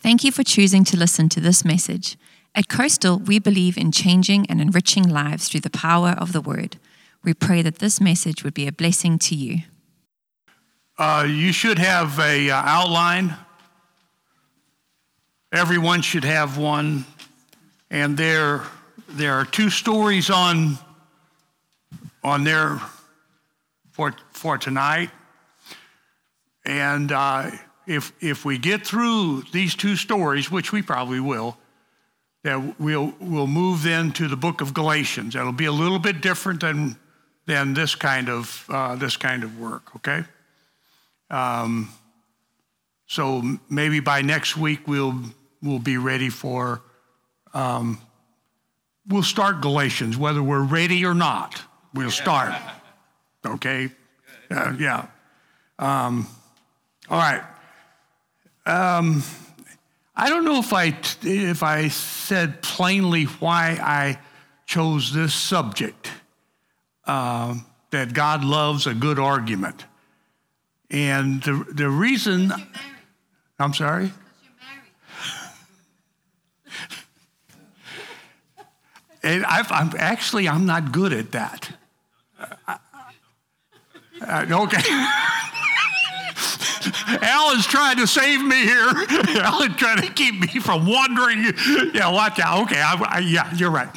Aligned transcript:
Thank 0.00 0.24
you 0.24 0.32
for 0.32 0.42
choosing 0.42 0.84
to 0.84 0.96
listen 0.96 1.28
to 1.30 1.40
this 1.40 1.64
message. 1.64 2.16
At 2.54 2.68
Coastal, 2.68 3.18
we 3.18 3.38
believe 3.38 3.76
in 3.76 3.90
changing 3.90 4.46
and 4.46 4.60
enriching 4.60 5.08
lives 5.08 5.48
through 5.48 5.60
the 5.60 5.70
power 5.70 6.10
of 6.10 6.32
the 6.32 6.40
Word. 6.40 6.76
We 7.24 7.34
pray 7.34 7.62
that 7.62 7.78
this 7.78 8.00
message 8.00 8.44
would 8.44 8.54
be 8.54 8.66
a 8.66 8.72
blessing 8.72 9.18
to 9.20 9.34
you. 9.34 9.62
Uh, 10.96 11.26
you 11.28 11.52
should 11.52 11.78
have 11.78 12.20
a 12.20 12.50
uh, 12.50 12.56
outline. 12.56 13.34
Everyone 15.52 16.02
should 16.02 16.24
have 16.24 16.58
one, 16.58 17.04
and 17.90 18.16
there 18.16 18.62
there 19.08 19.34
are 19.34 19.44
two 19.44 19.70
stories 19.70 20.30
on 20.30 20.78
on 22.22 22.44
there 22.44 22.80
for 23.90 24.14
for 24.32 24.58
tonight. 24.58 25.10
And 26.64 27.10
uh, 27.10 27.50
if 27.86 28.12
if 28.20 28.44
we 28.44 28.58
get 28.58 28.86
through 28.86 29.42
these 29.52 29.74
two 29.74 29.96
stories, 29.96 30.50
which 30.50 30.72
we 30.72 30.82
probably 30.82 31.20
will, 31.20 31.56
that 32.42 32.78
we'll 32.78 33.14
we'll 33.20 33.46
move 33.46 33.82
then 33.82 34.12
to 34.12 34.28
the 34.28 34.36
book 34.36 34.60
of 34.60 34.74
Galatians. 34.74 35.34
That'll 35.34 35.52
be 35.52 35.64
a 35.64 35.72
little 35.72 35.98
bit 35.98 36.20
different 36.20 36.60
than 36.60 36.96
than 37.46 37.74
this 37.74 37.94
kind 37.94 38.28
of 38.28 38.64
uh, 38.68 38.96
this 38.96 39.16
kind 39.16 39.44
of 39.44 39.58
work. 39.58 39.94
Okay. 39.96 40.24
Um, 41.30 41.90
so 43.06 43.42
maybe 43.68 44.00
by 44.00 44.22
next 44.22 44.56
week 44.56 44.86
we'll 44.86 45.20
we'll 45.62 45.78
be 45.78 45.96
ready 45.96 46.30
for. 46.30 46.82
Um, 47.52 48.00
we'll 49.06 49.22
start 49.22 49.60
Galatians, 49.60 50.16
whether 50.16 50.42
we're 50.42 50.64
ready 50.64 51.04
or 51.04 51.14
not. 51.14 51.62
We'll 51.92 52.10
start. 52.10 52.54
Okay. 53.44 53.90
Uh, 54.50 54.74
yeah. 54.78 55.06
Um, 55.78 56.28
all 57.08 57.18
right. 57.18 57.42
Um, 58.66 59.22
I 60.16 60.28
don't 60.28 60.44
know 60.44 60.58
if 60.58 60.72
I 60.72 60.96
if 61.22 61.62
I 61.62 61.88
said 61.88 62.62
plainly 62.62 63.24
why 63.24 63.78
I 63.82 64.18
chose 64.66 65.12
this 65.12 65.34
subject. 65.34 66.10
Uh, 67.06 67.56
that 67.90 68.12
God 68.12 68.42
loves 68.42 68.86
a 68.88 68.94
good 68.94 69.18
argument, 69.18 69.84
and 70.90 71.42
the 71.42 71.64
the 71.72 71.88
reason. 71.88 72.52
I'm 73.58 73.74
sorry. 73.74 74.12
And 79.22 79.42
i 79.46 79.60
am 79.70 79.92
actually 79.96 80.46
I'm 80.46 80.66
not 80.66 80.92
good 80.92 81.14
at 81.14 81.32
that. 81.32 81.70
Uh, 82.38 82.76
uh, 84.20 84.46
okay. 84.50 84.82
Alan's 87.06 87.66
trying 87.66 87.96
to 87.98 88.06
save 88.06 88.42
me 88.42 88.62
here. 88.62 88.88
Alan's 89.42 89.76
trying 89.76 90.02
to 90.02 90.12
keep 90.12 90.40
me 90.40 90.60
from 90.60 90.86
wandering. 90.86 91.44
Yeah, 91.94 92.10
watch 92.10 92.38
out. 92.38 92.64
Okay, 92.64 92.80
I, 92.80 92.94
I, 93.08 93.18
yeah, 93.20 93.52
you're 93.54 93.70
right. 93.70 93.88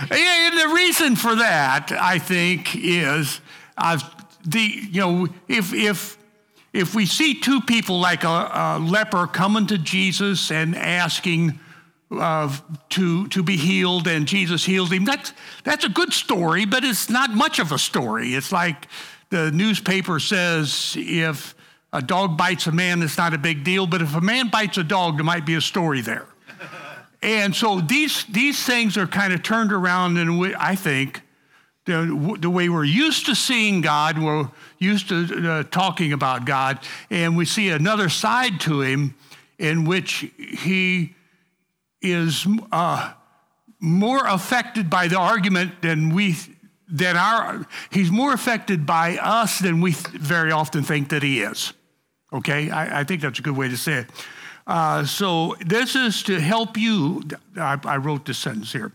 And 0.00 0.58
the 0.58 0.72
reason 0.74 1.16
for 1.16 1.36
that, 1.36 1.92
I 1.92 2.18
think, 2.18 2.74
is 2.76 3.40
the 4.44 4.60
you 4.60 5.00
know 5.00 5.28
if 5.48 5.72
if 5.72 6.16
if 6.72 6.94
we 6.94 7.06
see 7.06 7.40
two 7.40 7.60
people 7.62 7.98
like 8.00 8.24
a, 8.24 8.28
a 8.28 8.78
leper 8.78 9.26
coming 9.26 9.66
to 9.66 9.78
Jesus 9.78 10.50
and 10.50 10.76
asking 10.76 11.58
uh, 12.10 12.54
to 12.90 13.26
to 13.28 13.42
be 13.42 13.56
healed, 13.56 14.06
and 14.06 14.26
Jesus 14.26 14.64
heals 14.64 14.92
him, 14.92 15.04
that's 15.04 15.32
that's 15.64 15.84
a 15.84 15.88
good 15.88 16.12
story, 16.12 16.64
but 16.64 16.84
it's 16.84 17.10
not 17.10 17.30
much 17.30 17.58
of 17.58 17.72
a 17.72 17.78
story. 17.78 18.34
It's 18.34 18.52
like 18.52 18.86
the 19.30 19.50
newspaper 19.50 20.20
says 20.20 20.94
if 20.96 21.55
a 21.96 22.02
dog 22.02 22.36
bites 22.36 22.66
a 22.66 22.72
man, 22.72 23.02
it's 23.02 23.16
not 23.16 23.32
a 23.32 23.38
big 23.38 23.64
deal. 23.64 23.86
But 23.86 24.02
if 24.02 24.14
a 24.14 24.20
man 24.20 24.48
bites 24.48 24.76
a 24.76 24.84
dog, 24.84 25.16
there 25.16 25.24
might 25.24 25.46
be 25.46 25.54
a 25.54 25.60
story 25.60 26.02
there. 26.02 26.26
and 27.22 27.56
so 27.56 27.80
these, 27.80 28.24
these 28.26 28.62
things 28.62 28.96
are 28.96 29.06
kind 29.06 29.32
of 29.32 29.42
turned 29.42 29.72
around, 29.72 30.18
and 30.18 30.54
I 30.56 30.74
think 30.74 31.22
the, 31.86 32.36
the 32.38 32.50
way 32.50 32.68
we're 32.68 32.84
used 32.84 33.26
to 33.26 33.34
seeing 33.34 33.80
God, 33.80 34.18
we're 34.18 34.48
used 34.78 35.08
to 35.08 35.50
uh, 35.50 35.62
talking 35.64 36.12
about 36.12 36.44
God, 36.44 36.80
and 37.10 37.36
we 37.36 37.46
see 37.46 37.70
another 37.70 38.08
side 38.10 38.60
to 38.62 38.82
him 38.82 39.14
in 39.58 39.86
which 39.86 40.30
he 40.36 41.14
is 42.02 42.46
uh, 42.72 43.12
more 43.80 44.26
affected 44.26 44.90
by 44.90 45.08
the 45.08 45.18
argument 45.18 45.80
than 45.80 46.14
we 46.14 46.36
than 46.88 47.16
our 47.16 47.66
he's 47.90 48.10
more 48.12 48.32
affected 48.32 48.86
by 48.86 49.16
us 49.16 49.58
than 49.58 49.80
we 49.80 49.92
very 49.92 50.52
often 50.52 50.84
think 50.84 51.08
that 51.08 51.22
he 51.22 51.40
is 51.40 51.72
okay? 52.36 52.70
I, 52.70 53.00
I 53.00 53.04
think 53.04 53.20
that's 53.22 53.38
a 53.38 53.42
good 53.42 53.56
way 53.56 53.68
to 53.68 53.76
say 53.76 53.94
it. 53.94 54.06
Uh, 54.66 55.04
so 55.04 55.54
this 55.64 55.94
is 55.94 56.22
to 56.24 56.40
help 56.40 56.76
you 56.76 57.22
I, 57.56 57.78
I 57.84 57.96
wrote 57.98 58.24
this 58.26 58.38
sentence 58.38 58.72
here. 58.72 58.92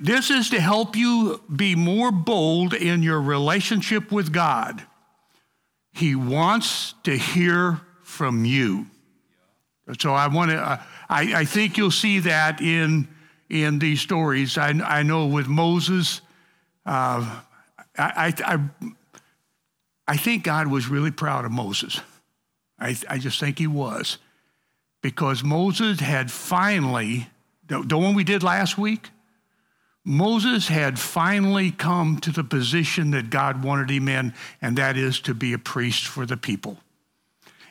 This 0.00 0.30
is 0.30 0.50
to 0.50 0.60
help 0.60 0.96
you 0.96 1.42
be 1.54 1.74
more 1.74 2.12
bold 2.12 2.74
in 2.74 3.02
your 3.02 3.20
relationship 3.20 4.12
with 4.12 4.32
god. 4.32 4.82
He 5.92 6.14
wants 6.14 6.94
to 7.02 7.16
hear 7.16 7.80
from 8.04 8.44
you. 8.44 8.86
So 9.98 10.12
i 10.12 10.28
want 10.28 10.52
to 10.52 10.58
uh, 10.58 10.80
I, 11.08 11.40
I 11.40 11.44
think 11.44 11.76
you'll 11.76 11.90
see 11.90 12.20
that 12.20 12.60
in 12.60 13.08
in 13.50 13.80
these 13.80 14.00
stories. 14.00 14.56
I, 14.56 14.68
I 14.68 15.02
know 15.02 15.26
with 15.26 15.48
moses 15.48 16.20
uh, 16.88 17.40
I, 17.98 18.32
I, 18.44 18.58
I, 20.06 20.16
think 20.16 20.44
God 20.44 20.68
was 20.68 20.88
really 20.88 21.10
proud 21.10 21.44
of 21.44 21.52
Moses. 21.52 22.00
I, 22.78 22.96
I 23.08 23.18
just 23.18 23.40
think 23.40 23.58
he 23.58 23.66
was. 23.66 24.18
Because 25.00 25.44
Moses 25.44 26.00
had 26.00 26.30
finally, 26.30 27.28
the, 27.66 27.82
the 27.82 27.96
one 27.96 28.14
we 28.14 28.24
did 28.24 28.42
last 28.42 28.76
week, 28.76 29.10
Moses 30.04 30.68
had 30.68 30.98
finally 30.98 31.70
come 31.70 32.18
to 32.20 32.30
the 32.30 32.42
position 32.42 33.10
that 33.10 33.30
God 33.30 33.62
wanted 33.62 33.90
him 33.90 34.08
in, 34.08 34.32
and 34.62 34.76
that 34.78 34.96
is 34.96 35.20
to 35.20 35.34
be 35.34 35.52
a 35.52 35.58
priest 35.58 36.06
for 36.06 36.24
the 36.24 36.36
people. 36.36 36.78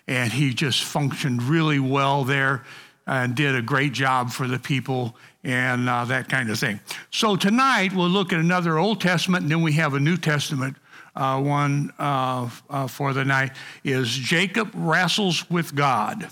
And 0.07 0.31
he 0.31 0.53
just 0.53 0.83
functioned 0.83 1.43
really 1.43 1.79
well 1.79 2.23
there 2.23 2.63
and 3.07 3.35
did 3.35 3.55
a 3.55 3.61
great 3.61 3.93
job 3.93 4.29
for 4.29 4.47
the 4.47 4.59
people 4.59 5.15
and 5.43 5.89
uh, 5.89 6.05
that 6.05 6.29
kind 6.29 6.49
of 6.49 6.59
thing. 6.59 6.79
So 7.09 7.35
tonight 7.35 7.93
we'll 7.93 8.09
look 8.09 8.31
at 8.31 8.39
another 8.39 8.77
Old 8.77 9.01
Testament, 9.01 9.43
and 9.43 9.51
then 9.51 9.61
we 9.61 9.73
have 9.73 9.93
a 9.93 9.99
New 9.99 10.17
Testament 10.17 10.77
uh, 11.17 11.41
one 11.41 11.91
uh, 11.99 12.49
uh 12.69 12.87
for 12.87 13.13
the 13.13 13.25
night. 13.25 13.51
Is 13.83 14.09
Jacob 14.09 14.71
wrestles 14.73 15.49
with 15.49 15.75
God, 15.75 16.29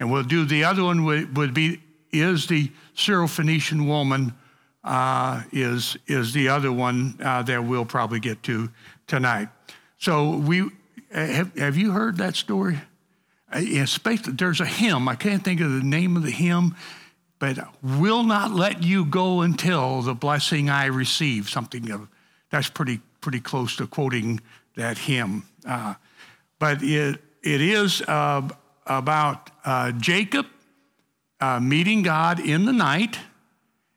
and 0.00 0.10
we'll 0.10 0.24
do 0.24 0.44
the 0.44 0.64
other 0.64 0.82
one 0.82 1.04
would, 1.04 1.36
would 1.36 1.54
be 1.54 1.80
is 2.12 2.46
the 2.46 2.70
Syrophoenician 2.96 3.86
woman. 3.86 4.34
Uh, 4.82 5.42
is 5.52 5.96
is 6.06 6.32
the 6.32 6.48
other 6.48 6.72
one 6.72 7.18
uh, 7.22 7.42
that 7.42 7.64
we'll 7.64 7.84
probably 7.84 8.20
get 8.20 8.42
to 8.44 8.70
tonight. 9.08 9.48
So 9.98 10.36
we 10.36 10.70
have, 11.10 11.56
have 11.58 11.76
you 11.76 11.90
heard 11.90 12.18
that 12.18 12.36
story? 12.36 12.78
Especially, 13.52 14.32
there's 14.34 14.60
a 14.60 14.66
hymn. 14.66 15.08
I 15.08 15.16
can't 15.16 15.42
think 15.42 15.60
of 15.60 15.72
the 15.72 15.82
name 15.82 16.16
of 16.16 16.22
the 16.22 16.30
hymn 16.30 16.76
but 17.38 17.58
will 17.82 18.22
not 18.22 18.50
let 18.50 18.82
you 18.82 19.04
go 19.04 19.42
until 19.42 20.02
the 20.02 20.14
blessing 20.14 20.70
I 20.70 20.86
receive. 20.86 21.48
Something 21.48 21.90
of 21.90 22.08
that's 22.50 22.70
pretty 22.70 23.00
pretty 23.20 23.40
close 23.40 23.76
to 23.76 23.86
quoting 23.86 24.40
that 24.76 24.98
hymn. 24.98 25.44
Uh, 25.66 25.94
but 26.58 26.82
it 26.82 27.20
it 27.42 27.60
is 27.60 28.02
uh, 28.02 28.48
about 28.86 29.50
uh, 29.64 29.92
Jacob 29.92 30.46
uh, 31.40 31.60
meeting 31.60 32.02
God 32.02 32.40
in 32.40 32.64
the 32.64 32.72
night, 32.72 33.18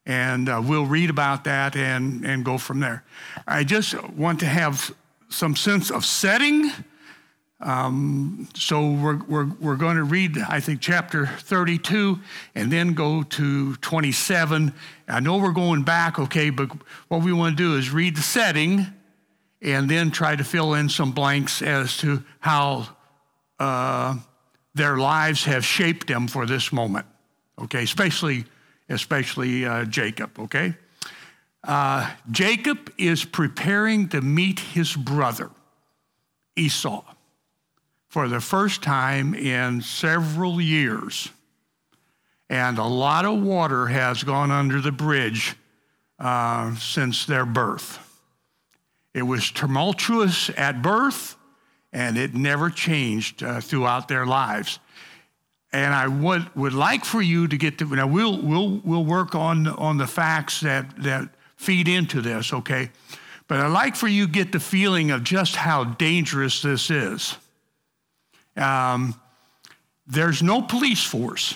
and 0.06 0.50
uh, 0.50 0.62
we'll 0.64 0.86
read 0.86 1.10
about 1.10 1.44
that 1.46 1.76
and 1.76 2.26
and 2.26 2.46
go 2.46 2.58
from 2.58 2.80
there. 2.80 3.04
I 3.48 3.64
just 3.64 4.02
want 4.12 4.40
to 4.42 4.46
have 4.46 4.94
some 5.30 5.56
sense 5.56 5.92
of 5.92 6.06
setting 6.06 6.72
um, 7.62 8.48
so 8.56 8.90
we're, 8.90 9.22
we're, 9.26 9.46
we're 9.60 9.76
going 9.76 9.98
to 9.98 10.04
read, 10.04 10.38
I 10.38 10.62
think, 10.62 10.80
chapter 10.80 11.26
32 11.26 12.18
and 12.56 12.72
then 12.72 12.94
go 12.94 13.24
to 13.24 13.76
27. 13.78 14.74
I 15.10 15.20
know 15.20 15.38
we're 15.38 15.52
going 15.52 15.84
back, 15.84 16.20
okay, 16.20 16.52
but 16.52 16.72
what 17.10 17.22
we 17.22 17.34
want 17.34 17.58
to 17.58 17.64
do 17.64 17.76
is 17.76 17.92
read 17.92 18.16
the 18.16 18.22
setting 18.22 18.88
and 19.62 19.90
then 19.90 20.12
try 20.12 20.36
to 20.36 20.44
fill 20.44 20.74
in 20.74 20.90
some 20.90 21.12
blanks 21.12 21.62
as 21.62 21.98
to 21.98 22.24
how 22.40 22.88
uh, 23.60 24.16
their 24.74 24.98
lives 24.98 25.44
have 25.46 25.66
shaped 25.66 26.08
them 26.08 26.28
for 26.28 26.46
this 26.46 26.72
moment, 26.72 27.06
okay, 27.62 27.84
especially, 27.84 28.46
especially 28.88 29.66
uh, 29.66 29.86
Jacob, 29.86 30.40
okay? 30.40 30.76
Uh, 31.64 32.10
Jacob 32.32 32.92
is 32.98 33.26
preparing 33.26 34.08
to 34.10 34.22
meet 34.22 34.60
his 34.60 34.96
brother, 34.96 35.50
Esau 36.56 37.04
for 38.10 38.28
the 38.28 38.42
first 38.42 38.82
time 38.82 39.36
in 39.36 39.82
several 39.82 40.60
years. 40.60 41.30
And 42.50 42.80
a 42.80 42.84
lot 42.84 43.26
of 43.26 43.42
water 43.42 43.86
has 43.86 44.24
gone 44.24 44.50
under 44.50 44.82
the 44.82 44.92
bridge 44.92 45.56
uh, 46.18 46.76
since 46.76 47.26
their 47.26 47.46
birth. 47.46 48.09
It 49.14 49.24
was 49.24 49.52
tumultuous 49.52 50.50
at 50.58 50.82
birth, 50.82 51.36
and 51.92 52.18
it 52.18 52.34
never 52.34 52.70
changed 52.70 53.44
uh, 53.44 53.62
throughout 53.62 54.08
their 54.08 54.26
lives. 54.26 54.80
and 55.72 55.94
I 55.94 56.08
would, 56.08 56.54
would 56.56 56.74
like 56.74 57.06
for 57.06 57.22
you 57.22 57.48
to 57.48 57.58
get 57.58 57.78
to 57.80 57.96
now 57.96 58.08
we'll 58.08 58.42
we'll 58.42 58.82
we'll 58.84 59.06
work 59.06 59.36
on 59.36 59.68
on 59.68 59.98
the 59.98 60.08
facts 60.08 60.62
that 60.62 61.04
that 61.04 61.30
feed 61.58 61.88
into 61.88 62.22
this, 62.22 62.54
okay? 62.54 62.90
But 63.48 63.60
I'd 63.60 63.68
like 63.68 63.96
for 63.96 64.08
you 64.08 64.28
to 64.28 64.32
get 64.32 64.52
the 64.52 64.60
feeling 64.60 65.12
of 65.12 65.24
just 65.24 65.56
how 65.56 65.84
dangerous 65.84 66.62
this 66.62 66.90
is. 66.90 67.36
Um, 68.56 69.20
there's 70.06 70.42
no 70.42 70.62
police 70.62 71.04
force. 71.04 71.56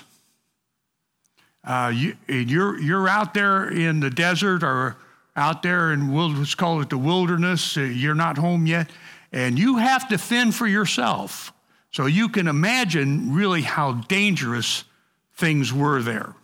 Uh, 1.63 1.91
you, 1.94 2.17
you're, 2.27 2.79
you're 2.79 3.07
out 3.07 3.33
there 3.33 3.69
in 3.69 3.99
the 3.99 4.09
desert 4.09 4.63
or 4.63 4.97
out 5.35 5.63
there 5.63 5.94
in, 5.94 6.13
let's 6.38 6.56
call 6.56 6.81
it 6.81 6.89
the 6.89 6.97
wilderness, 6.97 7.77
uh, 7.77 7.81
you're 7.81 8.15
not 8.15 8.38
home 8.38 8.65
yet, 8.65 8.89
and 9.31 9.57
you 9.57 9.77
have 9.77 10.07
to 10.09 10.18
fend 10.18 10.53
for 10.53 10.68
yourself. 10.68 11.51
So 11.91 12.06
you 12.06 12.30
can 12.30 12.47
imagine 12.47 13.33
really 13.33 13.62
how 13.62 13.94
dangerous 13.94 14.83
things 15.35 15.74
were 15.74 16.01
there. 16.01 16.35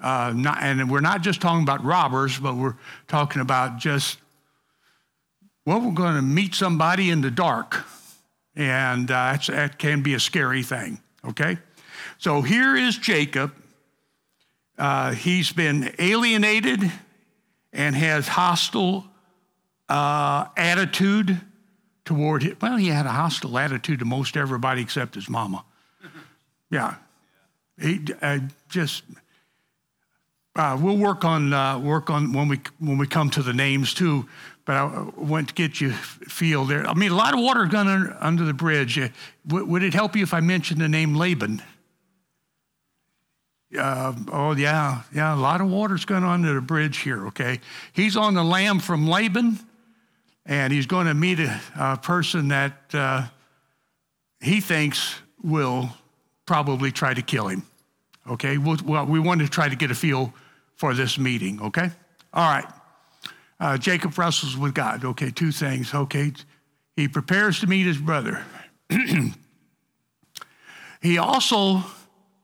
Uh, 0.00 0.32
not, 0.34 0.58
and 0.62 0.90
we're 0.90 1.00
not 1.00 1.22
just 1.22 1.40
talking 1.40 1.62
about 1.62 1.84
robbers, 1.84 2.38
but 2.38 2.56
we're 2.56 2.76
talking 3.06 3.40
about 3.40 3.78
just, 3.78 4.18
well, 5.64 5.80
we're 5.80 5.92
going 5.92 6.16
to 6.16 6.22
meet 6.22 6.54
somebody 6.54 7.10
in 7.10 7.20
the 7.20 7.30
dark. 7.30 7.84
And 8.56 9.10
uh, 9.10 9.38
that 9.46 9.78
can 9.78 10.02
be 10.02 10.14
a 10.14 10.20
scary 10.20 10.62
thing, 10.62 11.00
okay? 11.24 11.56
So 12.18 12.42
here 12.42 12.76
is 12.76 12.98
Jacob. 12.98 13.54
Uh, 14.76 15.12
he's 15.12 15.52
been 15.52 15.94
alienated 15.98 16.90
and 17.72 17.96
has 17.96 18.28
hostile 18.28 19.04
uh, 19.88 20.46
attitude 20.56 21.40
toward 22.04 22.42
him. 22.42 22.56
Well, 22.60 22.76
he 22.76 22.88
had 22.88 23.06
a 23.06 23.10
hostile 23.10 23.58
attitude 23.58 24.00
to 24.00 24.04
most 24.04 24.36
everybody 24.36 24.82
except 24.82 25.14
his 25.14 25.28
mama. 25.28 25.64
Yeah. 26.70 26.94
He 27.78 28.00
uh, 28.22 28.38
just. 28.70 29.02
Uh, 30.56 30.78
we'll 30.80 30.96
work 30.96 31.22
on 31.22 31.52
uh, 31.52 31.78
work 31.78 32.08
on 32.08 32.32
when 32.32 32.48
we 32.48 32.60
when 32.78 32.96
we 32.96 33.06
come 33.06 33.28
to 33.28 33.42
the 33.42 33.52
names 33.52 33.92
too. 33.92 34.26
But 34.64 34.76
I 34.76 35.02
want 35.16 35.48
to 35.48 35.54
get 35.54 35.82
you 35.82 35.90
feel 35.90 36.64
there. 36.64 36.86
I 36.86 36.94
mean, 36.94 37.10
a 37.10 37.14
lot 37.14 37.34
of 37.34 37.40
water 37.40 37.66
gone 37.66 37.88
under, 37.88 38.16
under 38.20 38.44
the 38.44 38.54
bridge. 38.54 38.98
Uh, 38.98 39.08
w- 39.46 39.66
would 39.66 39.82
it 39.82 39.92
help 39.92 40.16
you 40.16 40.22
if 40.22 40.32
I 40.32 40.40
mentioned 40.40 40.80
the 40.80 40.88
name 40.88 41.14
Laban? 41.14 41.62
Uh, 43.76 44.12
oh 44.30 44.54
yeah, 44.54 45.02
yeah. 45.14 45.34
A 45.34 45.36
lot 45.36 45.60
of 45.60 45.68
water's 45.68 46.04
going 46.04 46.24
under 46.24 46.54
the 46.54 46.60
bridge 46.60 46.98
here. 46.98 47.26
Okay, 47.28 47.60
he's 47.92 48.16
on 48.16 48.34
the 48.34 48.44
lam 48.44 48.78
from 48.78 49.08
Laban 49.08 49.58
and 50.46 50.72
he's 50.72 50.86
going 50.86 51.06
to 51.06 51.14
meet 51.14 51.38
a, 51.40 51.60
a 51.78 51.96
person 51.96 52.48
that 52.48 52.72
uh, 52.92 53.26
he 54.40 54.60
thinks 54.60 55.16
will 55.42 55.88
probably 56.46 56.90
try 56.90 57.14
to 57.14 57.22
kill 57.22 57.48
him. 57.48 57.62
Okay, 58.28 58.58
we'll, 58.58 58.78
well, 58.84 59.06
we 59.06 59.18
want 59.18 59.40
to 59.40 59.48
try 59.48 59.68
to 59.68 59.76
get 59.76 59.90
a 59.90 59.94
feel 59.94 60.32
for 60.76 60.94
this 60.94 61.18
meeting. 61.18 61.60
Okay, 61.60 61.90
all 62.32 62.50
right. 62.50 62.66
Uh, 63.58 63.78
Jacob 63.78 64.16
wrestles 64.18 64.56
with 64.56 64.74
God. 64.74 65.04
Okay, 65.04 65.30
two 65.30 65.52
things. 65.52 65.94
Okay, 65.94 66.32
he 66.96 67.08
prepares 67.08 67.60
to 67.60 67.66
meet 67.66 67.86
his 67.86 67.98
brother. 67.98 68.44
he 71.00 71.18
also 71.18 71.82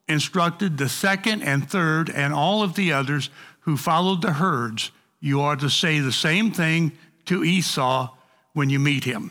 instructed 0.08 0.78
the 0.78 0.88
second 0.88 1.42
and 1.42 1.68
third 1.68 2.10
and 2.10 2.32
all 2.32 2.62
of 2.62 2.74
the 2.74 2.92
others 2.92 3.30
who 3.60 3.76
followed 3.76 4.22
the 4.22 4.32
herds. 4.32 4.90
You 5.20 5.40
are 5.40 5.56
to 5.56 5.68
say 5.68 6.00
the 6.00 6.12
same 6.12 6.50
thing 6.50 6.92
to 7.26 7.44
Esau 7.44 8.14
when 8.52 8.70
you 8.70 8.78
meet 8.78 9.04
him. 9.04 9.30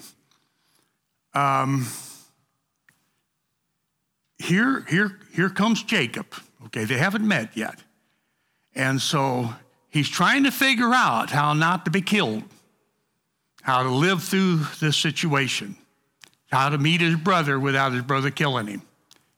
Um, 1.33 1.87
here, 4.37 4.85
here, 4.87 5.19
here 5.33 5.49
comes 5.49 5.83
Jacob. 5.83 6.27
Okay, 6.65 6.85
they 6.85 6.97
haven't 6.97 7.27
met 7.27 7.55
yet. 7.55 7.83
And 8.75 9.01
so 9.01 9.53
he's 9.89 10.09
trying 10.09 10.43
to 10.43 10.51
figure 10.51 10.93
out 10.93 11.31
how 11.31 11.53
not 11.53 11.85
to 11.85 11.91
be 11.91 12.01
killed, 12.01 12.43
how 13.61 13.83
to 13.83 13.89
live 13.89 14.23
through 14.23 14.61
this 14.79 14.97
situation, 14.97 15.75
how 16.51 16.69
to 16.69 16.77
meet 16.77 17.01
his 17.01 17.15
brother 17.15 17.59
without 17.59 17.93
his 17.93 18.03
brother 18.03 18.29
killing 18.29 18.67
him. 18.67 18.81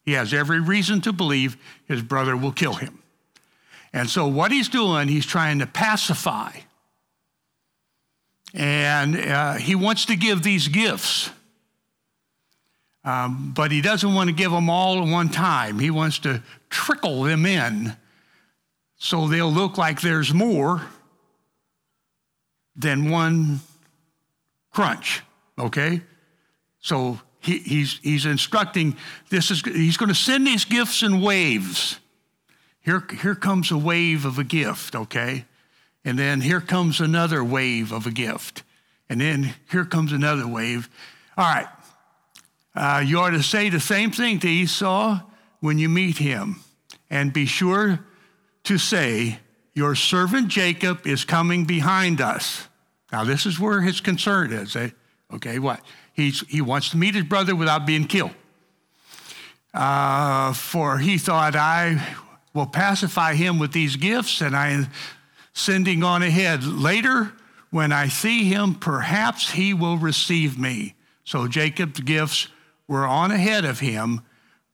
He 0.10 0.16
has 0.16 0.34
every 0.34 0.60
reason 0.60 1.02
to 1.02 1.14
believe 1.14 1.56
his 1.86 2.02
brother 2.02 2.36
will 2.36 2.52
kill 2.52 2.74
him. 2.74 3.04
And 3.94 4.10
so, 4.10 4.26
what 4.26 4.52
he's 4.52 4.68
doing, 4.68 5.08
he's 5.08 5.24
trying 5.24 5.60
to 5.60 5.68
pacify 5.68 6.50
and 8.56 9.16
uh, 9.16 9.54
he 9.54 9.76
wants 9.76 10.06
to 10.06 10.16
give 10.16 10.42
these 10.42 10.68
gifts. 10.68 11.30
Um, 13.04 13.54
but 13.56 13.72
he 13.72 13.82
doesn't 13.82 14.12
want 14.12 14.32
to 14.32 14.36
give 14.36 14.52
them 14.52 14.68
all 14.68 15.00
at 15.00 15.08
one 15.08 15.30
time. 15.30 15.78
He 15.78 15.92
wants 15.92 16.18
to 16.20 16.42
trickle 16.72 17.22
them 17.22 17.46
in 17.46 17.96
so 18.98 19.28
they'll 19.28 19.54
look 19.54 19.78
like 19.78 20.02
there's 20.02 20.34
more 20.34 20.82
than 22.76 23.12
one 23.12 23.60
crunch, 24.72 25.22
okay? 25.60 26.02
So 26.80 27.20
he, 27.39 27.59
he's, 27.59 28.00
he's 28.03 28.25
instructing 28.25 28.97
this 29.30 29.51
is 29.51 29.62
he's 29.62 29.97
going 29.97 30.09
to 30.09 30.15
send 30.15 30.45
these 30.45 30.65
gifts 30.65 31.03
in 31.03 31.21
waves. 31.21 32.00
Here, 32.81 33.06
here 33.21 33.36
comes 33.36 33.71
a 33.71 33.77
wave 33.77 34.25
of 34.25 34.39
a 34.39 34.44
gift, 34.44 34.95
okay? 34.95 35.45
And 36.03 36.18
then 36.18 36.41
here 36.41 36.62
comes 36.62 37.00
another 37.00 37.44
wave 37.44 37.91
of 37.91 38.07
a 38.07 38.12
gift. 38.12 38.63
And 39.09 39.21
then 39.21 39.53
here 39.69 39.86
comes 39.86 40.12
another 40.12 40.47
wave. 40.47 40.89
All 41.38 41.45
right. 41.45 41.68
Uh, 42.75 43.03
you 43.06 43.19
are 43.19 43.31
to 43.31 43.44
say 43.44 43.69
the 43.69 43.80
same 43.80 44.12
thing 44.12 44.39
to 44.39 44.47
Esau 44.47 45.19
when 45.59 45.77
you 45.77 45.89
meet 45.89 46.18
him. 46.18 46.62
And 47.09 47.33
be 47.33 47.45
sure 47.45 48.00
to 48.63 48.77
say, 48.77 49.39
Your 49.74 49.95
servant 49.95 50.47
Jacob 50.47 51.06
is 51.06 51.25
coming 51.25 51.65
behind 51.65 52.21
us. 52.21 52.68
Now, 53.12 53.24
this 53.24 53.45
is 53.45 53.59
where 53.59 53.81
his 53.81 54.01
concern 54.01 54.53
is. 54.53 54.75
Eh? 54.75 54.89
Okay, 55.33 55.59
what? 55.59 55.81
He's, 56.19 56.42
he 56.50 56.60
wants 56.60 56.89
to 56.89 56.98
meet 56.98 57.16
his 57.16 57.24
brother 57.24 57.56
without 57.56 57.86
being 57.86 58.06
killed. 58.06 58.33
Uh, 59.74 60.51
for 60.51 60.98
he 60.98 61.18
thought, 61.18 61.56
I 61.56 62.06
will 62.54 62.66
pacify 62.66 63.36
him 63.36 63.57
with 63.57 63.71
these 63.71 63.95
gifts, 63.95 64.42
and 64.42 64.54
I 64.54 64.71
am 64.71 64.88
sending 65.54 66.04
on 66.04 66.21
ahead. 66.21 66.66
Later, 66.66 67.31
when 67.69 67.94
I 67.94 68.10
see 68.10 68.44
him, 68.44 68.75
perhaps 68.75 69.51
he 69.51 69.74
will 69.74 69.98
receive 69.98 70.60
me. 70.60 70.95
So 71.24 71.48
Jacob's 71.48 72.01
gifts 72.01 72.50
were 72.86 73.06
on 73.06 73.31
ahead 73.31 73.63
of 73.63 73.80
him, 73.80 74.22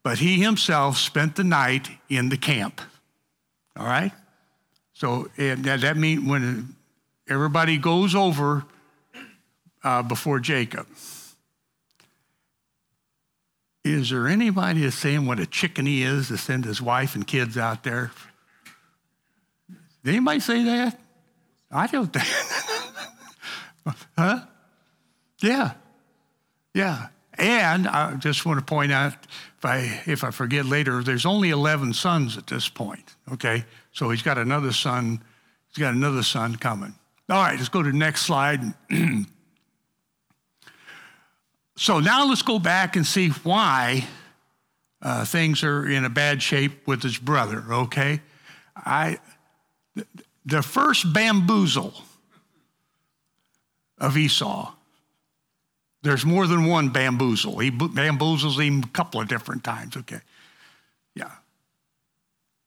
but 0.02 0.18
he 0.18 0.42
himself 0.42 0.98
spent 0.98 1.36
the 1.36 1.44
night 1.44 1.90
in 2.10 2.30
the 2.30 2.38
camp. 2.38 2.82
All 3.78 3.86
right? 3.86 4.14
So 4.94 5.30
that 5.38 5.96
means 5.96 6.28
when 6.28 6.76
everybody 7.30 7.78
goes 7.78 8.16
over 8.16 8.66
uh, 9.84 10.02
before 10.02 10.40
Jacob. 10.40 10.88
Is 13.86 14.10
there 14.10 14.28
anybody 14.28 14.82
that's 14.82 14.96
saying 14.96 15.26
what 15.26 15.40
a 15.40 15.46
chicken 15.46 15.86
he 15.86 16.04
is 16.04 16.28
to 16.28 16.38
send 16.38 16.66
his 16.66 16.82
wife 16.82 17.16
and 17.16 17.26
kids 17.26 17.58
out 17.58 17.84
there 17.84 18.12
did 20.06 20.14
anybody 20.14 20.40
say 20.40 20.64
that? 20.64 21.00
I 21.72 21.88
don't 21.88 22.14
think. 22.14 22.28
huh? 24.18 24.42
Yeah. 25.42 25.72
Yeah. 26.76 27.08
And 27.40 27.88
I 27.88 28.14
just 28.14 28.46
want 28.46 28.60
to 28.60 28.66
point 28.66 28.92
out, 28.92 29.14
if 29.58 29.66
I, 29.66 30.04
if 30.06 30.24
I 30.24 30.30
forget 30.30 30.68
later, 30.68 31.02
there's 31.02 31.26
only 31.26 31.50
11 31.50 31.94
sons 31.94 32.38
at 32.38 32.46
this 32.46 32.70
point, 32.70 33.16
okay? 33.34 33.66
So 33.94 34.12
he's 34.12 34.22
got 34.22 34.38
another 34.38 34.72
son, 34.74 35.24
he's 35.70 35.82
got 35.82 35.96
another 35.96 36.22
son 36.22 36.56
coming. 36.56 36.94
All 37.28 37.42
right, 37.42 37.58
let's 37.58 37.70
go 37.70 37.82
to 37.82 37.92
the 37.92 37.98
next 37.98 38.22
slide. 38.22 38.62
so 41.76 42.00
now 42.00 42.28
let's 42.28 42.42
go 42.42 42.60
back 42.60 42.96
and 42.96 43.06
see 43.06 43.30
why 43.30 44.08
uh, 45.02 45.26
things 45.26 45.64
are 45.64 45.86
in 45.88 46.06
a 46.06 46.10
bad 46.10 46.42
shape 46.42 46.88
with 46.88 47.04
his 47.04 47.18
brother, 47.18 47.64
okay? 47.70 48.22
I, 48.76 49.20
the 50.46 50.62
first 50.62 51.12
bamboozle 51.14 51.94
of 53.98 54.18
Esau. 54.18 54.74
There's 56.02 56.26
more 56.26 56.46
than 56.46 56.66
one 56.66 56.90
bamboozle. 56.90 57.58
He 57.60 57.72
bamboozles 57.72 58.64
him 58.64 58.84
a 58.84 58.88
couple 58.90 59.22
of 59.22 59.28
different 59.28 59.64
times. 59.64 59.98
Okay. 59.98 60.20
Yeah. 61.16 61.32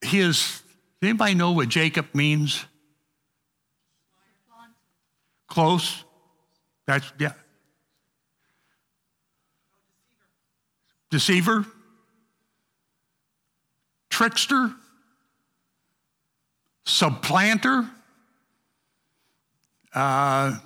His, 0.00 0.62
anybody 1.00 1.35
know 1.35 1.53
what 1.53 1.69
Jacob 1.69 2.07
means? 2.15 2.65
Close. 5.47 6.05
That's, 6.87 7.12
yeah. 7.19 7.33
Deceiver. 11.11 11.67
Trickster 14.11 14.75
supplanter, 16.88 17.88
uh, 19.95 20.59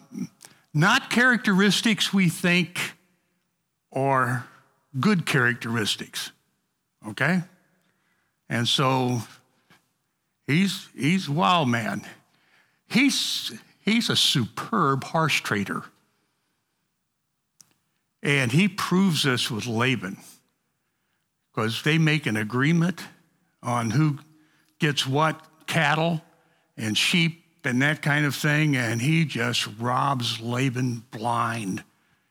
not 0.73 1.11
characteristics 1.11 2.13
we 2.13 2.29
think 2.29 2.95
are 3.93 4.47
good 4.99 5.27
characteristics. 5.27 6.31
Okay? 7.09 7.43
And 8.49 8.69
so 8.69 9.23
he's, 10.47 10.89
he's 10.97 11.29
wild 11.29 11.69
man. 11.69 12.03
He's, 12.89 13.53
he's 13.81 14.09
a 14.09 14.17
superb 14.17 15.05
horse 15.05 15.35
trader. 15.35 15.83
And 18.23 18.53
he 18.53 18.69
proves 18.69 19.25
this 19.25 19.51
with 19.51 19.67
Laban 19.67 20.19
because 21.53 21.83
they 21.83 21.99
make 21.99 22.27
an 22.27 22.37
agreement 22.37 23.03
on 23.63 23.91
who 23.91 24.19
gets 24.79 25.07
what 25.07 25.41
cattle 25.67 26.23
and 26.77 26.97
sheep 26.97 27.45
and 27.65 27.81
that 27.83 28.03
kind 28.03 28.27
of 28.27 28.35
thing, 28.35 28.77
and 28.77 29.01
he 29.01 29.25
just 29.25 29.69
robs 29.79 30.41
Laban 30.41 31.05
blind. 31.11 31.79
And 31.79 31.85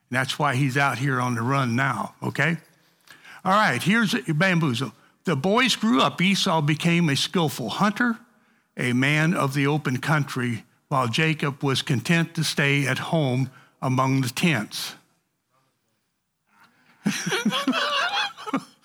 that's 0.10 0.38
why 0.38 0.56
he's 0.56 0.78
out 0.78 0.98
here 0.98 1.22
on 1.22 1.36
the 1.36 1.42
run 1.42 1.76
now, 1.76 2.16
okay? 2.22 2.58
All 3.46 3.54
right, 3.54 3.82
here's 3.82 4.14
bamboozle. 4.14 4.92
The 5.24 5.36
boys 5.36 5.76
grew 5.76 6.02
up. 6.02 6.20
Esau 6.22 6.62
became 6.62 7.08
a 7.10 7.16
skillful 7.16 7.70
hunter, 7.70 8.18
a 8.76 8.94
man 8.94 9.34
of 9.34 9.54
the 9.54 9.68
open 9.68 9.98
country, 9.98 10.66
while 10.90 11.08
Jacob 11.08 11.64
was 11.64 11.82
content 11.82 12.36
to 12.36 12.44
stay 12.44 12.86
at 12.86 12.98
home 12.98 13.50
among 13.82 14.22
the 14.22 14.30
tents. 14.30 14.96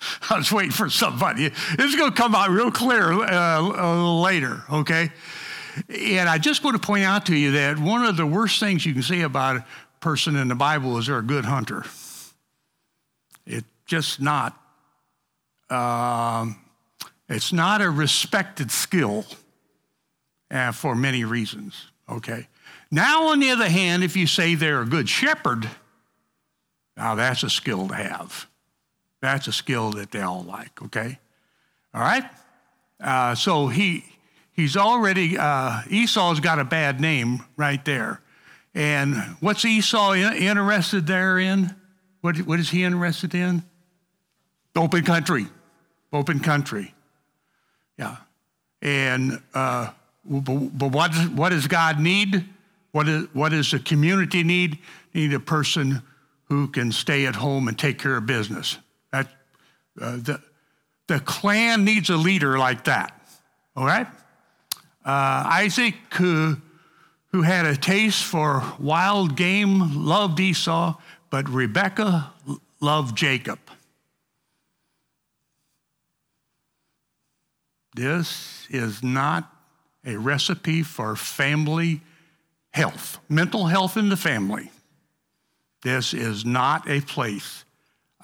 I 0.29 0.37
was 0.37 0.51
waiting 0.51 0.71
for 0.71 0.89
somebody. 0.89 1.49
This 1.49 1.85
is 1.85 1.95
going 1.95 2.11
to 2.11 2.17
come 2.17 2.35
out 2.35 2.49
real 2.49 2.71
clear 2.71 3.11
uh, 3.11 4.21
later, 4.21 4.63
okay? 4.71 5.11
And 5.89 6.27
I 6.27 6.37
just 6.37 6.63
want 6.63 6.81
to 6.81 6.85
point 6.85 7.03
out 7.03 7.25
to 7.27 7.35
you 7.35 7.51
that 7.51 7.77
one 7.77 8.05
of 8.05 8.17
the 8.17 8.25
worst 8.25 8.59
things 8.59 8.85
you 8.85 8.93
can 8.93 9.03
say 9.03 9.21
about 9.21 9.57
a 9.57 9.65
person 9.99 10.35
in 10.35 10.47
the 10.47 10.55
Bible 10.55 10.97
is 10.97 11.07
they're 11.07 11.19
a 11.19 11.23
good 11.23 11.45
hunter. 11.45 11.83
It's 13.45 13.67
just 13.85 14.19
not. 14.19 14.59
Um, 15.69 16.59
it's 17.29 17.51
not 17.51 17.81
a 17.81 17.89
respected 17.89 18.71
skill 18.71 19.25
uh, 20.49 20.71
for 20.71 20.95
many 20.95 21.25
reasons, 21.25 21.87
okay? 22.09 22.47
Now, 22.89 23.27
on 23.27 23.39
the 23.39 23.49
other 23.49 23.69
hand, 23.69 24.03
if 24.03 24.15
you 24.15 24.27
say 24.27 24.55
they're 24.55 24.81
a 24.81 24.85
good 24.85 25.09
shepherd, 25.09 25.69
now 26.95 27.15
that's 27.15 27.43
a 27.43 27.49
skill 27.49 27.87
to 27.89 27.95
have. 27.95 28.47
That's 29.27 29.45
a 29.49 29.51
skill 29.51 29.91
that 29.91 30.11
they 30.11 30.21
all 30.21 30.41
like, 30.43 30.81
okay? 30.81 31.19
All 31.93 31.99
right? 31.99 32.23
Uh, 32.97 33.35
so 33.35 33.67
he, 33.67 34.05
he's 34.53 34.77
already, 34.77 35.37
uh, 35.37 35.81
Esau's 35.89 36.39
got 36.39 36.59
a 36.59 36.63
bad 36.63 37.01
name 37.01 37.43
right 37.57 37.83
there. 37.83 38.21
And 38.73 39.17
what's 39.41 39.65
Esau 39.65 40.13
interested 40.13 41.07
there 41.07 41.37
in? 41.39 41.75
What, 42.21 42.37
what 42.37 42.57
is 42.57 42.69
he 42.69 42.85
interested 42.85 43.35
in? 43.35 43.63
Open 44.77 45.03
country. 45.03 45.47
Open 46.13 46.39
country. 46.39 46.95
Yeah. 47.99 48.15
And, 48.81 49.41
uh, 49.53 49.89
but, 50.23 50.77
but 50.77 50.91
what, 50.93 51.13
what 51.33 51.49
does 51.49 51.67
God 51.67 51.99
need? 51.99 52.45
What, 52.93 53.09
is, 53.09 53.27
what 53.33 53.49
does 53.49 53.71
the 53.71 53.79
community 53.79 54.45
need? 54.45 54.79
Need 55.13 55.33
a 55.33 55.39
person 55.41 56.01
who 56.45 56.69
can 56.69 56.93
stay 56.93 57.25
at 57.25 57.35
home 57.35 57.67
and 57.67 57.77
take 57.77 57.99
care 57.99 58.15
of 58.15 58.25
business. 58.25 58.77
That, 59.11 59.27
uh, 59.99 60.17
the, 60.17 60.41
the 61.07 61.19
clan 61.19 61.85
needs 61.85 62.09
a 62.09 62.17
leader 62.17 62.57
like 62.57 62.83
that, 62.85 63.19
all 63.75 63.85
right? 63.85 64.07
Uh, 65.05 65.43
Isaac, 65.45 65.95
who, 66.15 66.57
who 67.31 67.41
had 67.41 67.65
a 67.65 67.77
taste 67.77 68.23
for 68.23 68.63
wild 68.79 69.35
game, 69.35 70.05
loved 70.05 70.39
Esau, 70.39 70.95
but 71.29 71.47
Rebekah 71.47 72.33
loved 72.81 73.17
Jacob. 73.17 73.59
This 77.95 78.67
is 78.69 79.01
not 79.01 79.51
a 80.05 80.17
recipe 80.17 80.83
for 80.83 81.15
family 81.15 82.01
health, 82.71 83.19
mental 83.27 83.65
health 83.65 83.97
in 83.97 84.09
the 84.09 84.17
family. 84.17 84.69
This 85.81 86.13
is 86.13 86.45
not 86.45 86.87
a 86.89 87.01
place 87.01 87.65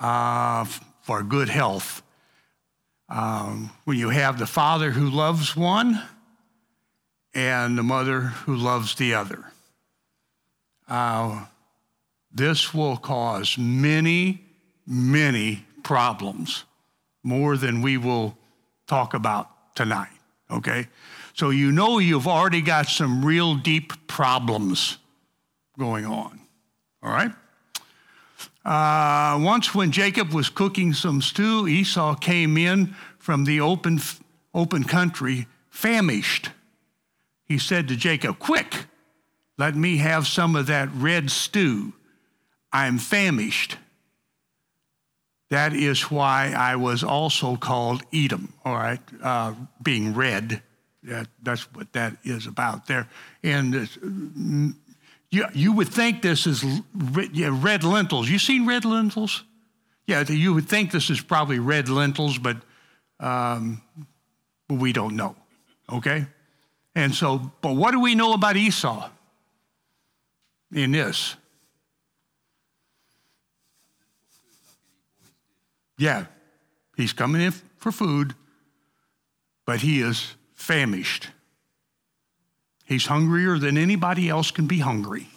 uh, 0.04 0.66
for 1.02 1.24
good 1.24 1.48
health. 1.50 2.04
Um, 3.08 3.72
when 3.86 3.98
you 3.98 4.10
have 4.10 4.38
the 4.38 4.46
father 4.46 4.92
who 4.92 5.10
loves 5.10 5.56
one 5.56 6.02
and 7.34 7.78
the 7.78 7.84
mother 7.84 8.22
who 8.22 8.56
loves 8.56 8.96
the 8.96 9.14
other, 9.14 9.46
uh, 10.90 11.46
this 12.34 12.74
will 12.74 12.98
cause 12.98 13.58
many, 13.58 14.44
many 14.86 15.66
problems, 15.84 16.66
more 17.24 17.56
than 17.56 17.82
we 17.82 17.98
will 17.98 18.38
talk 18.88 19.14
about 19.14 19.76
tonight, 19.76 20.10
okay? 20.52 20.88
So 21.34 21.50
you 21.50 21.72
know 21.72 22.00
you've 22.00 22.28
already 22.28 22.62
got 22.62 22.88
some 22.88 23.24
real 23.24 23.56
deep 23.56 24.08
problems 24.08 24.98
going 25.78 26.06
on, 26.06 26.42
all 27.02 27.12
right? 27.12 27.32
Uh, 28.66 29.40
once, 29.42 29.76
when 29.76 29.92
Jacob 29.92 30.32
was 30.32 30.50
cooking 30.50 30.94
some 30.94 31.22
stew, 31.22 31.68
Esau 31.68 32.16
came 32.16 32.58
in 32.58 32.96
from 33.20 33.44
the 33.44 33.60
open, 33.60 34.00
open 34.54 34.84
country, 34.84 35.48
famished. 35.70 36.50
He 37.46 37.58
said 37.58 37.88
to 37.90 37.96
Jacob, 37.96 38.40
Quick, 38.40 38.86
let 39.58 39.76
me 39.76 39.98
have 39.98 40.28
some 40.28 40.56
of 40.56 40.68
that 40.68 40.90
red 40.94 41.30
stew. 41.30 41.94
I'm 42.72 42.98
famished. 42.98 43.78
That 45.50 45.74
is 45.74 46.10
why 46.10 46.54
I 46.58 46.78
was 46.78 47.04
also 47.04 47.58
called 47.58 48.02
Edom, 48.12 48.54
all 48.66 48.74
right, 48.74 49.00
uh, 49.22 49.54
being 49.84 50.16
red. 50.16 50.64
That, 51.04 51.28
that's 51.44 51.64
what 51.74 51.92
that 51.94 52.18
is 52.24 52.48
about 52.48 52.88
there. 52.88 53.08
And 53.44 53.76
you, 55.34 55.48
you 55.54 55.72
would 55.74 55.90
think 55.90 56.22
this 56.22 56.46
is 56.46 56.64
red 56.94 57.84
lentils. 57.84 58.30
You 58.30 58.38
seen 58.38 58.68
red 58.68 58.86
lentils? 58.86 59.44
Yeah, 60.06 60.24
you 60.30 60.54
would 60.54 60.70
think 60.70 60.92
this 60.92 61.10
is 61.10 61.22
probably 61.22 61.58
red 61.58 61.90
lentils, 61.90 62.38
but 62.38 62.58
um, 63.20 63.82
we 64.70 64.94
don't 64.94 65.16
know. 65.16 65.36
Okay? 65.92 66.28
And 66.94 67.16
so, 67.16 67.52
but 67.62 67.76
what 67.76 67.92
do 67.92 68.00
we 68.00 68.14
know 68.14 68.34
about 68.34 68.58
Esau 68.58 69.10
in 70.72 70.92
this? 70.92 71.36
Yeah, 75.98 76.26
he's 76.96 77.14
coming 77.14 77.42
in 77.42 77.54
for 77.78 77.92
food, 77.92 78.36
but 79.66 79.82
he 79.82 80.02
is 80.02 80.36
famished. 80.54 81.30
He's 82.86 83.06
hungrier 83.06 83.58
than 83.58 83.78
anybody 83.78 84.30
else 84.30 84.52
can 84.52 84.68
be 84.68 84.80
hungry. 84.80 85.28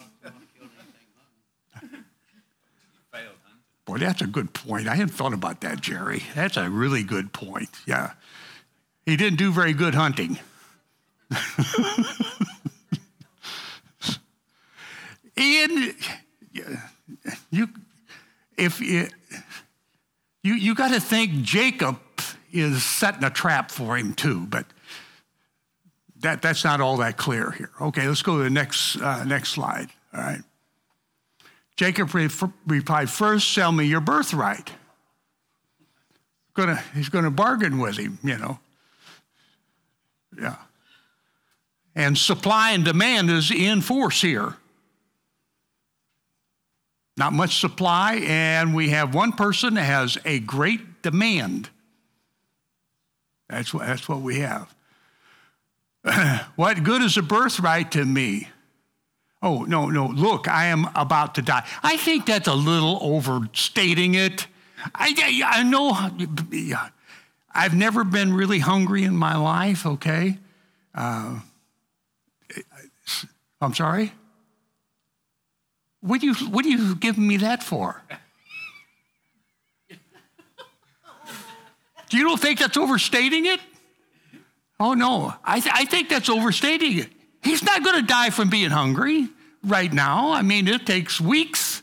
Boy, 3.85 3.99
that's 3.99 4.21
a 4.21 4.27
good 4.27 4.53
point. 4.53 4.87
I 4.89 4.95
hadn't 4.95 5.13
thought 5.13 5.33
about 5.33 5.61
that, 5.61 5.79
Jerry. 5.79 6.23
That's 6.35 6.57
a 6.57 6.69
really 6.69 7.03
good 7.03 7.31
point. 7.31 7.69
Yeah. 7.85 8.11
He 9.05 9.15
didn't 9.15 9.37
do 9.39 9.53
very 9.53 9.71
good 9.71 9.95
hunting. 9.95 10.37
Ian, 15.37 15.93
you, 17.49 17.69
if 18.57 18.81
you, 18.81 19.07
you, 20.41 20.75
got 20.75 20.91
to 20.91 20.99
think 20.99 21.43
Jacob 21.43 21.99
is 22.51 22.83
setting 22.83 23.23
a 23.23 23.29
trap 23.29 23.71
for 23.71 23.95
him 23.97 24.13
too, 24.13 24.45
but 24.47 24.65
that, 26.21 26.41
that's 26.41 26.63
not 26.63 26.81
all 26.81 26.97
that 26.97 27.17
clear 27.17 27.51
here. 27.51 27.71
Okay, 27.79 28.07
let's 28.07 28.21
go 28.21 28.37
to 28.37 28.43
the 28.43 28.49
next, 28.49 28.97
uh, 28.97 29.23
next 29.23 29.49
slide. 29.49 29.89
All 30.13 30.21
right. 30.21 30.41
Jacob 31.75 32.13
replied, 32.65 33.09
First, 33.09 33.53
sell 33.53 33.71
me 33.71 33.85
your 33.85 34.01
birthright. 34.01 34.71
Gonna, 36.55 36.83
he's 36.95 37.09
going 37.09 37.23
to 37.23 37.29
bargain 37.29 37.77
with 37.77 37.97
him, 37.97 38.17
you 38.23 38.37
know. 38.37 38.59
Yeah. 40.41 40.55
And 41.95 42.17
supply 42.17 42.71
and 42.71 42.83
demand 42.83 43.29
is 43.29 43.51
in 43.51 43.81
force 43.81 44.21
here. 44.21 44.55
Not 47.15 47.33
much 47.33 47.59
supply, 47.59 48.21
and 48.25 48.75
we 48.75 48.89
have 48.89 49.13
one 49.13 49.31
person 49.31 49.75
that 49.75 49.83
has 49.83 50.17
a 50.25 50.39
great 50.39 51.01
demand. 51.01 51.69
That's 53.49 53.73
what, 53.73 53.87
that's 53.87 54.07
what 54.07 54.21
we 54.21 54.39
have. 54.39 54.73
what 56.55 56.83
good 56.83 57.01
is 57.01 57.17
a 57.17 57.21
birthright 57.21 57.91
to 57.91 58.05
me? 58.05 58.49
Oh, 59.41 59.63
no, 59.63 59.89
no, 59.89 60.07
look, 60.07 60.47
I 60.47 60.65
am 60.67 60.89
about 60.95 61.35
to 61.35 61.41
die. 61.41 61.65
I 61.83 61.97
think 61.97 62.25
that's 62.25 62.47
a 62.47 62.53
little 62.53 62.97
overstating 63.01 64.15
it. 64.15 64.47
I, 64.95 65.13
I 65.45 65.63
know 65.63 65.91
I've 67.53 67.75
never 67.75 68.03
been 68.03 68.33
really 68.33 68.59
hungry 68.59 69.03
in 69.03 69.15
my 69.15 69.35
life, 69.35 69.85
okay? 69.85 70.37
Uh, 70.95 71.39
I'm 73.61 73.73
sorry? 73.73 74.13
What 76.01 76.21
are 76.21 76.25
you, 76.25 76.33
what 76.49 76.65
are 76.65 76.69
you 76.69 76.95
giving 76.95 77.27
me 77.27 77.37
that 77.37 77.63
for? 77.63 78.01
Do 79.89 79.97
you 82.17 82.23
don't 82.23 82.39
think 82.39 82.59
that's 82.59 82.77
overstating 82.77 83.45
it? 83.45 83.59
Oh, 84.79 84.93
no. 84.93 85.33
I, 85.43 85.59
th- 85.59 85.73
I 85.75 85.85
think 85.85 86.09
that's 86.09 86.29
overstating 86.29 86.99
it. 86.99 87.09
He's 87.43 87.63
not 87.63 87.83
going 87.83 87.99
to 87.99 88.05
die 88.05 88.29
from 88.29 88.49
being 88.49 88.69
hungry 88.69 89.29
right 89.63 89.91
now. 89.91 90.31
I 90.31 90.41
mean, 90.41 90.67
it 90.67 90.85
takes 90.85 91.19
weeks. 91.19 91.81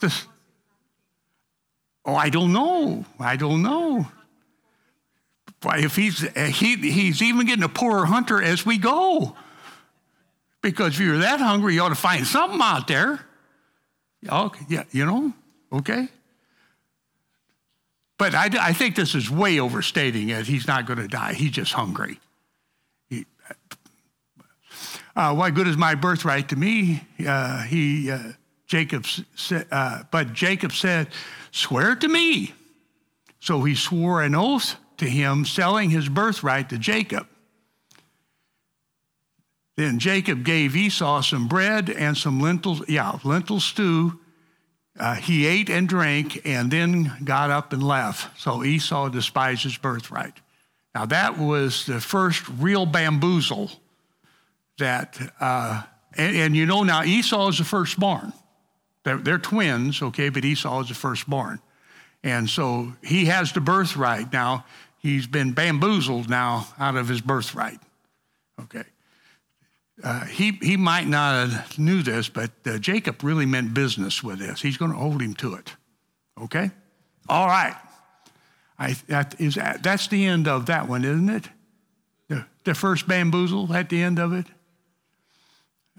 This, 0.00 0.26
oh, 2.04 2.14
I 2.14 2.28
don't 2.28 2.52
know. 2.52 3.04
I 3.18 3.36
don't 3.36 3.62
know. 3.62 4.06
Why, 5.62 5.78
If 5.78 5.96
he's, 5.96 6.24
eh, 6.34 6.48
he, 6.48 6.76
he's 6.76 7.22
even 7.22 7.46
getting 7.46 7.62
a 7.62 7.68
poorer 7.68 8.04
hunter 8.04 8.42
as 8.42 8.66
we 8.66 8.78
go. 8.78 9.36
Because 10.60 10.94
if 10.94 11.00
you're 11.00 11.18
that 11.18 11.40
hungry, 11.40 11.74
you 11.74 11.82
ought 11.82 11.88
to 11.90 11.94
find 11.94 12.26
something 12.26 12.60
out 12.60 12.86
there. 12.86 13.20
Okay, 14.28 14.64
yeah, 14.68 14.84
you 14.92 15.04
know, 15.04 15.32
okay. 15.72 16.08
But 18.22 18.36
I, 18.36 18.68
I 18.68 18.72
think 18.72 18.94
this 18.94 19.16
is 19.16 19.28
way 19.28 19.58
overstating 19.58 20.28
it. 20.28 20.46
He's 20.46 20.68
not 20.68 20.86
going 20.86 21.00
to 21.00 21.08
die. 21.08 21.32
He's 21.32 21.50
just 21.50 21.72
hungry. 21.72 22.20
He, 23.10 23.26
uh, 25.16 25.34
what 25.34 25.52
good 25.54 25.66
is 25.66 25.76
my 25.76 25.96
birthright 25.96 26.50
to 26.50 26.56
me? 26.56 27.02
Uh, 27.26 27.62
he, 27.62 28.12
uh, 28.12 28.34
Jacob 28.68 29.06
said, 29.34 29.66
uh, 29.72 30.04
but 30.12 30.34
Jacob 30.34 30.70
said, 30.70 31.08
swear 31.50 31.96
to 31.96 32.06
me. 32.06 32.54
So 33.40 33.64
he 33.64 33.74
swore 33.74 34.22
an 34.22 34.36
oath 34.36 34.76
to 34.98 35.10
him, 35.10 35.44
selling 35.44 35.90
his 35.90 36.08
birthright 36.08 36.68
to 36.68 36.78
Jacob. 36.78 37.26
Then 39.74 39.98
Jacob 39.98 40.44
gave 40.44 40.76
Esau 40.76 41.22
some 41.22 41.48
bread 41.48 41.90
and 41.90 42.16
some 42.16 42.38
lentils, 42.38 42.88
yeah, 42.88 43.18
lentil 43.24 43.58
stew. 43.58 44.20
Uh, 44.98 45.14
he 45.14 45.46
ate 45.46 45.70
and 45.70 45.88
drank 45.88 46.42
and 46.44 46.70
then 46.70 47.12
got 47.24 47.50
up 47.50 47.72
and 47.72 47.82
left. 47.82 48.38
So 48.38 48.62
Esau 48.62 49.08
despised 49.08 49.62
his 49.62 49.76
birthright. 49.76 50.34
Now, 50.94 51.06
that 51.06 51.38
was 51.38 51.86
the 51.86 52.00
first 52.00 52.46
real 52.58 52.84
bamboozle 52.84 53.70
that, 54.78 55.18
uh, 55.40 55.82
and, 56.16 56.36
and, 56.36 56.56
you 56.56 56.66
know 56.66 56.82
now 56.82 57.02
Esau 57.02 57.48
is 57.48 57.58
the 57.58 57.64
firstborn. 57.64 58.32
They're, 59.04 59.16
they're 59.16 59.38
twins, 59.38 60.02
okay, 60.02 60.28
but 60.28 60.44
Esau 60.44 60.82
is 60.82 60.88
the 60.88 60.94
firstborn. 60.94 61.60
And 62.22 62.48
so 62.48 62.92
he 63.02 63.24
has 63.26 63.52
the 63.52 63.60
birthright. 63.60 64.32
Now, 64.32 64.64
he's 64.98 65.26
been 65.26 65.52
bamboozled 65.52 66.28
now 66.28 66.68
out 66.78 66.96
of 66.96 67.08
his 67.08 67.20
birthright, 67.20 67.80
okay. 68.60 68.84
Uh, 70.02 70.24
he, 70.26 70.52
he 70.62 70.76
might 70.76 71.06
not 71.06 71.48
have 71.48 71.78
knew 71.78 72.02
this, 72.02 72.28
but 72.28 72.50
uh, 72.66 72.78
Jacob 72.78 73.22
really 73.22 73.46
meant 73.46 73.74
business 73.74 74.22
with 74.22 74.38
this. 74.38 74.62
He's 74.62 74.76
going 74.76 74.90
to 74.90 74.96
hold 74.96 75.20
him 75.20 75.34
to 75.34 75.54
it. 75.54 75.74
Okay? 76.40 76.70
All 77.28 77.46
right. 77.46 77.76
I, 78.78 78.92
that 79.08 79.40
is, 79.40 79.58
that's 79.82 80.08
the 80.08 80.24
end 80.24 80.48
of 80.48 80.66
that 80.66 80.88
one, 80.88 81.04
isn't 81.04 81.28
it? 81.28 81.48
The, 82.28 82.46
the 82.64 82.74
first 82.74 83.06
bamboozle 83.06 83.72
at 83.74 83.90
the 83.90 84.02
end 84.02 84.18
of 84.18 84.32
it? 84.32 84.46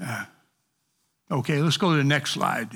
Uh, 0.01 0.25
okay, 1.31 1.61
let's 1.61 1.77
go 1.77 1.91
to 1.91 1.97
the 1.97 2.03
next 2.03 2.31
slide. 2.31 2.69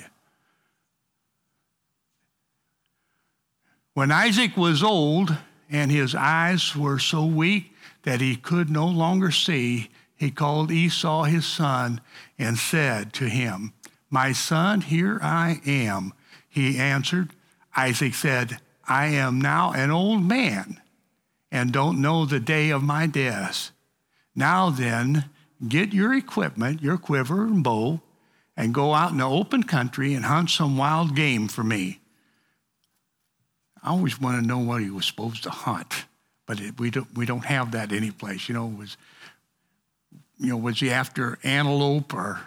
When 3.95 4.11
Isaac 4.11 4.55
was 4.55 4.83
old 4.83 5.35
and 5.69 5.91
his 5.91 6.13
eyes 6.13 6.75
were 6.75 6.99
so 6.99 7.25
weak 7.25 7.73
that 8.03 8.21
he 8.21 8.35
could 8.35 8.69
no 8.69 8.87
longer 8.87 9.31
see, 9.31 9.89
he 10.17 10.31
called 10.31 10.71
Esau 10.71 11.23
his 11.23 11.45
son 11.45 12.01
and 12.37 12.57
said 12.57 13.13
to 13.13 13.29
him, 13.29 13.73
My 14.09 14.31
son, 14.31 14.81
here 14.81 15.19
I 15.21 15.61
am. 15.65 16.13
He 16.49 16.77
answered. 16.77 17.29
Isaac 17.75 18.15
said, 18.15 18.59
I 18.87 19.07
am 19.07 19.39
now 19.39 19.73
an 19.73 19.91
old 19.91 20.23
man 20.23 20.81
and 21.51 21.71
don't 21.71 22.01
know 22.01 22.25
the 22.25 22.39
day 22.39 22.71
of 22.71 22.83
my 22.83 23.05
death. 23.05 23.71
Now 24.35 24.69
then, 24.71 25.25
get 25.67 25.93
your 25.93 26.13
equipment, 26.13 26.81
your 26.81 26.97
quiver 26.97 27.43
and 27.43 27.63
bow, 27.63 28.01
and 28.55 28.73
go 28.73 28.93
out 28.93 29.11
in 29.11 29.17
the 29.17 29.29
open 29.29 29.63
country 29.63 30.15
and 30.15 30.25
hunt 30.25 30.49
some 30.49 30.77
wild 30.77 31.15
game 31.15 31.47
for 31.47 31.63
me. 31.63 31.99
I 33.83 33.89
always 33.89 34.19
want 34.19 34.41
to 34.41 34.47
know 34.47 34.57
what 34.57 34.81
he 34.81 34.89
was 34.89 35.05
supposed 35.05 35.43
to 35.43 35.51
hunt, 35.51 36.05
but 36.47 36.59
it, 36.59 36.79
we, 36.79 36.89
don't, 36.89 37.15
we 37.15 37.25
don't 37.25 37.45
have 37.45 37.71
that 37.71 37.91
anyplace. 37.91 38.49
You 38.49 38.55
know, 38.55 38.67
it 38.67 38.77
was 38.77 38.97
you 40.39 40.49
know, 40.49 40.57
was 40.57 40.79
he 40.79 40.91
after 40.91 41.39
antelope 41.43 42.13
or, 42.13 42.39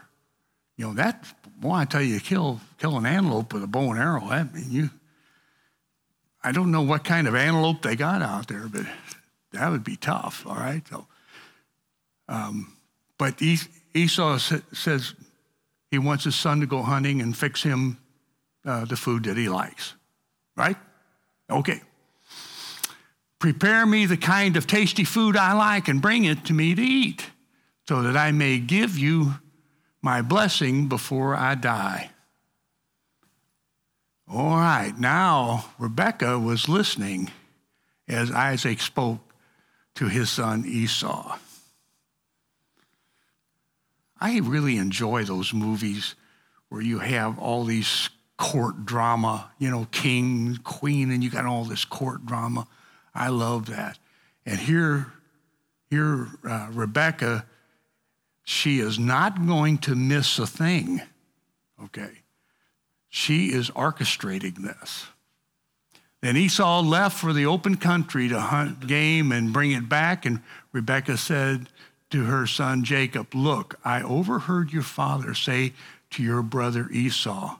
you 0.76 0.87
know, 0.87 0.94
that, 0.94 1.24
boy, 1.59 1.74
I 1.74 1.85
tell 1.85 2.03
you, 2.03 2.20
kill, 2.20 2.61
kill 2.79 2.96
an 2.96 3.07
antelope 3.07 3.53
with 3.53 3.62
a 3.64 3.66
bow 3.66 3.90
and 3.90 3.98
arrow, 3.98 4.24
I 4.24 4.44
mean, 4.44 4.66
you, 4.68 4.90
I 6.42 6.53
don't 6.53 6.70
know 6.70 6.83
what 6.83 7.05
kind 7.05 7.26
of 7.26 7.35
antelope 7.35 7.83
they 7.83 7.96
got 7.96 8.22
out 8.22 8.48
there, 8.48 8.66
but 8.68 8.87
that 9.53 9.70
would 9.70 9.85
be 9.85 9.96
tough, 9.96 10.46
all 10.46 10.55
right? 10.55 10.87
So, 10.88 11.07
um, 12.29 12.76
but 13.18 13.42
Esau 13.42 14.38
says 14.72 15.14
he 15.90 15.98
wants 15.98 16.24
his 16.24 16.37
son 16.37 16.61
to 16.61 16.66
go 16.66 16.83
hunting 16.83 17.20
and 17.20 17.37
fix 17.37 17.62
him 17.62 17.98
uh, 18.64 18.85
the 18.85 18.96
food 18.96 19.24
that 19.24 19.37
he 19.37 19.48
likes, 19.48 19.94
right? 20.57 20.76
Okay. 21.50 21.83
Prepare 23.38 23.85
me 23.85 24.07
the 24.07 24.16
kind 24.16 24.57
of 24.57 24.66
tasty 24.66 25.05
food 25.05 25.37
I 25.37 25.55
like 25.55 25.88
and 25.88 26.00
bring 26.00 26.24
it 26.24 26.44
to 26.46 26.53
me 26.53 26.74
to 26.74 26.83
eat 26.83 27.26
so 27.90 28.03
that 28.03 28.16
I 28.16 28.31
may 28.31 28.61
give 28.61 28.96
you 28.96 29.35
my 30.00 30.22
blessing 30.22 30.87
before 30.87 31.35
I 31.35 31.57
die. 31.57 32.11
All 34.29 34.59
right, 34.59 34.96
now 34.96 35.64
Rebekah 35.76 36.38
was 36.38 36.68
listening 36.68 37.33
as 38.07 38.31
Isaac 38.31 38.79
spoke 38.79 39.35
to 39.96 40.07
his 40.07 40.31
son 40.31 40.62
Esau. 40.68 41.37
I 44.20 44.38
really 44.38 44.76
enjoy 44.76 45.24
those 45.24 45.53
movies 45.53 46.14
where 46.68 46.83
you 46.83 47.00
have 47.00 47.40
all 47.40 47.64
these 47.64 48.09
court 48.37 48.87
drama, 48.87 49.50
you 49.59 49.68
know, 49.68 49.88
king, 49.90 50.61
queen, 50.62 51.11
and 51.11 51.24
you 51.24 51.29
got 51.29 51.44
all 51.44 51.64
this 51.64 51.85
court 51.85 52.24
drama. 52.24 52.68
I 53.16 53.31
love 53.31 53.66
that. 53.66 53.98
And 54.46 54.61
here, 54.61 55.12
here, 55.90 56.29
uh, 56.48 56.68
Rebecca 56.70 57.46
she 58.50 58.80
is 58.80 58.98
not 58.98 59.46
going 59.46 59.78
to 59.78 59.94
miss 59.94 60.36
a 60.40 60.46
thing. 60.46 61.00
Okay. 61.84 62.10
She 63.08 63.52
is 63.52 63.70
orchestrating 63.70 64.64
this. 64.64 65.06
Then 66.20 66.36
Esau 66.36 66.80
left 66.80 67.16
for 67.16 67.32
the 67.32 67.46
open 67.46 67.76
country 67.76 68.28
to 68.28 68.40
hunt 68.40 68.88
game 68.88 69.30
and 69.30 69.52
bring 69.52 69.70
it 69.70 69.88
back. 69.88 70.26
And 70.26 70.40
Rebekah 70.72 71.16
said 71.16 71.68
to 72.10 72.24
her 72.24 72.44
son 72.44 72.82
Jacob, 72.82 73.36
Look, 73.36 73.78
I 73.84 74.02
overheard 74.02 74.72
your 74.72 74.82
father 74.82 75.32
say 75.32 75.72
to 76.10 76.22
your 76.22 76.42
brother 76.42 76.88
Esau, 76.90 77.56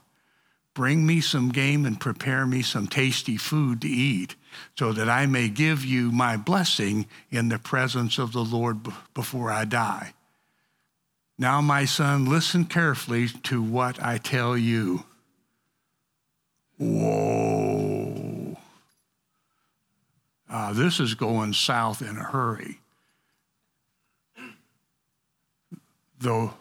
Bring 0.73 1.07
me 1.07 1.21
some 1.21 1.53
game 1.53 1.85
and 1.85 2.01
prepare 2.01 2.45
me 2.45 2.61
some 2.61 2.87
tasty 2.87 3.37
food 3.37 3.79
to 3.81 3.87
eat, 3.87 4.35
so 4.77 4.91
that 4.91 5.07
I 5.07 5.25
may 5.25 5.47
give 5.47 5.85
you 5.85 6.11
my 6.11 6.35
blessing 6.35 7.05
in 7.29 7.47
the 7.47 7.59
presence 7.59 8.17
of 8.17 8.33
the 8.33 8.43
Lord 8.43 8.79
before 9.13 9.49
I 9.49 9.63
die. 9.63 10.13
Now, 11.37 11.61
my 11.61 11.85
son, 11.85 12.25
listen 12.25 12.65
carefully 12.65 13.27
to 13.43 13.61
what 13.61 14.01
I 14.01 14.17
tell 14.17 14.57
you. 14.57 15.05
Whoa. 16.77 18.57
Uh, 20.49 20.73
this 20.73 20.99
is 20.99 21.13
going 21.13 21.53
south 21.53 22.01
in 22.01 22.17
a 22.17 22.23
hurry. 22.23 22.79
The 26.19 26.51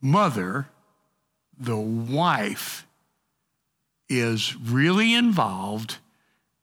mother, 0.00 0.68
the 1.58 1.76
wife, 1.76 2.86
is 4.08 4.56
really 4.56 5.14
involved 5.14 5.98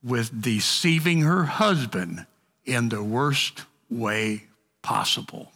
with 0.04 0.42
deceiving 0.42 1.22
her 1.22 1.46
husband 1.46 2.26
in 2.66 2.90
the 2.90 3.04
worst 3.04 3.64
way 3.90 4.46
possible. 4.82 5.52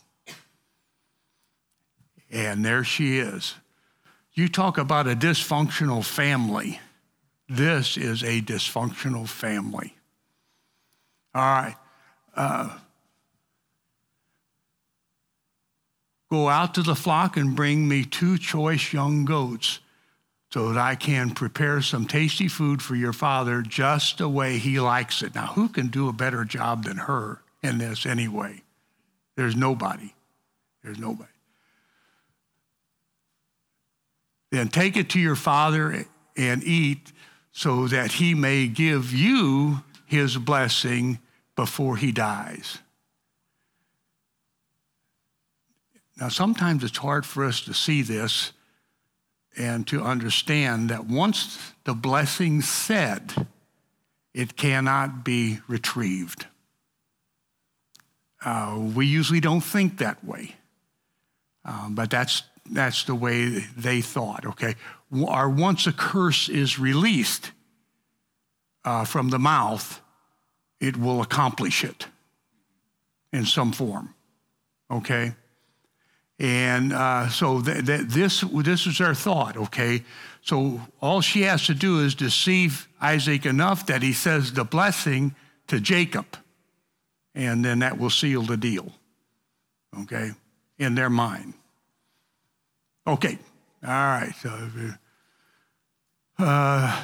And 2.34 2.66
there 2.66 2.84
she 2.84 3.20
is. 3.20 3.54
You 4.34 4.48
talk 4.48 4.80
about 4.80 5.08
a 5.08 5.16
dysfunctional 5.16 6.04
family. 6.04 6.80
This 7.48 7.96
is 7.96 8.24
a 8.24 8.42
dysfunctional 8.42 9.30
family. 9.30 9.96
All 11.36 11.42
right. 11.44 11.76
Uh, 12.36 12.76
go 16.32 16.50
out 16.50 16.74
to 16.74 16.82
the 16.82 16.96
flock 16.96 17.38
and 17.38 17.56
bring 17.56 17.88
me 17.88 18.04
two 18.04 18.40
choice 18.40 18.92
young 18.92 19.26
goats 19.26 19.80
so 20.52 20.70
that 20.74 20.80
I 20.80 20.96
can 20.96 21.32
prepare 21.36 21.84
some 21.84 22.08
tasty 22.08 22.48
food 22.48 22.82
for 22.82 22.96
your 22.96 23.14
father 23.14 23.62
just 23.62 24.18
the 24.18 24.28
way 24.28 24.58
he 24.58 24.80
likes 24.80 25.22
it. 25.22 25.36
Now, 25.36 25.48
who 25.48 25.70
can 25.70 25.88
do 25.88 26.10
a 26.10 26.14
better 26.14 26.46
job 26.46 26.86
than 26.86 26.98
her 26.98 27.42
in 27.62 27.78
this 27.78 28.08
anyway? 28.08 28.64
There's 29.36 29.56
nobody. 29.56 30.16
There's 30.84 30.98
nobody. 30.98 31.33
Then 34.54 34.68
take 34.68 34.98
it 34.98 35.10
to 35.10 35.20
your 35.20 35.36
father 35.36 36.06
and 36.38 36.64
eat 36.64 37.12
so 37.54 37.88
that 37.88 38.12
he 38.12 38.36
may 38.36 38.68
give 38.68 39.12
you 39.12 39.82
his 40.06 40.38
blessing 40.38 41.18
before 41.56 41.98
he 41.98 42.12
dies. 42.12 42.78
Now, 46.18 46.28
sometimes 46.28 46.84
it's 46.84 47.00
hard 47.00 47.26
for 47.26 47.44
us 47.44 47.62
to 47.62 47.74
see 47.74 48.04
this 48.04 48.52
and 49.58 49.88
to 49.88 50.04
understand 50.04 50.90
that 50.90 51.08
once 51.08 51.74
the 51.86 51.96
blessing's 51.96 52.70
said, 52.70 53.48
it 54.36 54.56
cannot 54.56 55.26
be 55.26 55.62
retrieved. 55.68 56.46
Uh, 58.46 58.80
we 58.94 59.08
usually 59.08 59.40
don't 59.40 59.62
think 59.62 59.98
that 59.98 60.24
way, 60.24 60.54
um, 61.66 61.96
but 61.96 62.12
that's, 62.12 62.44
that's 62.70 63.04
the 63.04 63.16
way 63.16 63.50
they 63.78 64.02
thought, 64.02 64.46
okay? 64.46 64.76
Or 65.12 65.50
once 65.50 65.86
a 65.88 65.94
curse 65.94 66.50
is 66.50 66.80
released 66.80 67.52
uh, 68.86 69.06
from 69.06 69.30
the 69.30 69.40
mouth, 69.40 70.02
it 70.80 70.98
will 70.98 71.22
accomplish 71.22 71.84
it 71.84 72.08
in 73.32 73.46
some 73.46 73.72
form, 73.72 74.14
okay? 74.90 75.34
And 76.40 76.94
uh, 76.94 77.30
so 77.30 77.62
th- 77.62 77.86
th- 77.86 78.08
this, 78.08 78.42
this 78.42 78.88
is 78.88 79.00
our 79.02 79.14
thought, 79.14 79.56
okay? 79.56 80.04
So 80.42 80.82
all 81.02 81.22
she 81.22 81.44
has 81.44 81.66
to 81.68 81.74
do 81.74 82.02
is 82.02 82.16
deceive 82.16 82.88
Isaac 83.02 83.46
enough 83.46 83.86
that 83.86 84.02
he 84.02 84.14
says 84.14 84.54
the 84.54 84.64
blessing 84.64 85.36
to 85.68 85.80
Jacob, 85.80 86.26
and 87.34 87.64
then 87.64 87.80
that 87.80 87.98
will 87.98 88.10
seal 88.10 88.42
the 88.42 88.58
deal, 88.58 88.92
okay, 90.02 90.32
in 90.78 90.96
their 90.96 91.10
mind. 91.10 91.54
Okay, 93.06 93.38
all 93.84 93.90
right. 93.90 94.34
So, 94.42 94.70
uh, 96.40 97.02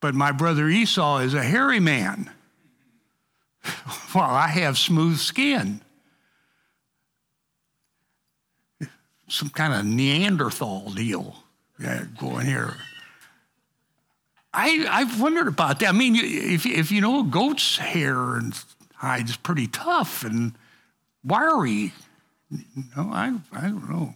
but 0.00 0.14
my 0.14 0.32
brother 0.32 0.68
Esau 0.68 1.18
is 1.18 1.34
a 1.34 1.42
hairy 1.42 1.80
man. 1.80 2.30
well, 4.14 4.24
I 4.24 4.48
have 4.48 4.78
smooth 4.78 5.18
skin. 5.18 5.80
some 9.32 9.48
kind 9.48 9.72
of 9.72 9.86
Neanderthal 9.86 10.90
deal 10.90 11.34
going 12.18 12.46
here. 12.46 12.76
I, 14.54 14.86
I've 14.88 15.20
wondered 15.20 15.48
about 15.48 15.80
that. 15.80 15.88
I 15.88 15.92
mean, 15.92 16.14
if, 16.16 16.66
if 16.66 16.92
you 16.92 17.00
know 17.00 17.20
a 17.20 17.24
goat's 17.24 17.78
hair 17.78 18.36
and 18.36 18.52
hide 18.96 19.28
is 19.28 19.36
pretty 19.36 19.66
tough 19.66 20.22
and 20.22 20.52
wiry, 21.24 21.92
know, 22.96 23.10
I, 23.12 23.38
I 23.52 23.62
don't 23.62 23.90
know. 23.90 24.14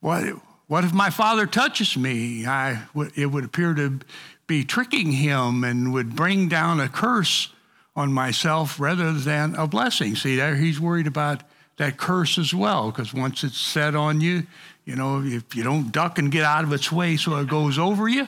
What, 0.00 0.24
what 0.66 0.84
if 0.84 0.92
my 0.92 1.10
father 1.10 1.46
touches 1.46 1.96
me? 1.96 2.46
I, 2.46 2.82
it 3.14 3.26
would 3.26 3.44
appear 3.44 3.74
to 3.74 4.00
be 4.46 4.64
tricking 4.64 5.12
him 5.12 5.64
and 5.64 5.92
would 5.92 6.16
bring 6.16 6.48
down 6.48 6.80
a 6.80 6.88
curse 6.88 7.48
on 7.94 8.12
myself 8.12 8.80
rather 8.80 9.12
than 9.12 9.54
a 9.54 9.66
blessing. 9.66 10.16
See, 10.16 10.36
there 10.36 10.56
he's 10.56 10.80
worried 10.80 11.06
about 11.06 11.42
that 11.76 11.96
curse 11.96 12.38
as 12.38 12.52
well, 12.52 12.90
because 12.90 13.14
once 13.14 13.44
it's 13.44 13.58
set 13.58 13.94
on 13.94 14.20
you, 14.20 14.46
you 14.84 14.96
know, 14.96 15.22
if 15.22 15.54
you 15.54 15.62
don't 15.62 15.92
duck 15.92 16.18
and 16.18 16.30
get 16.30 16.44
out 16.44 16.64
of 16.64 16.72
its 16.72 16.90
way 16.90 17.16
so 17.16 17.36
it 17.36 17.48
goes 17.48 17.78
over 17.78 18.08
you. 18.08 18.26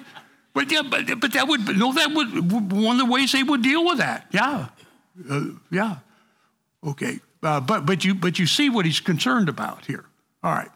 But 0.54 0.70
yeah, 0.70 0.82
but, 0.82 1.20
but 1.20 1.32
that 1.32 1.48
would, 1.48 1.76
no, 1.76 1.92
that 1.92 2.12
would, 2.12 2.72
one 2.72 3.00
of 3.00 3.06
the 3.06 3.12
ways 3.12 3.32
they 3.32 3.42
would 3.42 3.62
deal 3.62 3.84
with 3.84 3.98
that. 3.98 4.26
Yeah. 4.30 4.68
Uh, 5.28 5.44
yeah. 5.70 5.96
Okay. 6.82 7.18
Uh, 7.44 7.60
but, 7.60 7.84
but, 7.84 8.04
you, 8.04 8.14
but 8.14 8.38
you 8.38 8.46
see 8.46 8.70
what 8.70 8.86
he's 8.86 9.00
concerned 9.00 9.50
about 9.50 9.84
here. 9.84 10.06
All 10.42 10.52
right. 10.52 10.70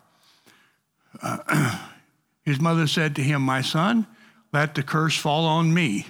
Uh, 1.22 1.78
his 2.44 2.60
mother 2.60 2.86
said 2.86 3.16
to 3.16 3.22
him, 3.22 3.40
My 3.40 3.62
son, 3.62 4.06
let 4.52 4.74
the 4.74 4.82
curse 4.82 5.16
fall 5.16 5.46
on 5.46 5.72
me. 5.72 6.06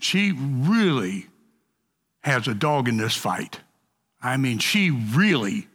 She 0.00 0.32
really 0.32 1.26
has 2.20 2.48
a 2.48 2.54
dog 2.54 2.88
in 2.88 2.96
this 2.96 3.16
fight. 3.16 3.60
I 4.20 4.36
mean, 4.36 4.58
she 4.58 4.90
really 4.90 5.68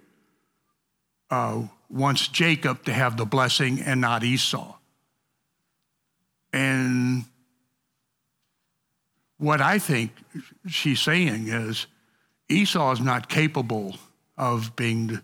uh, 1.30 1.64
wants 1.90 2.28
Jacob 2.28 2.84
to 2.84 2.94
have 2.94 3.16
the 3.16 3.26
blessing 3.26 3.80
and 3.80 4.02
not 4.02 4.24
Esau. 4.24 4.76
And 6.52 7.24
what 9.42 9.60
I 9.60 9.80
think 9.80 10.12
she's 10.68 11.02
saying 11.02 11.48
is 11.48 11.88
Esau 12.48 12.92
is 12.92 13.00
not 13.00 13.28
capable 13.28 13.96
of 14.38 14.76
being 14.76 15.20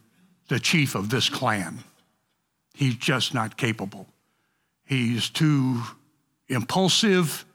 the 0.48 0.60
chief 0.60 0.96
of 0.96 1.12
this 1.12 1.30
clan. 1.30 1.84
He's 2.74 2.96
just 2.96 3.36
not 3.36 3.58
capable. 3.58 4.08
He's 4.86 5.30
too 5.30 5.84
impulsive 6.48 7.46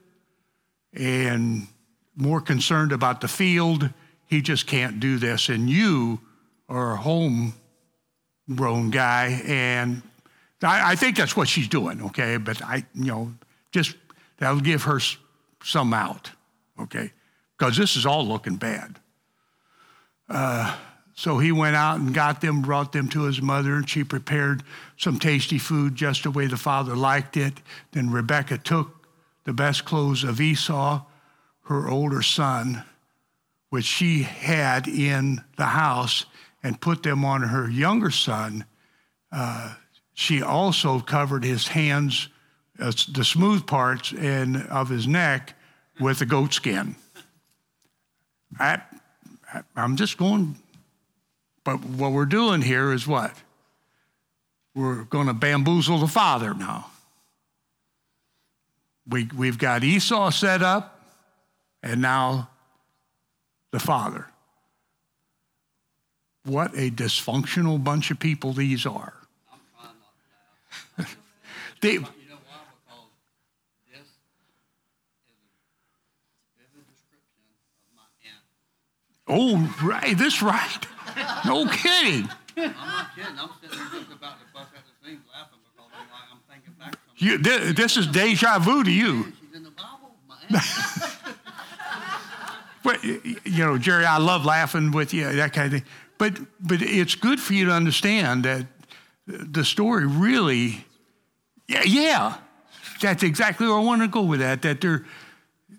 and 0.93 1.67
more 2.15 2.41
concerned 2.41 2.93
about 2.93 3.21
the 3.21 3.29
field. 3.29 3.91
He 4.27 4.41
just 4.41 4.69
can't 4.69 5.01
do 5.01 5.19
this. 5.19 5.49
And 5.49 5.69
you 5.69 6.21
are 6.69 6.93
a 6.93 6.97
homegrown 6.97 8.91
guy, 8.91 9.43
and 9.47 10.03
I, 10.63 10.93
I 10.93 10.95
think 10.95 11.17
that's 11.17 11.37
what 11.37 11.49
she's 11.49 11.67
doing, 11.67 12.03
okay? 12.03 12.37
But 12.37 12.63
I, 12.63 12.87
you 12.95 13.07
know, 13.07 13.33
just 13.73 13.97
that'll 14.39 14.61
give 14.61 14.85
her 14.85 15.01
some 15.65 15.93
out, 15.93 16.31
okay? 16.81 17.13
Because 17.59 17.77
this 17.77 17.97
is 17.97 18.07
all 18.07 18.27
looking 18.27 18.57
bad. 18.57 18.99
Uh, 20.29 20.77
so 21.15 21.39
he 21.39 21.53
went 21.53 21.77
out 21.77 22.01
and 22.01 22.15
got 22.15 22.41
them, 22.41 22.63
brought 22.63 22.93
them 22.93 23.09
to 23.11 23.23
his 23.23 23.43
mother, 23.43 23.75
and 23.77 23.89
she 23.89 24.03
prepared 24.03 24.63
some 24.97 25.19
tasty 25.19 25.59
food 25.59 25.95
just 25.95 26.23
the 26.23 26.31
way 26.31 26.47
the 26.47 26.57
father 26.57 26.97
liked 26.97 27.37
it. 27.37 27.61
Then 27.93 28.11
Rebekah 28.11 28.59
took 28.59 29.07
the 29.45 29.53
best 29.53 29.85
clothes 29.85 30.25
of 30.25 30.41
Esau 30.41 31.03
her 31.65 31.89
older 31.89 32.23
son, 32.23 32.83
which 33.71 33.85
she 33.85 34.23
had 34.23 34.89
in 34.89 35.43
the 35.57 35.67
house, 35.67 36.27
and 36.63 36.81
put 36.81 37.03
them 37.03 37.25
on 37.25 37.43
her 37.43 37.69
younger 37.69 38.11
son. 38.11 38.65
Uh, 39.31 39.75
she 40.15 40.43
also 40.43 41.01
covered 41.01 41.45
his 41.45 41.69
hands, 41.69 42.29
uh, 42.79 42.93
the 43.13 43.25
smooth 43.25 43.67
parts 43.67 44.13
and 44.13 44.57
of 44.69 44.89
his 44.89 45.07
neck, 45.07 45.55
with 46.01 46.21
a 46.21 46.27
goat 46.27 46.53
skin. 46.53 46.97
I, 48.59 48.81
I, 49.53 49.63
I'm 49.77 49.97
just 49.97 50.19
going, 50.19 50.57
but 51.65 51.85
what 51.85 52.13
we're 52.13 52.25
doing 52.25 52.63
here 52.63 52.93
is 52.93 53.07
what? 53.07 53.35
We're 54.75 55.05
going 55.05 55.27
to 55.27 55.35
bamboozle 55.35 55.99
the 55.99 56.07
father 56.07 56.55
now. 56.55 56.87
We, 59.09 59.29
we've 59.37 59.59
got 59.59 59.85
Esau 59.85 60.31
set 60.31 60.63
up 60.63 61.01
and 61.83 62.01
now 62.01 62.49
the 63.71 63.81
father. 63.81 64.27
What 66.45 66.73
a 66.75 66.91
dysfunctional 66.91 67.83
bunch 67.83 68.11
of 68.11 68.19
people 68.19 68.53
these 68.53 68.87
are. 68.87 69.15
they, 71.81 71.99
Oh, 79.35 79.75
right. 79.83 80.17
This 80.17 80.43
right. 80.43 80.87
No 81.47 81.67
kidding. 81.67 82.29
I'm 82.57 82.75
not 82.75 83.15
kidding. 83.15 83.39
I'm 83.39 83.49
sitting 83.63 83.79
there 83.79 84.01
just 84.01 84.13
about 84.13 84.39
to 84.39 84.47
bust 84.53 84.69
out 84.77 84.85
the 84.85 85.09
seams 85.09 85.23
laughing 85.33 85.59
because 85.65 85.91
I'm 85.95 86.07
like, 86.13 86.29
I'm 86.31 86.41
thinking 86.51 86.75
back. 86.79 86.99
You, 87.17 87.39
this, 87.39 87.75
this 87.75 87.97
is 87.97 88.07
deja 88.09 88.59
vu 88.59 88.85
to 88.85 88.91
you. 88.91 89.33
Bible. 89.63 90.13
But 92.83 93.03
you 93.05 93.65
know, 93.65 93.79
Jerry, 93.79 94.05
I 94.05 94.19
love 94.19 94.45
laughing 94.45 94.91
with 94.91 95.15
you, 95.15 95.33
that 95.33 95.53
kind 95.53 95.67
of 95.67 95.73
thing. 95.73 95.89
But 96.19 96.39
but 96.61 96.83
it's 96.83 97.15
good 97.15 97.41
for 97.41 97.55
you 97.55 97.67
to 97.67 97.73
understand 97.73 98.45
that 98.45 98.67
the 99.27 99.65
story 99.65 100.07
really, 100.07 100.85
yeah, 101.69 101.83
yeah, 101.85 102.37
that's 103.01 103.23
exactly 103.23 103.67
where 103.67 103.77
I 103.77 103.81
want 103.81 104.03
to 104.03 104.09
go 104.09 104.23
with 104.23 104.41
that. 104.41 104.63
That 104.63 104.81
there 104.81 105.07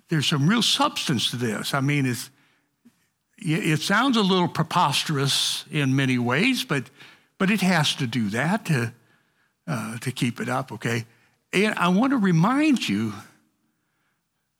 there's 0.09 0.27
some 0.27 0.47
real 0.47 0.61
substance 0.61 1.29
to 1.31 1.35
this. 1.35 1.73
I 1.73 1.81
mean, 1.81 2.05
it's 2.05 2.29
it 3.37 3.81
sounds 3.81 4.17
a 4.17 4.21
little 4.21 4.47
preposterous 4.47 5.65
in 5.71 5.95
many 5.95 6.17
ways, 6.17 6.63
but 6.63 6.89
but 7.37 7.51
it 7.51 7.61
has 7.61 7.95
to 7.95 8.07
do 8.07 8.29
that 8.29 8.65
to 8.65 8.93
uh, 9.67 9.97
to 9.99 10.11
keep 10.11 10.39
it 10.39 10.49
up. 10.49 10.71
Okay, 10.71 11.05
and 11.51 11.75
I 11.75 11.89
want 11.89 12.11
to 12.11 12.17
remind 12.17 12.87
you 12.87 13.13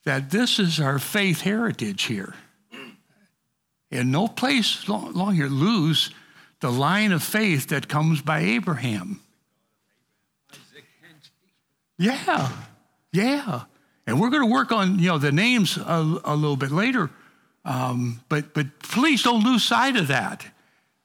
that 0.05 0.31
this 0.31 0.59
is 0.59 0.79
our 0.79 0.99
faith 0.99 1.41
heritage 1.41 2.03
here. 2.03 2.33
And 3.91 4.11
no 4.11 4.27
place 4.27 4.89
long, 4.89 5.35
here 5.35 5.47
lose 5.47 6.09
the 6.61 6.71
line 6.71 7.11
of 7.11 7.21
faith 7.21 7.67
that 7.67 7.87
comes 7.87 8.21
by 8.21 8.39
Abraham. 8.39 9.21
Yeah, 11.97 12.49
yeah. 13.11 13.63
And 14.07 14.19
we're 14.19 14.31
going 14.31 14.41
to 14.41 14.51
work 14.51 14.71
on 14.71 14.97
you 14.99 15.09
know 15.09 15.17
the 15.17 15.31
names 15.31 15.77
a, 15.77 16.19
a 16.25 16.35
little 16.35 16.57
bit 16.57 16.71
later, 16.71 17.11
um, 17.65 18.21
but 18.29 18.53
but 18.53 18.79
please 18.79 19.23
don't 19.23 19.43
lose 19.43 19.63
sight 19.63 19.95
of 19.95 20.07
that. 20.07 20.45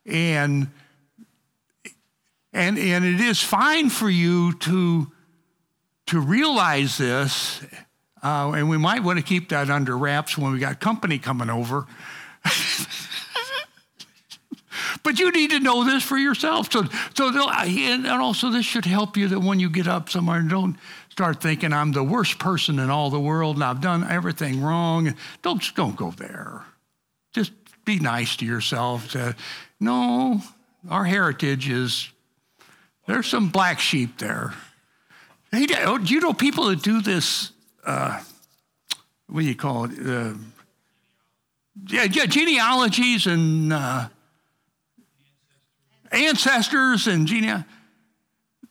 And 0.07 0.69
and 2.53 2.79
and 2.79 3.05
it 3.05 3.21
is 3.21 3.43
fine 3.43 3.91
for 3.91 4.11
you 4.11 4.55
to 4.55 5.13
to 6.07 6.21
realize 6.21 6.97
this, 6.97 7.61
uh, 8.23 8.53
and 8.53 8.69
we 8.71 8.79
might 8.79 9.03
want 9.03 9.19
to 9.19 9.25
keep 9.25 9.51
that 9.51 9.71
under 9.71 9.97
wraps 9.97 10.39
when 10.39 10.53
we 10.53 10.59
got 10.59 10.81
company 10.81 11.19
coming 11.19 11.51
over. 11.51 11.87
but 15.03 15.19
you 15.19 15.31
need 15.31 15.51
to 15.51 15.61
know 15.61 15.85
this 15.85 16.03
for 16.03 16.17
yourself. 16.17 16.73
So, 16.73 16.85
so 17.15 17.29
and 17.51 18.07
also 18.07 18.51
this 18.51 18.65
should 18.65 18.87
help 18.87 19.17
you 19.17 19.29
that 19.29 19.41
when 19.41 19.61
you 19.61 19.69
get 19.69 19.87
up 19.87 20.09
somewhere, 20.09 20.41
don't 20.41 20.77
start 21.19 21.41
thinking 21.41 21.73
I'm 21.73 21.91
the 21.91 22.05
worst 22.05 22.39
person 22.39 22.79
in 22.79 22.91
all 22.91 23.11
the 23.11 23.19
world 23.19 23.57
and 23.57 23.65
I've 23.65 23.81
done 23.81 24.09
everything 24.09 24.63
wrong. 24.63 25.17
Don't 25.43 25.61
don't 25.75 25.97
go 25.97 26.13
there. 26.13 26.65
Just 27.33 27.51
be 27.85 27.99
nice 27.99 28.37
to 28.37 28.47
yourself. 28.47 29.11
To, 29.11 29.35
no, 29.81 30.41
our 30.89 31.05
heritage 31.05 31.69
is 31.69 32.09
there's 33.09 33.27
some 33.27 33.49
black 33.49 33.81
sheep 33.81 34.19
there. 34.19 34.55
Hey, 35.51 35.67
do 35.67 35.99
you 36.05 36.21
know 36.21 36.33
people 36.33 36.67
that 36.67 36.85
do 36.85 37.03
this? 37.03 37.51
Uh, 37.85 38.23
what 39.27 39.41
do 39.41 39.47
you 39.47 39.57
call 39.57 39.87
it? 39.87 39.99
Uh, 39.99 40.35
yeah, 41.89 42.05
yeah, 42.05 42.27
genealogies 42.27 43.27
and 43.27 43.73
uh, 43.73 44.09
ancestors 46.13 47.09
and 47.09 47.27
gene. 47.27 47.65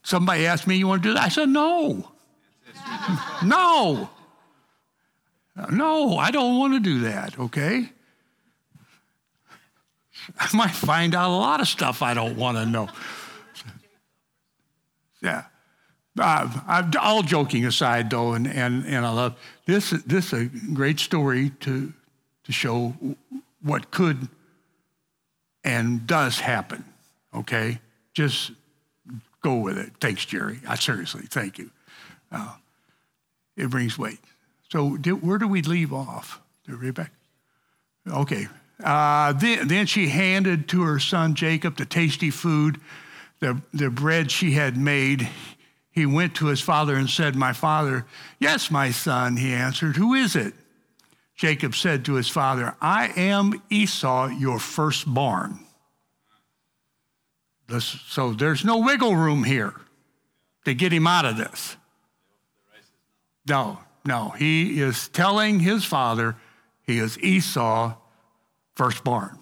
Somebody 0.02 0.46
asked 0.46 0.66
me, 0.66 0.76
"You 0.76 0.86
want 0.88 1.02
to 1.02 1.10
do 1.10 1.12
that?" 1.12 1.24
I 1.24 1.28
said, 1.28 1.50
"No, 1.50 2.10
no, 3.44 4.10
no. 5.70 6.16
I 6.16 6.30
don't 6.30 6.58
want 6.58 6.74
to 6.74 6.80
do 6.80 7.00
that." 7.00 7.38
Okay. 7.38 7.90
I 10.38 10.48
might 10.54 10.72
find 10.72 11.14
out 11.14 11.30
a 11.30 11.36
lot 11.36 11.60
of 11.60 11.68
stuff 11.68 12.02
I 12.02 12.14
don't 12.14 12.36
want 12.36 12.58
to 12.58 12.66
know. 12.66 12.88
Yeah. 15.22 15.44
Uh, 16.18 16.90
all 17.00 17.22
joking 17.22 17.64
aside, 17.64 18.10
though, 18.10 18.32
and, 18.32 18.46
and, 18.46 18.84
and 18.86 19.06
I 19.06 19.10
love 19.10 19.36
this. 19.66 19.90
This 19.90 20.32
is 20.32 20.32
a 20.32 20.44
great 20.74 20.98
story 20.98 21.50
to 21.60 21.92
to 22.44 22.52
show 22.52 22.94
what 23.62 23.90
could 23.90 24.28
and 25.62 26.06
does 26.06 26.40
happen. 26.40 26.84
Okay, 27.34 27.78
just 28.14 28.52
go 29.42 29.56
with 29.56 29.78
it. 29.78 29.92
Thanks, 30.00 30.24
Jerry. 30.24 30.60
I 30.66 30.76
seriously 30.76 31.26
thank 31.28 31.58
you. 31.58 31.70
Uh, 32.32 32.54
it 33.58 33.70
brings 33.70 33.98
weight. 33.98 34.20
So, 34.70 34.96
did, 34.96 35.22
where 35.22 35.38
do 35.38 35.48
we 35.48 35.62
leave 35.62 35.92
off? 35.92 36.40
Rebecca? 36.66 37.10
Okay. 38.06 38.46
Uh, 38.82 39.32
then, 39.32 39.68
then 39.68 39.86
she 39.86 40.08
handed 40.08 40.68
to 40.68 40.82
her 40.82 40.98
son 40.98 41.34
Jacob 41.34 41.76
the 41.76 41.86
tasty 41.86 42.30
food, 42.30 42.80
the, 43.40 43.60
the 43.74 43.90
bread 43.90 44.30
she 44.30 44.52
had 44.52 44.76
made. 44.76 45.28
He 45.90 46.06
went 46.06 46.36
to 46.36 46.46
his 46.46 46.60
father 46.60 46.94
and 46.94 47.10
said, 47.10 47.34
My 47.34 47.52
father, 47.52 48.06
yes, 48.38 48.70
my 48.70 48.90
son, 48.90 49.36
he 49.36 49.52
answered, 49.52 49.96
Who 49.96 50.14
is 50.14 50.36
it? 50.36 50.54
Jacob 51.34 51.74
said 51.74 52.04
to 52.04 52.14
his 52.14 52.28
father, 52.28 52.74
I 52.80 53.12
am 53.16 53.62
Esau, 53.70 54.28
your 54.28 54.58
firstborn. 54.58 55.60
So 57.80 58.32
there's 58.32 58.64
no 58.64 58.78
wiggle 58.78 59.14
room 59.14 59.44
here 59.44 59.74
to 60.64 60.74
get 60.74 60.92
him 60.92 61.06
out 61.06 61.24
of 61.24 61.36
this. 61.36 61.76
No, 63.48 63.78
no. 64.04 64.30
He 64.30 64.80
is 64.80 65.08
telling 65.08 65.60
his 65.60 65.84
father 65.84 66.36
he 66.82 66.98
is 66.98 67.18
Esau, 67.18 67.94
firstborn. 68.74 69.38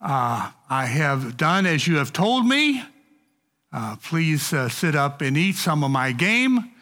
Uh, 0.00 0.50
I 0.68 0.86
have 0.86 1.36
done 1.36 1.66
as 1.66 1.86
you 1.86 1.96
have 1.96 2.12
told 2.12 2.46
me. 2.46 2.82
Uh, 3.72 3.96
please 3.96 4.52
uh, 4.52 4.68
sit 4.68 4.94
up 4.94 5.20
and 5.20 5.36
eat 5.36 5.56
some 5.56 5.82
of 5.82 5.90
my 5.90 6.12
game 6.12 6.72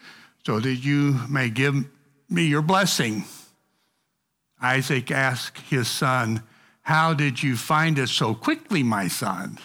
so 0.45 0.59
that 0.59 0.75
you 0.75 1.19
may 1.29 1.49
give 1.49 1.75
me 2.29 2.45
your 2.45 2.61
blessing. 2.61 3.23
Isaac 4.61 5.11
asked 5.11 5.57
his 5.69 5.87
son, 5.87 6.43
How 6.81 7.13
did 7.13 7.41
you 7.41 7.57
find 7.57 7.97
us 7.97 8.11
so 8.11 8.33
quickly, 8.33 8.83
my 8.83 9.07
son? 9.07 9.57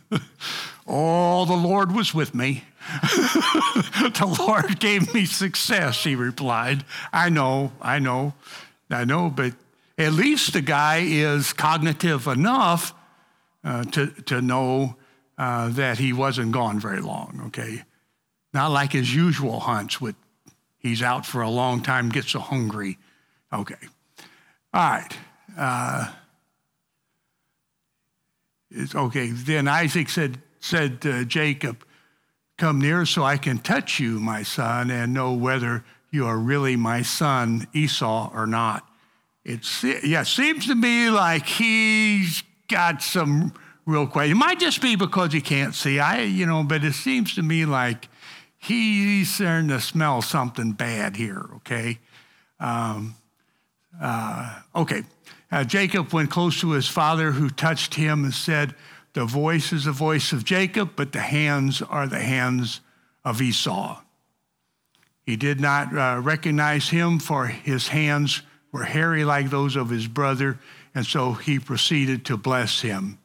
oh, 0.86 1.44
the 1.44 1.54
Lord 1.54 1.92
was 1.92 2.12
with 2.12 2.34
me. 2.34 2.64
the 3.02 4.36
Lord 4.38 4.80
gave 4.80 5.12
me 5.14 5.24
success, 5.24 6.02
he 6.04 6.14
replied. 6.14 6.84
I 7.12 7.28
know, 7.28 7.72
I 7.80 7.98
know, 7.98 8.34
I 8.90 9.04
know, 9.04 9.30
but 9.30 9.54
at 9.98 10.12
least 10.12 10.52
the 10.52 10.62
guy 10.62 10.98
is 10.98 11.52
cognitive 11.52 12.26
enough 12.26 12.94
uh, 13.64 13.84
to, 13.84 14.08
to 14.22 14.42
know 14.42 14.96
uh, 15.38 15.68
that 15.70 15.98
he 15.98 16.12
wasn't 16.12 16.52
gone 16.52 16.78
very 16.80 17.00
long, 17.00 17.42
okay? 17.46 17.82
Not 18.52 18.70
like 18.70 18.92
his 18.92 19.14
usual 19.14 19.60
hunts 19.60 20.00
with 20.00 20.16
he's 20.78 21.02
out 21.02 21.24
for 21.24 21.42
a 21.42 21.50
long 21.50 21.82
time, 21.82 22.08
gets 22.08 22.30
so 22.30 22.40
hungry. 22.40 22.98
Okay. 23.52 23.76
All 24.74 24.90
right. 24.90 25.16
Uh, 25.56 26.12
it's 28.70 28.94
okay. 28.94 29.30
Then 29.30 29.68
Isaac 29.68 30.08
said, 30.08 30.38
said 30.60 31.28
Jacob, 31.28 31.84
Come 32.62 32.80
near 32.80 33.04
so 33.06 33.24
I 33.24 33.38
can 33.38 33.58
touch 33.58 33.98
you, 33.98 34.20
my 34.20 34.44
son, 34.44 34.92
and 34.92 35.12
know 35.12 35.32
whether 35.32 35.82
you 36.12 36.26
are 36.26 36.38
really 36.38 36.76
my 36.76 37.02
son 37.02 37.66
Esau 37.72 38.30
or 38.32 38.46
not. 38.46 38.88
It's, 39.44 39.82
yeah, 39.82 40.22
seems 40.22 40.68
to 40.68 40.76
me 40.76 41.10
like 41.10 41.44
he's 41.44 42.44
got 42.68 43.02
some 43.02 43.52
real 43.84 44.06
question. 44.06 44.36
It 44.36 44.38
might 44.38 44.60
just 44.60 44.80
be 44.80 44.94
because 44.94 45.32
he 45.32 45.40
can't 45.40 45.74
see. 45.74 45.98
I, 45.98 46.20
you 46.20 46.46
know, 46.46 46.62
but 46.62 46.84
it 46.84 46.92
seems 46.92 47.34
to 47.34 47.42
me 47.42 47.66
like 47.66 48.08
he's 48.58 49.34
starting 49.34 49.66
to 49.70 49.80
smell 49.80 50.22
something 50.22 50.70
bad 50.70 51.16
here, 51.16 51.44
okay? 51.56 51.98
Um, 52.60 53.16
uh, 54.00 54.60
okay. 54.76 55.02
Uh, 55.50 55.64
Jacob 55.64 56.12
went 56.12 56.30
close 56.30 56.60
to 56.60 56.70
his 56.70 56.86
father, 56.86 57.32
who 57.32 57.50
touched 57.50 57.96
him 57.96 58.22
and 58.22 58.32
said, 58.32 58.76
The 59.14 59.24
voice 59.24 59.72
is 59.72 59.84
the 59.84 59.92
voice 59.92 60.32
of 60.32 60.44
Jacob, 60.44 60.92
but 60.96 61.12
the 61.12 61.20
hands 61.20 61.82
are 61.82 62.06
the 62.06 62.20
hands 62.20 62.80
of 63.24 63.42
Esau. 63.42 64.00
He 65.24 65.36
did 65.36 65.60
not 65.60 65.96
uh, 65.96 66.20
recognize 66.20 66.88
him, 66.88 67.18
for 67.18 67.46
his 67.46 67.88
hands 67.88 68.42
were 68.72 68.84
hairy 68.84 69.24
like 69.24 69.50
those 69.50 69.76
of 69.76 69.90
his 69.90 70.08
brother, 70.08 70.58
and 70.94 71.06
so 71.06 71.32
he 71.32 71.58
proceeded 71.58 72.24
to 72.26 72.36
bless 72.36 72.80
him. 72.80 73.18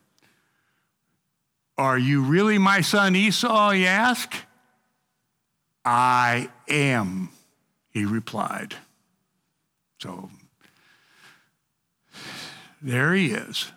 Are 1.77 1.97
you 1.97 2.23
really 2.23 2.57
my 2.57 2.81
son 2.81 3.15
Esau? 3.15 3.71
he 3.71 3.87
asked. 3.87 4.35
I 5.85 6.49
am, 6.67 7.29
he 7.91 8.03
replied. 8.03 8.75
So 9.99 10.29
there 12.81 13.13
he 13.13 13.31
is. 13.31 13.71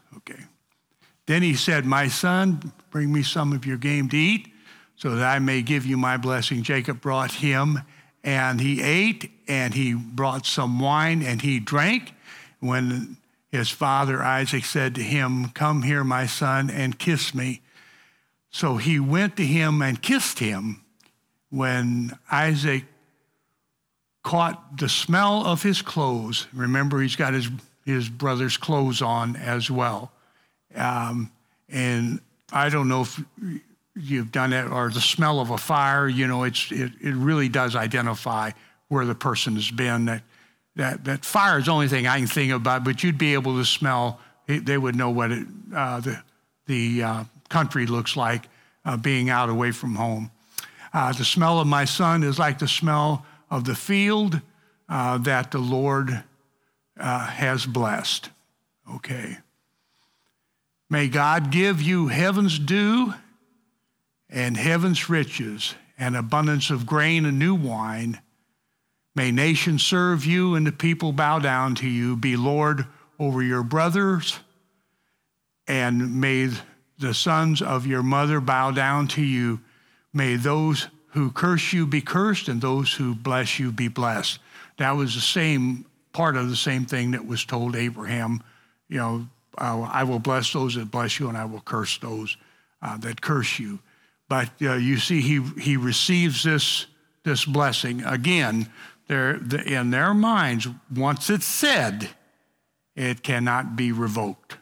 Then 1.30 1.42
he 1.42 1.54
said, 1.54 1.86
My 1.86 2.08
son, 2.08 2.72
bring 2.90 3.12
me 3.12 3.22
some 3.22 3.52
of 3.52 3.64
your 3.64 3.76
game 3.76 4.08
to 4.08 4.16
eat 4.16 4.48
so 4.96 5.14
that 5.14 5.24
I 5.24 5.38
may 5.38 5.62
give 5.62 5.86
you 5.86 5.96
my 5.96 6.16
blessing. 6.16 6.64
Jacob 6.64 7.00
brought 7.00 7.30
him 7.30 7.82
and 8.24 8.60
he 8.60 8.82
ate 8.82 9.30
and 9.46 9.72
he 9.72 9.94
brought 9.94 10.44
some 10.44 10.80
wine 10.80 11.22
and 11.22 11.40
he 11.40 11.60
drank. 11.60 12.14
When 12.58 13.16
his 13.48 13.70
father 13.70 14.20
Isaac 14.20 14.64
said 14.64 14.96
to 14.96 15.04
him, 15.04 15.50
Come 15.50 15.82
here, 15.82 16.02
my 16.02 16.26
son, 16.26 16.68
and 16.68 16.98
kiss 16.98 17.32
me. 17.32 17.62
So 18.50 18.78
he 18.78 18.98
went 18.98 19.36
to 19.36 19.46
him 19.46 19.82
and 19.82 20.02
kissed 20.02 20.40
him. 20.40 20.82
When 21.48 22.18
Isaac 22.32 22.86
caught 24.24 24.78
the 24.78 24.88
smell 24.88 25.46
of 25.46 25.62
his 25.62 25.80
clothes, 25.80 26.48
remember 26.52 27.00
he's 27.00 27.14
got 27.14 27.34
his 27.34 27.48
his 27.86 28.08
brother's 28.08 28.56
clothes 28.56 29.00
on 29.00 29.36
as 29.36 29.70
well. 29.70 30.10
Um, 30.74 31.30
and 31.68 32.20
I 32.52 32.68
don't 32.68 32.88
know 32.88 33.02
if 33.02 33.20
you've 33.96 34.32
done 34.32 34.52
it 34.52 34.70
or 34.70 34.90
the 34.90 35.00
smell 35.00 35.40
of 35.40 35.50
a 35.50 35.58
fire, 35.58 36.08
you 36.08 36.26
know, 36.26 36.44
it's, 36.44 36.70
it, 36.72 36.92
it 37.00 37.14
really 37.14 37.48
does 37.48 37.76
identify 37.76 38.50
where 38.88 39.04
the 39.04 39.14
person 39.14 39.54
has 39.54 39.70
been. 39.70 40.06
That, 40.06 40.22
that, 40.76 41.04
that 41.04 41.24
fire 41.24 41.58
is 41.58 41.66
the 41.66 41.72
only 41.72 41.88
thing 41.88 42.06
I 42.06 42.18
can 42.18 42.26
think 42.26 42.52
about, 42.52 42.84
but 42.84 43.02
you'd 43.02 43.18
be 43.18 43.34
able 43.34 43.56
to 43.56 43.64
smell, 43.64 44.20
they 44.46 44.78
would 44.78 44.96
know 44.96 45.10
what 45.10 45.32
it, 45.32 45.46
uh, 45.74 46.00
the, 46.00 46.22
the 46.66 47.02
uh, 47.02 47.24
country 47.48 47.86
looks 47.86 48.16
like 48.16 48.48
uh, 48.84 48.96
being 48.96 49.30
out 49.30 49.48
away 49.48 49.70
from 49.72 49.94
home. 49.94 50.30
Uh, 50.92 51.12
the 51.12 51.24
smell 51.24 51.60
of 51.60 51.66
my 51.66 51.84
son 51.84 52.22
is 52.22 52.38
like 52.38 52.58
the 52.58 52.68
smell 52.68 53.24
of 53.50 53.64
the 53.64 53.74
field 53.74 54.40
uh, 54.88 55.18
that 55.18 55.50
the 55.50 55.58
Lord 55.58 56.22
uh, 56.98 57.26
has 57.26 57.66
blessed. 57.66 58.30
Okay. 58.94 59.38
May 60.90 61.06
God 61.06 61.52
give 61.52 61.80
you 61.80 62.08
heaven's 62.08 62.58
dew 62.58 63.14
and 64.28 64.56
heaven's 64.56 65.08
riches 65.08 65.74
and 65.96 66.16
abundance 66.16 66.68
of 66.70 66.84
grain 66.84 67.24
and 67.24 67.38
new 67.38 67.54
wine. 67.54 68.20
May 69.14 69.30
nations 69.30 69.84
serve 69.84 70.26
you 70.26 70.56
and 70.56 70.66
the 70.66 70.72
people 70.72 71.12
bow 71.12 71.38
down 71.38 71.76
to 71.76 71.88
you. 71.88 72.16
Be 72.16 72.36
Lord 72.36 72.86
over 73.20 73.42
your 73.42 73.62
brothers, 73.62 74.40
and 75.68 76.20
may 76.20 76.48
the 76.98 77.14
sons 77.14 77.60
of 77.60 77.86
your 77.86 78.02
mother 78.02 78.40
bow 78.40 78.70
down 78.70 79.08
to 79.08 79.22
you. 79.22 79.60
May 80.12 80.36
those 80.36 80.88
who 81.08 81.30
curse 81.30 81.72
you 81.72 81.86
be 81.86 82.00
cursed, 82.00 82.48
and 82.48 82.60
those 82.60 82.94
who 82.94 83.14
bless 83.14 83.58
you 83.58 83.72
be 83.72 83.88
blessed. 83.88 84.38
That 84.78 84.92
was 84.92 85.14
the 85.14 85.20
same 85.20 85.84
part 86.12 86.36
of 86.36 86.48
the 86.48 86.56
same 86.56 86.86
thing 86.86 87.10
that 87.10 87.26
was 87.26 87.44
told 87.44 87.76
Abraham. 87.76 88.42
You 88.88 88.98
know, 88.98 89.28
I 89.60 90.04
will 90.04 90.18
bless 90.18 90.52
those 90.52 90.74
that 90.74 90.90
bless 90.90 91.20
you, 91.20 91.28
and 91.28 91.36
I 91.36 91.44
will 91.44 91.60
curse 91.60 91.98
those 91.98 92.36
uh, 92.82 92.96
that 92.98 93.20
curse 93.20 93.58
you. 93.58 93.78
But 94.28 94.50
uh, 94.62 94.74
you 94.74 94.96
see, 94.98 95.20
he, 95.20 95.42
he 95.60 95.76
receives 95.76 96.42
this, 96.44 96.86
this 97.24 97.44
blessing. 97.44 98.02
Again, 98.04 98.68
the, 99.08 99.62
in 99.66 99.90
their 99.90 100.14
minds, 100.14 100.68
once 100.94 101.30
it's 101.30 101.46
said, 101.46 102.08
it 102.94 103.22
cannot 103.22 103.76
be 103.76 103.92
revoked. 103.92 104.56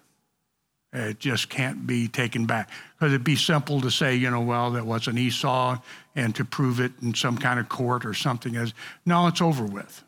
It 0.93 1.19
just 1.19 1.51
can't 1.51 1.87
be 1.87 2.09
taken 2.09 2.47
back. 2.47 2.71
Because 2.95 3.13
it'd 3.13 3.25
be 3.25 3.37
simple 3.37 3.83
to 3.83 3.91
say, 3.91 4.15
you 4.15 4.31
know, 4.31 4.41
well, 4.41 4.71
that 4.71 4.87
was 4.87 5.07
an 5.07 5.19
Esau, 5.19 5.79
and 6.17 6.35
to 6.35 6.45
prove 6.45 6.81
it 6.81 6.93
in 7.03 7.15
some 7.15 7.37
kind 7.37 7.61
of 7.61 7.69
court 7.69 8.07
or 8.07 8.15
something. 8.15 8.57
As 8.57 8.73
no, 9.05 9.27
it's 9.27 9.43
over 9.43 9.65
with. 9.65 10.03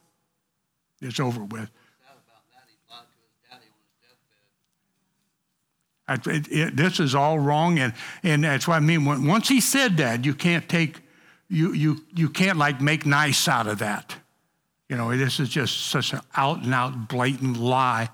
It's 1.03 1.20
over 1.20 1.44
with. 1.44 1.70
It, 6.10 6.48
it, 6.50 6.76
this 6.76 6.98
is 6.98 7.14
all 7.14 7.38
wrong, 7.38 7.78
and, 7.78 7.92
and 8.24 8.42
that's 8.42 8.66
what 8.66 8.74
I 8.74 8.80
mean. 8.80 9.04
When, 9.04 9.26
once 9.26 9.48
he 9.48 9.60
said 9.60 9.96
that, 9.98 10.24
you 10.24 10.34
can't 10.34 10.68
take, 10.68 11.00
you, 11.48 11.72
you, 11.72 12.04
you 12.14 12.28
can't 12.28 12.58
like 12.58 12.80
make 12.80 13.06
nice 13.06 13.46
out 13.46 13.68
of 13.68 13.78
that. 13.78 14.16
You 14.88 14.96
know, 14.96 15.16
this 15.16 15.38
is 15.38 15.48
just 15.48 15.86
such 15.86 16.12
an 16.12 16.20
out 16.36 16.64
and 16.64 16.74
out 16.74 17.08
blatant 17.08 17.58
lie, 17.58 18.08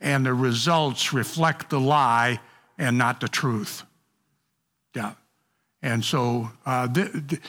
and 0.00 0.24
the 0.24 0.32
results 0.32 1.12
reflect 1.12 1.70
the 1.70 1.80
lie 1.80 2.38
and 2.78 2.96
not 2.96 3.20
the 3.20 3.28
truth. 3.28 3.82
Yeah. 4.94 5.14
And 5.82 6.04
so 6.04 6.50
uh, 6.64 6.86
the, 6.86 7.40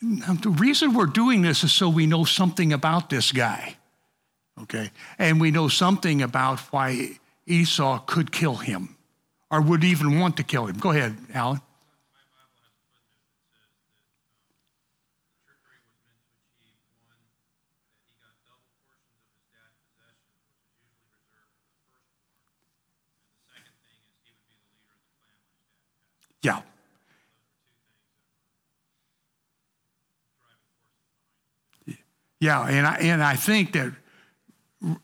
the, 0.00 0.38
the 0.40 0.50
reason 0.50 0.94
we're 0.94 1.06
doing 1.06 1.42
this 1.42 1.64
is 1.64 1.72
so 1.72 1.90
we 1.90 2.06
know 2.06 2.24
something 2.24 2.72
about 2.72 3.10
this 3.10 3.30
guy, 3.30 3.76
okay? 4.62 4.90
And 5.18 5.38
we 5.38 5.50
know 5.50 5.68
something 5.68 6.22
about 6.22 6.60
why 6.72 7.18
Esau 7.46 7.98
could 8.06 8.32
kill 8.32 8.56
him 8.56 8.96
or 9.52 9.60
would 9.60 9.84
even 9.84 10.18
want 10.18 10.38
to 10.38 10.42
kill 10.42 10.66
him. 10.66 10.78
Go 10.78 10.90
ahead, 10.90 11.14
Alan. 11.34 11.60
Yeah. 26.42 26.62
Yeah, 32.40 32.66
and 32.66 32.86
I, 32.86 32.94
and 32.96 33.22
I 33.22 33.36
think 33.36 33.74
that 33.74 33.92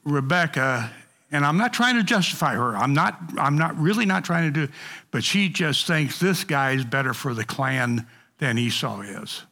Rebecca, 0.03 0.91
and 1.31 1.45
I'm 1.45 1.59
not 1.59 1.73
trying 1.73 1.97
to 1.97 2.03
justify 2.03 2.55
her. 2.55 2.77
I'm 2.77 2.95
not, 2.95 3.19
I'm 3.39 3.59
not 3.59 3.79
really 3.79 4.07
not 4.07 4.25
trying 4.25 4.53
to 4.53 4.67
do, 4.67 4.73
but 5.11 5.23
she 5.23 5.49
just 5.49 5.87
thinks 5.87 6.19
this 6.19 6.45
guy 6.45 6.73
is 6.73 6.85
better 6.85 7.13
for 7.13 7.35
the 7.35 7.45
clan 7.45 8.07
than 8.39 8.57
Esau 8.57 9.03
is. 9.03 9.45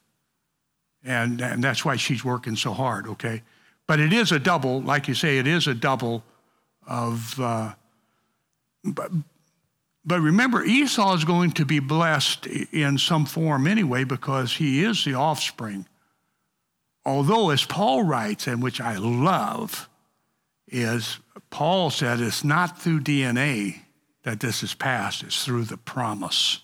And, 1.04 1.40
and 1.40 1.62
that's 1.62 1.84
why 1.84 1.96
she's 1.96 2.24
working 2.24 2.56
so 2.56 2.72
hard, 2.72 3.06
okay? 3.06 3.42
But 3.86 4.00
it 4.00 4.12
is 4.12 4.32
a 4.32 4.38
double, 4.38 4.80
like 4.80 5.06
you 5.06 5.14
say, 5.14 5.38
it 5.38 5.46
is 5.46 5.66
a 5.66 5.74
double 5.74 6.24
of, 6.86 7.38
uh, 7.38 7.74
but, 8.82 9.10
but 10.04 10.20
remember, 10.20 10.64
Esau 10.64 11.14
is 11.14 11.24
going 11.24 11.52
to 11.52 11.64
be 11.64 11.78
blessed 11.78 12.46
in 12.46 12.96
some 12.96 13.26
form 13.26 13.66
anyway 13.66 14.04
because 14.04 14.56
he 14.56 14.82
is 14.82 15.04
the 15.04 15.14
offspring. 15.14 15.86
Although, 17.04 17.50
as 17.50 17.64
Paul 17.64 18.02
writes, 18.02 18.46
and 18.46 18.62
which 18.62 18.80
I 18.80 18.96
love, 18.96 19.88
is 20.68 21.18
Paul 21.50 21.90
said 21.90 22.20
it's 22.20 22.44
not 22.44 22.80
through 22.80 23.00
DNA 23.00 23.80
that 24.24 24.40
this 24.40 24.62
is 24.62 24.74
passed, 24.74 25.22
it's 25.22 25.44
through 25.44 25.64
the 25.64 25.76
promise. 25.76 26.60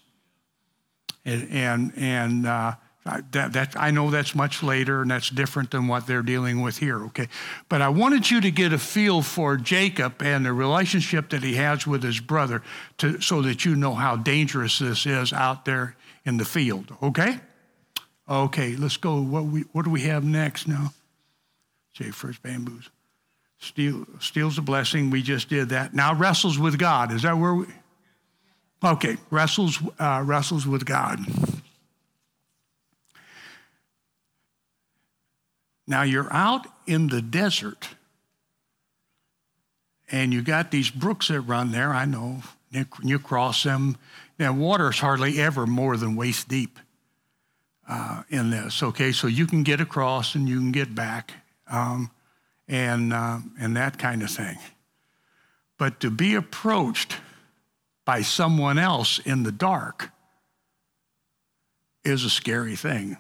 And, 1.25 1.49
and, 1.51 1.93
and 1.97 2.47
uh, 2.47 2.75
that, 3.05 3.53
that, 3.53 3.75
I 3.77 3.91
know 3.91 4.11
that's 4.11 4.35
much 4.35 4.62
later 4.62 5.03
and 5.03 5.11
that's 5.11 5.31
different 5.31 5.71
than 5.71 5.87
what 5.87 6.07
they're 6.07 6.23
dealing 6.23 6.61
with 6.61 6.79
here, 6.79 7.05
okay? 7.07 7.29
But 7.69 7.83
I 7.83 7.88
wanted 7.88 8.31
you 8.31 8.41
to 8.41 8.51
get 8.51 8.73
a 8.73 8.79
feel 8.79 9.23
for 9.23 9.57
Jacob 9.57 10.23
and 10.23 10.45
the 10.45 10.53
relationship 10.53 11.31
that 11.31 11.43
he 11.43 11.55
has 11.55 11.87
with 11.87 12.03
his 12.03 12.21
brother 12.21 12.62
to, 12.99 13.21
so 13.21 13.43
that 13.43 13.65
you 13.65 13.77
know 13.77 13.95
how 13.95 14.17
dangerous 14.17 14.79
this 14.79 15.07
is 15.07 15.33
out 15.33 15.65
there 15.65 15.97
in 16.25 16.37
the 16.37 16.45
field, 16.45 16.97
okay? 17.03 17.41
Okay, 18.29 18.77
let's 18.77 18.97
go. 18.97 19.21
What, 19.21 19.45
we, 19.45 19.62
what 19.73 19.85
do 19.85 19.91
we 19.91 20.03
have 20.03 20.25
next 20.25 20.69
now? 20.69 20.93
Say 21.95 22.11
first 22.11 22.43
bamboos. 22.43 22.88
Steal, 23.62 24.07
steals 24.18 24.59
a 24.59 24.62
blessing. 24.62 25.11
We 25.11 25.22
just 25.22 25.48
did 25.48 25.68
that. 25.68 25.94
Now 25.94 26.14
wrestles 26.14 26.59
with 26.59 26.79
God. 26.79 27.12
Is 27.12 27.22
that 27.22 27.38
where 27.38 27.55
we? 27.55 27.66
Okay, 28.83 29.16
wrestles, 29.31 29.79
uh, 30.01 30.20
wrestles 30.27 30.66
with 30.66 30.85
God. 30.85 31.20
Now 35.87 36.03
you're 36.03 36.33
out 36.33 36.66
in 36.88 37.07
the 37.07 37.22
desert 37.22 37.90
and 40.11 40.35
you 40.35 40.42
got 40.42 40.72
these 40.72 40.90
brooks 40.90 41.29
that 41.29 41.42
run 41.42 41.70
there. 41.70 41.90
I 41.90 42.05
know. 42.05 42.42
You 43.03 43.20
cross 43.20 43.62
them. 43.62 43.96
Now, 44.40 44.53
water 44.55 44.90
is 44.90 44.98
hardly 44.98 45.40
ever 45.40 45.68
more 45.68 45.96
than 45.96 46.16
waist 46.16 46.48
deep 46.48 46.81
uh, 47.88 48.25
in 48.29 48.51
this, 48.51 48.83
okay? 48.83 49.12
So 49.12 49.29
you 49.29 49.46
can 49.46 49.62
get 49.62 49.81
across 49.81 50.35
and 50.35 50.48
you 50.48 50.59
can 50.59 50.72
get 50.72 50.94
back 50.96 51.33
um, 51.70 52.11
and, 52.73 53.13
uh, 53.13 53.39
and 53.61 53.77
that 53.77 53.99
kind 53.99 54.23
of 54.23 54.31
thing. 54.31 54.57
But 55.77 56.01
to 56.01 56.11
be 56.11 56.35
approached 56.35 57.19
by 58.07 58.23
someone 58.23 58.79
else 58.79 59.19
in 59.19 59.43
the 59.43 59.53
dark 59.53 60.11
is 62.03 62.25
a 62.25 62.31
scary 62.31 62.75
thing. 62.75 63.19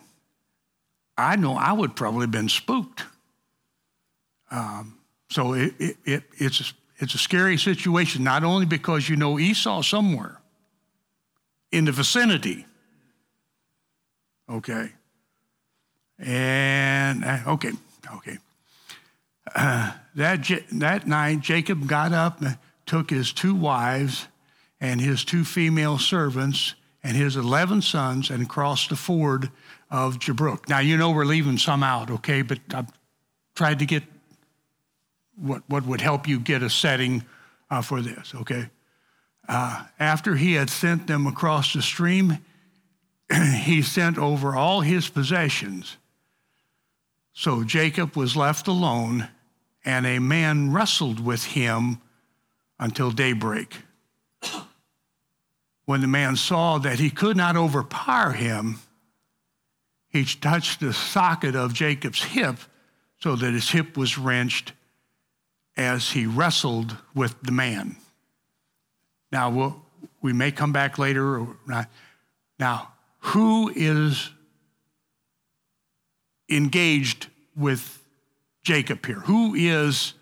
I 1.18 1.36
know 1.36 1.52
I 1.52 1.72
would 1.72 1.94
probably 1.94 2.22
have 2.22 2.30
been 2.30 2.48
spooked. 2.48 3.04
Um, 4.50 4.98
so 5.30 5.52
it, 5.52 5.74
it, 5.78 5.96
it, 6.06 6.22
it's, 6.38 6.72
it's 6.96 7.14
a 7.14 7.18
scary 7.18 7.58
situation, 7.58 8.24
not 8.24 8.44
only 8.44 8.64
because 8.64 9.06
you 9.10 9.16
know 9.16 9.38
Esau 9.38 9.82
somewhere 9.82 10.40
in 11.70 11.84
the 11.84 11.92
vicinity. 11.92 12.64
Okay. 14.48 14.92
And, 16.18 17.22
uh, 17.22 17.40
okay, 17.48 17.72
okay. 18.16 18.38
Uh, 19.54 19.92
that, 20.14 20.48
that 20.72 21.06
night, 21.06 21.40
Jacob 21.40 21.86
got 21.86 22.12
up, 22.12 22.40
and 22.40 22.58
took 22.86 23.10
his 23.10 23.32
two 23.32 23.54
wives 23.54 24.28
and 24.80 25.00
his 25.00 25.24
two 25.24 25.44
female 25.44 25.98
servants 25.98 26.74
and 27.02 27.16
his 27.16 27.36
11 27.36 27.82
sons 27.82 28.30
and 28.30 28.48
crossed 28.48 28.90
the 28.90 28.96
ford 28.96 29.50
of 29.90 30.18
Jabbok. 30.18 30.68
Now, 30.68 30.80
you 30.80 30.96
know 30.96 31.10
we're 31.10 31.24
leaving 31.24 31.58
some 31.58 31.82
out, 31.82 32.10
okay, 32.10 32.42
but 32.42 32.58
I've 32.74 32.90
tried 33.54 33.78
to 33.80 33.86
get 33.86 34.02
what, 35.36 35.62
what 35.68 35.86
would 35.86 36.00
help 36.00 36.28
you 36.28 36.38
get 36.38 36.62
a 36.62 36.70
setting 36.70 37.24
uh, 37.70 37.82
for 37.82 38.00
this, 38.00 38.34
okay? 38.34 38.68
Uh, 39.48 39.84
after 39.98 40.36
he 40.36 40.54
had 40.54 40.70
sent 40.70 41.06
them 41.06 41.26
across 41.26 41.72
the 41.72 41.82
stream, 41.82 42.38
he 43.62 43.82
sent 43.82 44.18
over 44.18 44.54
all 44.54 44.80
his 44.80 45.08
possessions. 45.08 45.96
So 47.32 47.64
Jacob 47.64 48.16
was 48.16 48.36
left 48.36 48.68
alone, 48.68 49.28
and 49.84 50.06
a 50.06 50.18
man 50.18 50.72
wrestled 50.72 51.24
with 51.24 51.44
him 51.44 52.00
until 52.78 53.10
daybreak. 53.10 53.76
When 55.84 56.00
the 56.00 56.06
man 56.06 56.36
saw 56.36 56.78
that 56.78 56.98
he 57.00 57.10
could 57.10 57.36
not 57.36 57.56
overpower 57.56 58.32
him, 58.32 58.80
he 60.08 60.24
touched 60.24 60.80
the 60.80 60.92
socket 60.92 61.56
of 61.56 61.72
Jacob's 61.72 62.22
hip 62.22 62.58
so 63.18 63.34
that 63.36 63.52
his 63.52 63.70
hip 63.70 63.96
was 63.96 64.18
wrenched 64.18 64.72
as 65.76 66.10
he 66.10 66.26
wrestled 66.26 66.96
with 67.14 67.40
the 67.42 67.52
man. 67.52 67.96
Now, 69.30 69.48
we'll, 69.48 69.82
we 70.20 70.32
may 70.32 70.52
come 70.52 70.72
back 70.72 70.98
later. 70.98 71.38
Or 71.38 71.56
not. 71.66 71.90
Now, 72.58 72.92
who 73.20 73.72
is 73.74 74.30
engaged 76.50 77.28
with 77.56 78.02
Jacob 78.62 79.04
here? 79.04 79.20
Who 79.20 79.54
is, 79.54 80.14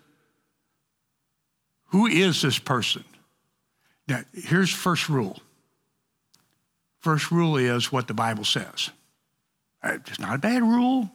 who 1.87 2.07
is 2.07 2.41
this 2.41 2.59
person? 2.59 3.03
Now, 4.07 4.21
here's 4.33 4.71
first 4.71 5.09
rule. 5.09 5.39
First 6.99 7.31
rule 7.31 7.57
is 7.57 7.91
what 7.91 8.07
the 8.07 8.13
Bible 8.13 8.45
says. 8.45 8.89
Uh, 9.83 9.97
it's 10.07 10.19
not 10.19 10.35
a 10.35 10.37
bad 10.37 10.61
rule, 10.61 11.09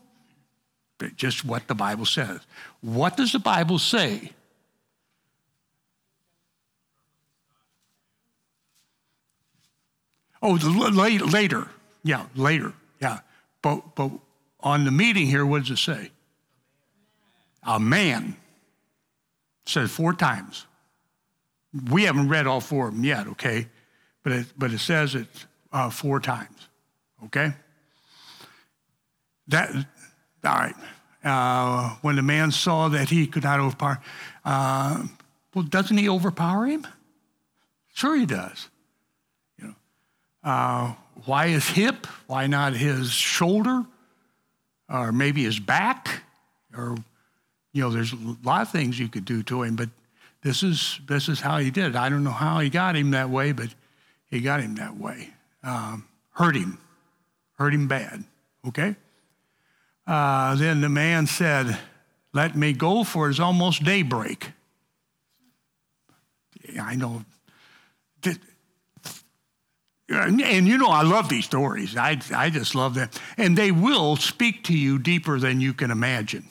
but 0.99 1.17
just 1.17 1.45
what 1.45 1.69
the 1.69 1.75
Bible 1.75 2.07
says. 2.07 2.41
What 2.81 3.17
does 3.17 3.33
the 3.33 3.39
Bible 3.39 3.79
say? 3.79 4.33
Oh, 10.43 10.55
later. 10.55 11.69
Yeah, 12.03 12.27
later. 12.35 12.73
Yeah. 13.01 13.21
but, 13.63 13.95
but 13.95 14.11
on 14.61 14.85
the 14.85 14.91
meeting 14.91 15.27
here, 15.27 15.45
what 15.45 15.63
does 15.63 15.71
it 15.71 15.79
say? 15.79 16.11
A 17.63 17.79
man. 17.79 18.37
Says 19.67 19.91
four 19.91 20.13
times. 20.15 20.67
We 21.91 22.05
haven't 22.05 22.29
read 22.29 22.47
all 22.47 22.61
four 22.61 22.89
of 22.89 22.95
them 22.95 23.05
yet, 23.05 23.27
okay? 23.29 23.67
But 24.23 24.33
it, 24.33 24.47
but 24.57 24.73
it 24.73 24.79
says 24.79 25.15
it 25.15 25.27
uh, 25.73 25.91
four 25.91 26.21
times, 26.21 26.69
okay? 27.25 27.53
That, 29.49 29.71
all 30.45 30.55
right. 30.55 30.75
Uh, 31.25 31.97
when 32.03 32.17
the 32.17 32.23
man 32.23 32.53
saw 32.53 32.89
that 32.89 33.09
he 33.11 33.27
could 33.27 33.43
not 33.43 33.59
overpower, 33.59 34.01
uh, 34.45 35.05
well, 35.55 35.65
doesn't 35.65 35.97
he 35.97 36.09
overpower 36.09 36.67
him? 36.67 36.87
Sure, 37.93 38.17
he 38.17 38.27
does. 38.27 38.69
You 39.59 39.69
know, 39.69 39.75
uh, 40.45 40.95
why 41.25 41.49
his 41.49 41.67
hip? 41.67 42.07
Why 42.27 42.47
not 42.47 42.75
his 42.75 43.11
shoulder? 43.11 43.85
Or 44.89 45.13
maybe 45.13 45.45
his 45.45 45.59
back? 45.59 46.23
Or, 46.77 46.97
you 47.73 47.83
know, 47.83 47.91
there's 47.91 48.13
a 48.13 48.37
lot 48.45 48.63
of 48.63 48.71
things 48.71 48.99
you 48.99 49.09
could 49.09 49.25
do 49.25 49.43
to 49.45 49.63
him, 49.63 49.77
but 49.77 49.89
this 50.43 50.63
is, 50.63 51.01
this 51.07 51.29
is 51.29 51.41
how 51.41 51.59
he 51.59 51.71
did 51.71 51.87
it. 51.87 51.97
I 51.97 52.09
don't 52.09 52.25
know 52.25 52.31
how 52.31 52.61
he 52.61 52.71
got 52.71 52.97
him 52.97 53.11
that 53.13 53.31
way, 53.31 53.53
but 53.53 53.75
he 54.31 54.41
got 54.41 54.61
him 54.61 54.77
that 54.77 54.97
way. 54.97 55.31
Um, 55.63 56.07
hurt 56.33 56.57
him, 56.57 56.79
hurt 57.59 57.75
him 57.75 57.89
bad, 57.89 58.25
okay? 58.69 58.95
Uh, 60.07 60.55
then 60.55 60.81
the 60.81 60.89
man 60.89 61.27
said, 61.27 61.79
Let 62.33 62.55
me 62.55 62.73
go, 62.73 63.03
for 63.03 63.29
it's 63.29 63.41
almost 63.41 63.83
daybreak. 63.83 64.53
I 66.81 66.95
know. 66.95 67.25
And 70.09 70.69
you 70.69 70.79
know, 70.79 70.89
I 70.89 71.03
love 71.03 71.29
these 71.29 71.45
stories. 71.45 71.97
I, 71.97 72.21
I 72.35 72.51
just 72.51 72.75
love 72.75 72.95
them. 72.95 73.11
And 73.37 73.59
they 73.59 73.73
will 73.73 74.17
speak 74.17 74.63
to 74.65 74.77
you 74.77 74.99
deeper 74.99 75.41
than 75.41 75.61
you 75.61 75.75
can 75.75 75.91
imagine. 75.91 76.45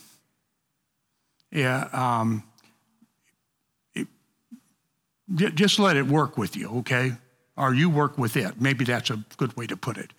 Yeah. 1.51 1.87
Um, 1.93 2.43
it, 3.95 4.07
just 5.55 5.79
let 5.79 5.95
it 5.95 6.05
work 6.05 6.37
with 6.37 6.57
you, 6.57 6.69
okay? 6.79 7.13
Or 7.55 7.73
you 7.73 7.89
work 7.89 8.17
with 8.17 8.35
it. 8.35 8.59
Maybe 8.59 8.83
that's 8.83 9.09
a 9.09 9.23
good 9.37 9.55
way 9.55 9.67
to 9.67 9.77
put 9.77 9.97
it. 9.97 10.11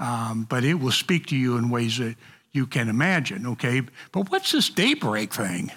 Um, 0.00 0.46
but 0.48 0.64
it 0.64 0.74
will 0.74 0.90
speak 0.90 1.26
to 1.26 1.36
you 1.36 1.56
in 1.56 1.70
ways 1.70 1.98
that 1.98 2.16
you 2.50 2.66
can 2.66 2.88
imagine, 2.88 3.46
okay? 3.46 3.82
But 4.10 4.30
what's 4.30 4.50
this 4.50 4.68
daybreak 4.68 5.32
thing? 5.32 5.70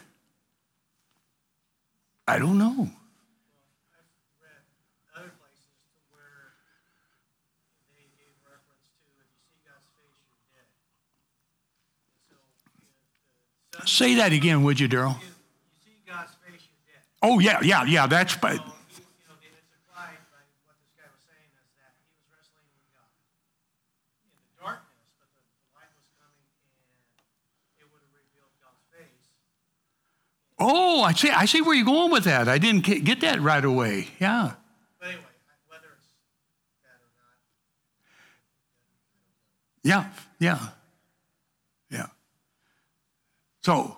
I 2.28 2.39
don't 2.39 2.58
know. 2.58 2.89
Say 13.86 14.15
that 14.15 14.31
again, 14.31 14.63
would 14.63 14.79
you, 14.79 14.89
Daryl? 14.89 15.17
Oh, 17.21 17.39
yeah, 17.39 17.59
yeah, 17.61 17.83
yeah. 17.86 18.07
That's. 18.07 18.36
But, 18.36 18.59
Oh, 30.57 31.03
I 31.03 31.13
see. 31.13 31.29
I 31.29 31.45
see 31.45 31.61
where 31.61 31.75
you're 31.75 31.86
going 31.86 32.11
with 32.11 32.23
that. 32.23 32.47
I 32.47 32.57
didn't 32.57 32.81
get 32.81 33.21
that 33.21 33.41
right 33.41 33.63
away. 33.63 34.07
Yeah. 34.19 34.53
But 34.99 35.09
anyway, 35.09 35.23
whether 35.67 35.88
it's 35.97 36.07
that 36.81 36.97
or 37.03 37.11
not. 37.19 37.36
Yeah, 39.83 40.09
yeah, 40.39 40.59
yeah. 40.59 40.69
So, 43.66 43.97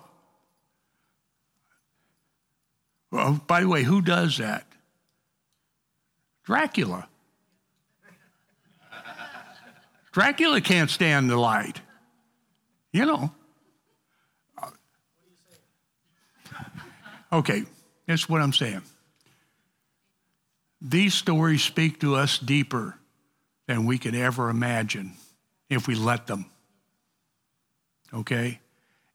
well, 3.11 3.41
by 3.47 3.59
the 3.59 3.67
way, 3.67 3.83
who 3.83 4.01
does 4.01 4.37
that? 4.37 4.65
Dracula. 6.45 7.09
Dracula 10.13 10.61
can't 10.61 10.89
stand 10.89 11.29
the 11.29 11.35
light. 11.35 11.81
You 12.93 13.07
know. 13.07 13.31
Okay, 17.33 17.63
that's 18.05 18.29
what 18.29 18.41
I'm 18.41 18.53
saying. 18.53 18.83
These 20.79 21.13
stories 21.13 21.61
speak 21.61 21.99
to 21.99 22.15
us 22.15 22.39
deeper 22.39 22.97
than 23.67 23.85
we 23.85 23.97
could 23.97 24.15
ever 24.15 24.49
imagine 24.49 25.11
if 25.69 25.89
we 25.89 25.95
let 25.95 26.25
them. 26.25 26.45
Okay? 28.13 28.61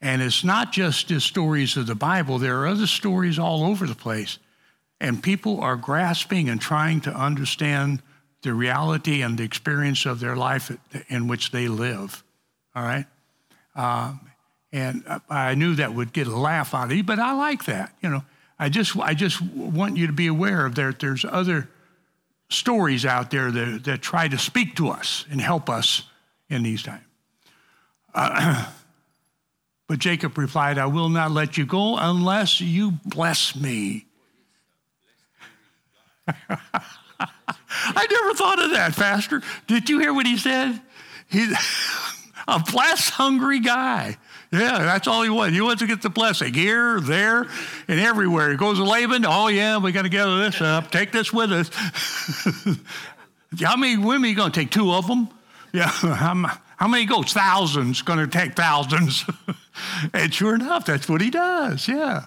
And 0.03 0.21
it's 0.21 0.43
not 0.43 0.73
just 0.73 1.09
the 1.09 1.21
stories 1.21 1.77
of 1.77 1.87
the 1.87 1.95
Bible, 1.95 2.39
there 2.39 2.61
are 2.61 2.67
other 2.67 2.89
stories 2.89 3.39
all 3.39 3.65
over 3.65 3.87
the 3.87 3.95
place. 3.95 4.39
And 5.01 5.23
people 5.23 5.61
are 5.61 5.77
grasping 5.77 6.49
and 6.49 6.61
trying 6.61 7.01
to 7.03 7.11
understand 7.11 8.03
the 8.43 8.53
reality 8.53 9.23
and 9.23 9.39
the 9.39 9.45
experience 9.45 10.05
of 10.05 10.19
their 10.19 10.35
life 10.35 10.77
in 11.09 11.29
which 11.29 11.53
they 11.53 11.69
live. 11.69 12.23
All 12.75 12.83
right? 12.83 13.07
Um, 13.77 14.21
and 14.73 15.05
I 15.31 15.55
knew 15.55 15.77
that 15.77 15.95
would 15.95 16.13
get 16.13 16.27
a 16.27 16.37
laugh 16.37 16.75
out 16.75 16.91
of 16.91 16.97
you, 16.97 17.05
but 17.05 17.19
I 17.19 17.33
like 17.35 17.67
that. 17.67 17.95
You 18.03 18.09
know, 18.09 18.25
I 18.59 18.69
just, 18.69 18.97
I 18.97 19.15
just 19.15 19.41
want 19.41 19.97
you 19.97 20.09
to 20.09 20.13
be 20.13 20.27
aware 20.27 20.67
of 20.67 20.75
that 20.77 20.99
there's 20.99 21.25
other 21.25 21.69
stories 22.49 23.07
out 23.07 23.31
there 23.31 23.51
that, 23.51 23.85
that 23.85 24.03
try 24.03 24.29
to 24.29 24.39
speak 24.39 24.77
to 24.77 24.89
us 24.89 25.27
and 25.31 25.41
help 25.41 25.71
us 25.71 26.03
in 26.49 26.63
these 26.63 26.83
times. 26.83 27.05
Uh, 28.15 28.67
but 29.93 29.99
Jacob 29.99 30.39
replied, 30.39 30.79
I 30.79 30.87
will 30.87 31.11
not 31.11 31.33
let 31.33 31.59
you 31.59 31.67
go 31.67 31.99
unless 31.99 32.63
you 32.63 32.93
bless 33.05 33.55
me. 33.55 34.07
I 36.27 38.07
never 38.11 38.33
thought 38.33 38.59
of 38.59 38.71
that, 38.71 38.97
Pastor. 38.97 39.43
Did 39.67 39.91
you 39.91 39.99
hear 39.99 40.15
what 40.15 40.25
he 40.25 40.39
said? 40.39 40.81
He's 41.29 41.53
a 42.49 42.59
bless 42.73 43.11
hungry 43.11 43.61
guy. 43.61 44.17
Yeah, 44.51 44.79
that's 44.79 45.07
all 45.07 45.25
he 45.25 45.29
wants. 45.29 45.55
He 45.55 45.61
wants 45.61 45.83
to 45.83 45.87
get 45.87 46.01
the 46.01 46.09
blessing 46.09 46.55
here, 46.55 46.99
there, 46.99 47.47
and 47.87 48.01
everywhere. 48.01 48.51
He 48.51 48.57
goes 48.57 48.79
to 48.79 48.85
Laban. 48.85 49.27
Oh, 49.27 49.49
yeah, 49.49 49.77
we 49.77 49.93
got 49.93 50.05
to 50.05 50.09
gather 50.09 50.39
this 50.39 50.59
up. 50.63 50.91
Take 50.91 51.13
this 51.13 51.35
with 51.35 51.53
us. 51.53 51.69
how 53.61 53.77
many 53.77 53.99
women 53.99 54.25
are 54.25 54.29
you 54.29 54.37
going 54.37 54.53
to 54.53 54.59
take? 54.59 54.71
Two 54.71 54.91
of 54.91 55.07
them? 55.07 55.29
Yeah. 55.75 55.89
How, 55.89 56.33
how 56.83 56.89
many 56.89 57.05
goats? 57.05 57.33
Thousands. 57.33 58.03
Going 58.03 58.19
to 58.19 58.27
take 58.27 58.55
thousands. 58.55 59.25
and 60.13 60.35
sure 60.35 60.57
enough, 60.57 60.85
that's 60.85 61.09
what 61.09 61.21
he 61.21 61.31
does. 61.31 61.87
Yeah. 61.87 62.25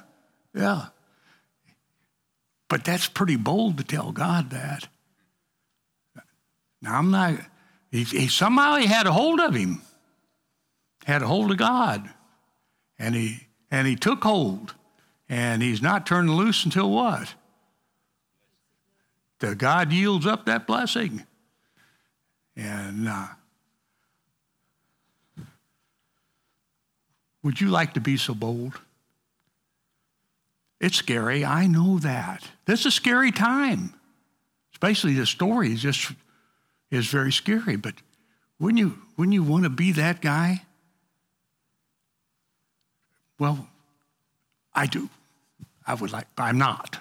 Yeah. 0.53 0.85
But 2.69 2.85
that's 2.85 3.09
pretty 3.09 3.35
bold 3.35 3.77
to 3.79 3.83
tell 3.83 4.13
God 4.13 4.51
that. 4.51 4.87
Now, 6.81 6.97
I'm 6.97 7.11
not, 7.11 7.33
he, 7.91 8.03
he, 8.03 8.29
somehow 8.29 8.77
he 8.77 8.85
had 8.85 9.07
a 9.07 9.11
hold 9.11 9.41
of 9.41 9.53
him, 9.53 9.81
had 11.03 11.21
a 11.21 11.27
hold 11.27 11.51
of 11.51 11.57
God. 11.57 12.09
And 12.97 13.13
he, 13.13 13.47
and 13.69 13.85
he 13.85 13.97
took 13.97 14.23
hold. 14.23 14.73
And 15.27 15.61
he's 15.61 15.81
not 15.81 16.05
turned 16.05 16.33
loose 16.33 16.63
until 16.63 16.89
what? 16.89 17.33
The 19.39 19.53
God 19.53 19.91
yields 19.91 20.25
up 20.25 20.45
that 20.45 20.65
blessing. 20.65 21.25
And 22.55 23.09
uh, 23.09 23.27
would 27.45 27.61
you 27.61 27.69
like 27.69 27.93
to 27.93 28.01
be 28.01 28.17
so 28.17 28.33
bold? 28.33 28.73
It's 30.81 30.97
scary. 30.97 31.45
I 31.45 31.67
know 31.67 31.99
that. 31.99 32.43
This 32.65 32.79
is 32.79 32.85
a 32.87 32.91
scary 32.91 33.31
time. 33.31 33.93
Especially 34.73 35.13
the 35.13 35.27
story 35.27 35.71
is 35.71 35.79
just 35.79 36.11
is 36.89 37.05
very 37.05 37.31
scary. 37.31 37.75
But 37.75 37.93
wouldn't 38.59 38.79
you 38.79 38.97
wouldn't 39.15 39.35
you 39.35 39.43
want 39.43 39.63
to 39.63 39.69
be 39.69 39.91
that 39.91 40.21
guy? 40.21 40.63
Well, 43.37 43.67
I 44.73 44.87
do. 44.87 45.09
I 45.85 45.93
would 45.93 46.11
like, 46.11 46.25
I'm 46.39 46.57
not, 46.57 46.97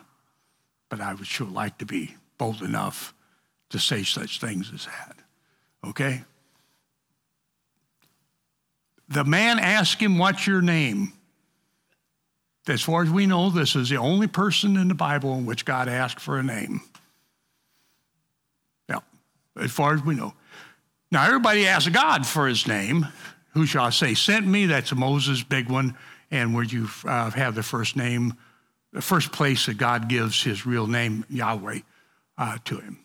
but 0.90 1.00
I 1.00 1.14
would 1.14 1.26
sure 1.26 1.46
like 1.46 1.78
to 1.78 1.86
be 1.86 2.16
bold 2.36 2.60
enough 2.60 3.14
to 3.70 3.78
say 3.78 4.02
such 4.02 4.40
things 4.40 4.70
as 4.74 4.84
that. 4.84 5.16
Okay? 5.88 6.22
The 9.08 9.24
man 9.24 9.58
asked 9.58 10.00
him, 10.00 10.18
What's 10.18 10.46
your 10.46 10.62
name? 10.62 11.12
As 12.66 12.80
far 12.80 13.02
as 13.02 13.10
we 13.10 13.26
know, 13.26 13.50
this 13.50 13.76
is 13.76 13.90
the 13.90 13.96
only 13.96 14.26
person 14.26 14.76
in 14.76 14.88
the 14.88 14.94
Bible 14.94 15.36
in 15.36 15.44
which 15.44 15.66
God 15.66 15.88
asked 15.88 16.18
for 16.18 16.38
a 16.38 16.42
name. 16.42 16.80
Yeah, 18.88 19.00
as 19.60 19.70
far 19.70 19.92
as 19.92 20.02
we 20.02 20.14
know. 20.14 20.32
Now, 21.10 21.26
everybody 21.26 21.66
asks 21.66 21.90
God 21.90 22.26
for 22.26 22.48
his 22.48 22.66
name. 22.66 23.06
Who 23.52 23.66
shall 23.66 23.84
I 23.84 23.90
say 23.90 24.14
sent 24.14 24.46
me? 24.46 24.66
That's 24.66 24.94
Moses' 24.94 25.42
big 25.42 25.68
one 25.68 25.96
and 26.30 26.54
where 26.54 26.64
you 26.64 26.88
uh, 27.04 27.30
have 27.30 27.54
the 27.54 27.62
first 27.62 27.96
name, 27.96 28.34
the 28.92 29.02
first 29.02 29.30
place 29.30 29.66
that 29.66 29.78
God 29.78 30.08
gives 30.08 30.42
his 30.42 30.66
real 30.66 30.86
name, 30.86 31.24
Yahweh, 31.30 31.80
uh, 32.36 32.58
to 32.64 32.78
him. 32.78 32.98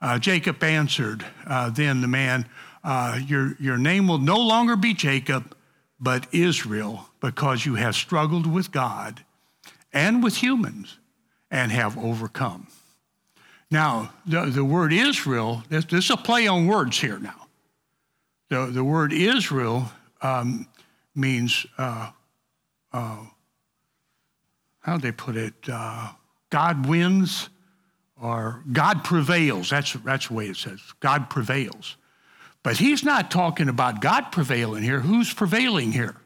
Uh, 0.00 0.18
Jacob 0.18 0.62
answered, 0.64 1.24
uh, 1.46 1.70
then 1.70 2.00
the 2.00 2.08
man, 2.08 2.46
uh, 2.88 3.20
your, 3.26 3.54
your 3.60 3.76
name 3.76 4.08
will 4.08 4.16
no 4.18 4.38
longer 4.38 4.74
be 4.74 4.94
Jacob, 4.94 5.54
but 6.00 6.26
Israel, 6.32 7.10
because 7.20 7.66
you 7.66 7.74
have 7.74 7.94
struggled 7.94 8.46
with 8.46 8.72
God 8.72 9.26
and 9.92 10.24
with 10.24 10.38
humans 10.38 10.98
and 11.50 11.70
have 11.70 11.98
overcome. 11.98 12.66
Now, 13.70 14.14
the, 14.24 14.46
the 14.46 14.64
word 14.64 14.94
Israel, 14.94 15.62
this, 15.68 15.84
this 15.84 16.06
is 16.06 16.10
a 16.12 16.16
play 16.16 16.46
on 16.46 16.66
words 16.66 16.98
here 16.98 17.18
now. 17.18 17.48
The, 18.48 18.70
the 18.72 18.84
word 18.84 19.12
Israel 19.12 19.92
um, 20.22 20.66
means, 21.14 21.66
uh, 21.76 22.12
uh, 22.90 23.18
how 24.80 24.96
do 24.96 25.02
they 25.02 25.12
put 25.12 25.36
it? 25.36 25.52
Uh, 25.70 26.12
God 26.48 26.88
wins 26.88 27.50
or 28.18 28.64
God 28.72 29.04
prevails. 29.04 29.68
That's, 29.68 29.92
that's 29.92 30.28
the 30.28 30.34
way 30.34 30.46
it 30.46 30.56
says. 30.56 30.80
God 31.00 31.28
prevails. 31.28 31.98
But 32.62 32.76
he's 32.78 33.04
not 33.04 33.30
talking 33.30 33.68
about 33.68 34.00
God 34.00 34.32
prevailing 34.32 34.82
here. 34.82 35.00
Who's 35.00 35.32
prevailing 35.32 35.92
here? 35.92 36.16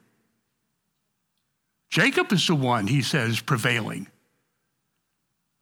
Jacob 1.91 2.33
is 2.33 2.47
the 2.47 2.55
one, 2.55 2.87
he 2.87 3.03
says, 3.03 3.41
prevailing. 3.41 4.07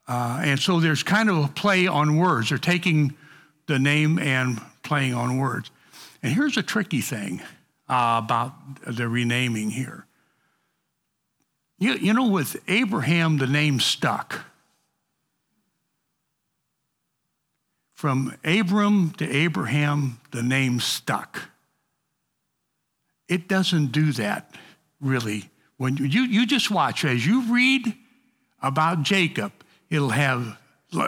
Uh, 0.07 0.41
and 0.45 0.61
so 0.61 0.81
there's 0.81 1.03
kind 1.03 1.29
of 1.29 1.45
a 1.45 1.49
play 1.49 1.87
on 1.87 2.17
words. 2.17 2.49
They're 2.49 2.59
taking 2.59 3.17
the 3.67 3.79
name 3.79 4.19
and 4.19 4.61
playing 4.83 5.15
on 5.15 5.39
words. 5.39 5.71
And 6.23 6.33
here's 6.33 6.57
a 6.57 6.63
tricky 6.63 7.01
thing 7.01 7.41
uh, 7.89 8.21
about 8.25 8.53
the 8.87 9.09
renaming 9.09 9.71
here. 9.71 10.07
You, 11.79 11.95
you 11.95 12.13
know, 12.13 12.29
with 12.29 12.57
Abraham, 12.69 13.39
the 13.39 13.47
name 13.47 13.81
stuck. 13.81 14.45
From 18.01 18.35
Abram 18.45 19.11
to 19.19 19.31
Abraham, 19.31 20.21
the 20.31 20.43
name 20.43 20.81
stuck. 20.81 21.51
It 23.29 23.47
doesn't 23.47 23.93
do 23.93 24.13
that 24.13 24.55
really. 25.03 25.51
When 25.77 25.99
you, 25.99 26.23
you 26.23 26.47
just 26.47 26.71
watch, 26.71 27.05
as 27.05 27.27
you 27.27 27.53
read 27.53 27.95
about 28.63 29.03
Jacob, 29.03 29.53
it'll 29.91 30.09
have, 30.09 30.57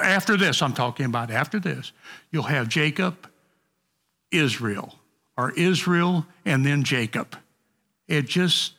after 0.02 0.36
this, 0.36 0.60
I'm 0.60 0.74
talking 0.74 1.06
about 1.06 1.30
after 1.30 1.58
this, 1.58 1.92
you'll 2.30 2.42
have 2.42 2.68
Jacob, 2.68 3.26
Israel, 4.30 4.98
or 5.38 5.52
Israel, 5.52 6.26
and 6.44 6.62
then 6.62 6.84
Jacob. 6.84 7.38
It 8.06 8.26
just, 8.26 8.74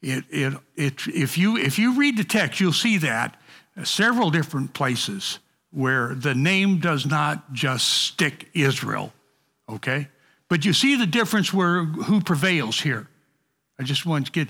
it, 0.00 0.24
it, 0.30 0.54
it, 0.74 1.06
if, 1.06 1.38
you, 1.38 1.58
if 1.58 1.78
you 1.78 1.96
read 1.96 2.16
the 2.16 2.24
text, 2.24 2.58
you'll 2.58 2.72
see 2.72 2.98
that 2.98 3.40
several 3.84 4.32
different 4.32 4.74
places 4.74 5.38
where 5.72 6.14
the 6.14 6.34
name 6.34 6.78
does 6.78 7.06
not 7.06 7.52
just 7.52 7.88
stick 7.88 8.48
Israel, 8.54 9.12
okay? 9.68 10.08
But 10.48 10.64
you 10.64 10.72
see 10.72 10.96
the 10.96 11.06
difference 11.06 11.52
where 11.52 11.84
who 11.84 12.20
prevails 12.20 12.80
here. 12.80 13.08
I 13.78 13.82
just 13.82 14.06
want 14.06 14.26
to 14.26 14.32
get, 14.32 14.48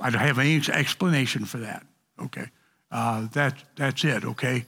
I 0.00 0.10
don't 0.10 0.20
have 0.20 0.38
any 0.38 0.56
explanation 0.56 1.44
for 1.44 1.58
that, 1.58 1.86
okay? 2.20 2.46
Uh, 2.90 3.28
that, 3.32 3.54
that's 3.76 4.04
it, 4.04 4.24
okay? 4.24 4.66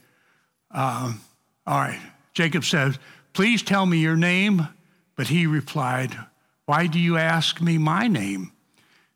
Um, 0.71 1.21
all 1.65 1.79
right. 1.79 1.99
Jacob 2.33 2.63
says, 2.63 2.97
Please 3.33 3.61
tell 3.61 3.85
me 3.85 3.97
your 3.97 4.15
name. 4.15 4.67
But 5.15 5.27
he 5.27 5.47
replied, 5.47 6.17
Why 6.65 6.87
do 6.87 6.99
you 6.99 7.17
ask 7.17 7.61
me 7.61 7.77
my 7.77 8.07
name? 8.07 8.51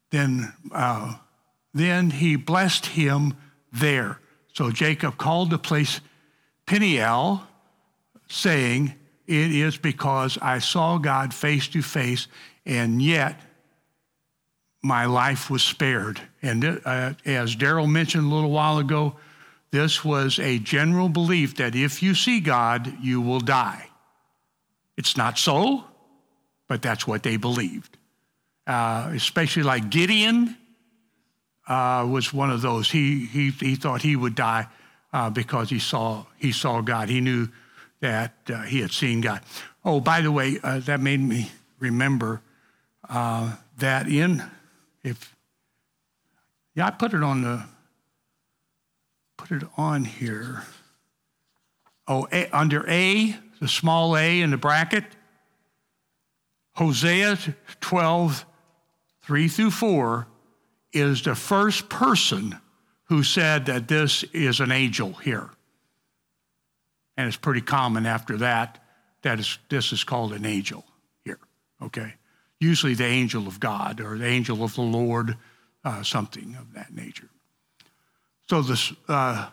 Then, 0.10 0.52
uh, 0.74 1.16
then 1.74 2.10
he 2.10 2.36
blessed 2.36 2.88
him 2.88 3.36
there. 3.72 4.20
So 4.54 4.72
Jacob 4.72 5.18
called 5.18 5.50
the 5.50 5.58
place 5.58 6.02
Peniel, 6.72 7.42
saying, 8.30 8.94
It 9.28 9.52
is 9.52 9.76
because 9.76 10.38
I 10.42 10.60
saw 10.60 10.98
God 11.00 11.34
face 11.34 11.68
to 11.68 11.82
face, 11.82 12.30
and 12.66 13.02
yet 13.02 13.38
my 14.82 15.04
life 15.04 15.50
was 15.50 15.64
spared. 15.64 16.22
And 16.42 16.64
uh, 16.86 17.12
as 17.26 17.58
Daryl 17.58 17.92
mentioned 17.92 18.24
a 18.24 18.34
little 18.34 18.52
while 18.52 18.78
ago, 18.78 19.18
this 19.72 20.06
was 20.06 20.40
a 20.40 20.60
general 20.60 21.10
belief 21.10 21.58
that 21.58 21.76
if 21.76 22.02
you 22.02 22.16
see 22.16 22.40
God, 22.40 22.96
you 23.02 23.20
will 23.20 23.42
die. 23.42 23.90
It's 24.96 25.18
not 25.18 25.38
so, 25.38 25.84
but 26.70 26.82
that's 26.82 27.06
what 27.06 27.22
they 27.22 27.36
believed. 27.36 27.98
Uh, 28.66 29.12
especially 29.14 29.64
like 29.64 29.90
Gideon 29.90 30.56
uh, 31.68 32.08
was 32.10 32.32
one 32.34 32.50
of 32.50 32.62
those. 32.62 32.90
He, 32.90 33.26
he, 33.26 33.50
he 33.50 33.76
thought 33.76 34.02
he 34.02 34.16
would 34.16 34.36
die 34.36 34.68
uh, 35.14 35.30
because 35.30 35.70
he 35.70 35.80
saw, 35.80 36.26
he 36.38 36.52
saw 36.52 36.82
God. 36.82 37.10
He 37.10 37.22
knew 37.22 37.50
that 38.00 38.34
uh, 38.50 38.64
he 38.64 38.82
had 38.82 38.92
seen 38.92 39.22
God. 39.22 39.42
Oh, 39.84 40.00
by 40.00 40.22
the 40.22 40.32
way, 40.32 40.60
uh, 40.64 40.80
that 40.80 41.00
made 41.00 41.20
me 41.20 41.52
remember 41.80 42.42
uh, 43.10 43.56
that 43.78 44.08
in, 44.08 44.44
if, 45.04 45.36
yeah, 46.76 46.88
I 46.88 46.92
put 46.92 47.14
it 47.14 47.24
on 47.24 47.42
the, 47.42 47.64
put 49.38 49.52
it 49.52 49.64
on 49.78 50.06
here. 50.06 50.64
Oh, 52.08 52.28
a, 52.32 52.48
under 52.50 52.88
A, 52.90 53.36
the 53.60 53.68
small 53.68 54.18
a 54.18 54.42
in 54.42 54.52
the 54.52 54.58
bracket, 54.58 55.04
Hosea 56.76 57.38
12, 57.82 58.46
3 59.24 59.48
through 59.48 59.72
4, 59.72 60.28
is 60.94 61.22
the 61.24 61.36
first 61.36 61.90
person 61.90 62.58
who 63.12 63.24
said 63.24 63.66
that 63.66 63.90
this 63.90 64.24
is 64.32 64.62
an 64.62 64.72
angel 64.72 65.12
here. 65.12 65.50
And 67.18 67.28
it's 67.28 67.36
pretty 67.36 67.60
common 67.60 68.06
after 68.06 68.38
that 68.38 68.82
that 69.24 69.38
is, 69.38 69.58
this 69.68 69.92
is 69.92 70.06
called 70.06 70.32
an 70.32 70.46
angel 70.46 70.86
here, 71.26 71.40
okay? 71.82 72.14
Usually 72.62 72.94
the 72.94 73.04
angel 73.04 73.48
of 73.48 73.60
God 73.60 74.00
or 74.00 74.18
the 74.18 74.28
angel 74.28 74.64
of 74.64 74.76
the 74.76 74.82
Lord, 74.82 75.36
uh, 75.84 76.04
something 76.04 76.56
of 76.56 76.74
that 76.74 76.96
nature. 76.96 77.28
So 78.50 78.62
the, 78.62 78.96
uh, 79.10 79.50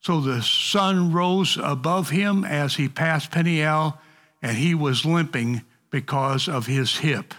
so 0.00 0.22
the 0.22 0.40
sun 0.40 1.12
rose 1.12 1.58
above 1.62 2.08
him 2.08 2.46
as 2.46 2.76
he 2.76 2.88
passed 2.88 3.30
Peniel, 3.30 3.98
and 4.40 4.56
he 4.56 4.74
was 4.74 5.04
limping 5.04 5.64
because 5.90 6.48
of 6.48 6.64
his 6.64 6.96
hip. 6.96 7.34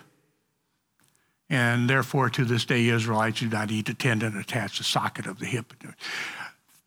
And 1.50 1.90
therefore, 1.90 2.30
to 2.32 2.46
this 2.46 2.66
day, 2.66 2.88
Israelites 2.88 3.40
do 3.40 3.50
not 3.50 3.70
eat 3.70 3.86
the 3.86 3.94
tendon 3.94 4.38
attached 4.38 4.78
to 4.78 4.80
the 4.82 4.86
socket 4.86 5.28
of 5.28 5.40
the 5.40 5.46
hip. 5.46 5.74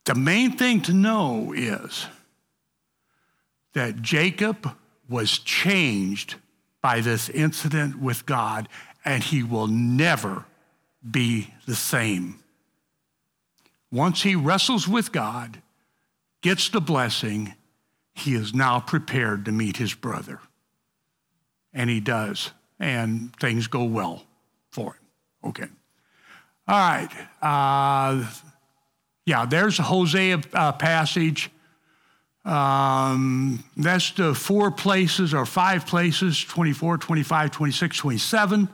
The 0.04 0.14
main 0.14 0.56
thing 0.56 0.80
to 0.82 0.92
know 0.92 1.52
is 1.54 2.06
that 3.74 4.02
Jacob 4.02 4.74
was 5.08 5.38
changed 5.38 6.36
by 6.80 7.00
this 7.00 7.28
incident 7.28 8.00
with 8.00 8.26
God, 8.26 8.68
and 9.04 9.22
he 9.22 9.42
will 9.42 9.66
never 9.66 10.44
be 11.08 11.52
the 11.66 11.76
same. 11.76 12.40
Once 13.92 14.22
he 14.22 14.34
wrestles 14.34 14.88
with 14.88 15.12
God, 15.12 15.62
gets 16.40 16.68
the 16.68 16.80
blessing, 16.80 17.54
he 18.14 18.34
is 18.34 18.54
now 18.54 18.80
prepared 18.80 19.44
to 19.44 19.52
meet 19.52 19.76
his 19.76 19.94
brother. 19.94 20.40
And 21.72 21.90
he 21.90 22.00
does, 22.00 22.52
and 22.80 23.34
things 23.36 23.66
go 23.66 23.84
well. 23.84 24.24
Okay. 25.46 25.66
All 26.68 26.76
right. 26.76 27.08
Uh, 27.40 28.28
yeah, 29.24 29.46
there's 29.46 29.78
a 29.78 29.82
Hosea 29.82 30.40
uh, 30.52 30.72
passage. 30.72 31.50
Um, 32.44 33.64
that's 33.76 34.12
the 34.12 34.34
four 34.34 34.70
places 34.70 35.34
or 35.34 35.46
five 35.46 35.86
places 35.86 36.42
24, 36.44 36.98
25, 36.98 37.50
26, 37.50 37.96
27 37.96 38.68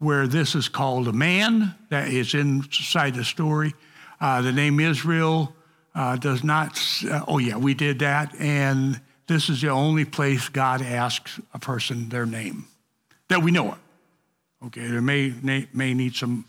where 0.00 0.26
this 0.26 0.54
is 0.54 0.68
called 0.68 1.06
a 1.08 1.12
man 1.12 1.74
that 1.90 2.08
is 2.08 2.34
inside 2.34 3.14
the 3.14 3.24
story. 3.24 3.74
Uh, 4.20 4.40
the 4.40 4.50
name 4.50 4.80
Israel 4.80 5.54
uh, 5.94 6.16
does 6.16 6.42
not, 6.42 6.80
uh, 7.08 7.20
oh, 7.28 7.38
yeah, 7.38 7.56
we 7.56 7.74
did 7.74 7.98
that. 7.98 8.34
And 8.38 9.00
this 9.26 9.50
is 9.50 9.60
the 9.60 9.68
only 9.68 10.06
place 10.06 10.48
God 10.48 10.80
asks 10.80 11.38
a 11.52 11.58
person 11.58 12.08
their 12.08 12.26
name 12.26 12.66
that 13.28 13.42
we 13.42 13.50
know 13.50 13.72
of. 13.72 13.78
Okay, 14.66 14.86
there 14.86 15.00
may, 15.00 15.32
may, 15.72 15.94
need 15.94 16.14
some, 16.14 16.44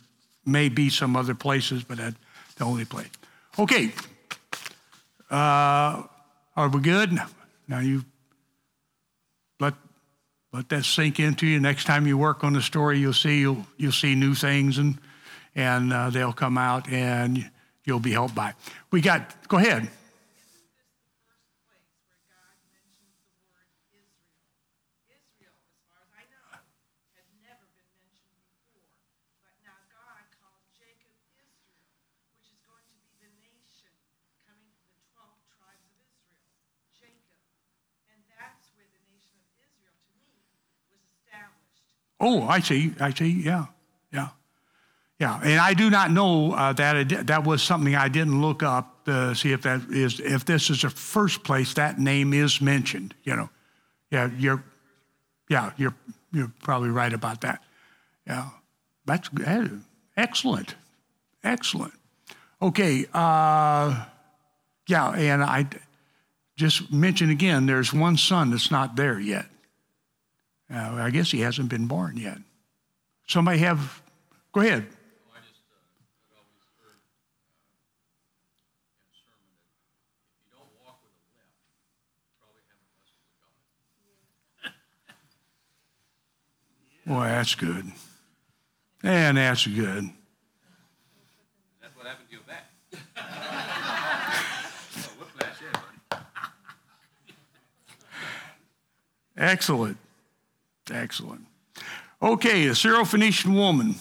may 0.46 0.70
be 0.70 0.90
some 0.90 1.16
other 1.16 1.34
places, 1.34 1.84
but 1.84 1.98
that's 1.98 2.16
the 2.56 2.66
only 2.66 2.86
place. 2.86 3.10
Okay, 3.58 3.92
uh, 5.30 6.04
are 6.56 6.70
we 6.70 6.82
good? 6.82 7.18
Now 7.68 7.80
you 7.80 8.04
let, 9.60 9.76
let 10.52 10.68
that 10.70 10.84
sink 10.84 11.20
into 11.20 11.48
you. 11.48 11.60
Next 11.60 11.86
time 11.86 12.06
you 12.06 12.18
work 12.18 12.44
on 12.44 12.54
the 12.54 12.62
story, 12.62 13.00
you'll 13.00 13.14
see, 13.14 13.40
you'll, 13.40 13.66
you'll 13.78 13.94
see 13.94 14.16
new 14.16 14.36
things 14.36 14.78
and, 14.78 14.98
and 15.56 15.94
uh, 15.94 16.10
they'll 16.10 16.34
come 16.34 16.58
out 16.58 16.90
and 16.90 17.50
you'll 17.86 18.00
be 18.00 18.12
helped 18.12 18.36
by. 18.36 18.54
We 18.92 19.00
got, 19.00 19.48
go 19.48 19.58
ahead. 19.58 19.90
Oh, 42.22 42.44
I 42.44 42.60
see. 42.60 42.94
I 43.00 43.12
see. 43.12 43.32
Yeah. 43.32 43.66
Yeah. 44.14 44.30
Yeah. 45.20 45.42
And 45.44 45.60
I 45.60 45.74
do 45.74 45.90
not 45.90 46.12
know 46.12 46.54
uh, 46.54 46.72
that 46.74 46.96
it, 46.96 47.28
that 47.28 47.44
was 47.44 47.64
something 47.64 47.96
I 47.96 48.10
didn't 48.10 48.40
look 48.42 48.62
up 48.62 49.06
to 49.06 49.34
see 49.34 49.52
if 49.52 49.64
that 49.64 49.82
is 49.90 50.20
if 50.20 50.46
this 50.46 50.70
is 50.70 50.84
the 50.84 50.92
first 50.92 51.44
place 51.44 51.74
that 51.74 52.00
name 52.00 52.34
is 52.34 52.62
mentioned. 52.62 53.16
You 53.24 53.36
know. 53.36 53.50
Yeah. 54.12 54.30
You're. 54.38 54.64
Yeah. 55.50 55.72
You're. 55.78 55.96
You're 56.32 56.52
probably 56.62 56.90
right 56.90 57.12
about 57.12 57.42
that. 57.42 57.64
Yeah. 58.28 58.50
That's 59.06 59.30
excellent. 60.16 60.76
Excellent. 61.44 61.94
Okay. 62.62 63.06
Uh, 63.14 64.06
yeah. 64.88 65.10
And 65.10 65.44
I 65.44 65.66
just 66.56 66.94
mention 66.94 67.32
again. 67.32 67.66
There's 67.66 67.92
one 67.92 68.16
son 68.16 68.52
that's 68.52 68.70
not 68.70 68.96
there 68.96 69.20
yet. 69.20 69.48
Uh, 70.74 70.94
I 71.02 71.10
guess 71.10 71.30
he 71.32 71.42
hasn't 71.42 71.70
been 71.70 71.88
born 71.88 72.16
yet. 72.16 72.38
Somebody 73.28 73.60
have, 73.60 74.02
go 74.54 74.62
ahead. 74.62 74.88
Boy, 87.06 87.24
that's 87.24 87.56
good. 87.56 87.92
And 89.04 89.38
that's 89.38 89.68
good. 89.68 90.10
That's 91.82 91.96
what 91.98 92.06
happened 92.06 92.30
to 92.30 92.36
your 92.36 92.44
back. 92.48 92.72
Excellent. 99.36 99.98
Excellent. 100.92 101.46
Okay, 102.22 102.68
the 102.68 102.74
Syrophoenician 102.74 103.56
woman. 103.56 103.96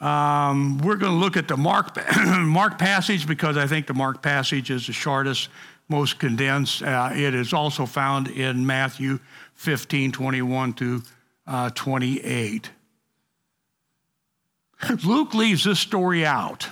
Um, 0.00 0.78
we're 0.78 0.96
going 0.96 1.12
to 1.12 1.18
look 1.18 1.36
at 1.36 1.46
the 1.46 1.56
Mark, 1.56 1.96
Mark 2.26 2.78
passage 2.78 3.26
because 3.26 3.56
I 3.56 3.68
think 3.68 3.86
the 3.86 3.94
Mark 3.94 4.20
passage 4.20 4.70
is 4.70 4.88
the 4.88 4.92
shortest, 4.92 5.48
most 5.88 6.18
condensed. 6.18 6.82
Uh, 6.82 7.10
it 7.12 7.34
is 7.34 7.52
also 7.52 7.86
found 7.86 8.26
in 8.28 8.66
Matthew 8.66 9.20
15, 9.54 10.10
21 10.10 10.72
to 10.74 11.02
uh, 11.46 11.70
28. 11.70 12.70
Luke 15.04 15.34
leaves 15.34 15.64
this 15.64 15.78
story 15.78 16.26
out. 16.26 16.66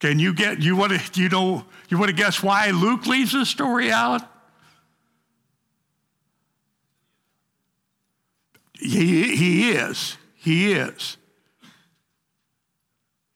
Can 0.00 0.18
you 0.18 0.34
get 0.34 0.60
you 0.60 0.76
want 0.76 0.92
to 0.92 1.20
you 1.22 1.30
know 1.30 1.64
you 1.88 1.96
want 1.96 2.10
to 2.10 2.14
guess 2.14 2.42
why 2.42 2.70
Luke 2.70 3.06
leaves 3.06 3.32
this 3.32 3.48
story 3.48 3.90
out? 3.90 4.20
He, 8.84 9.34
he 9.34 9.70
is. 9.70 10.18
He 10.36 10.72
is. 10.72 11.16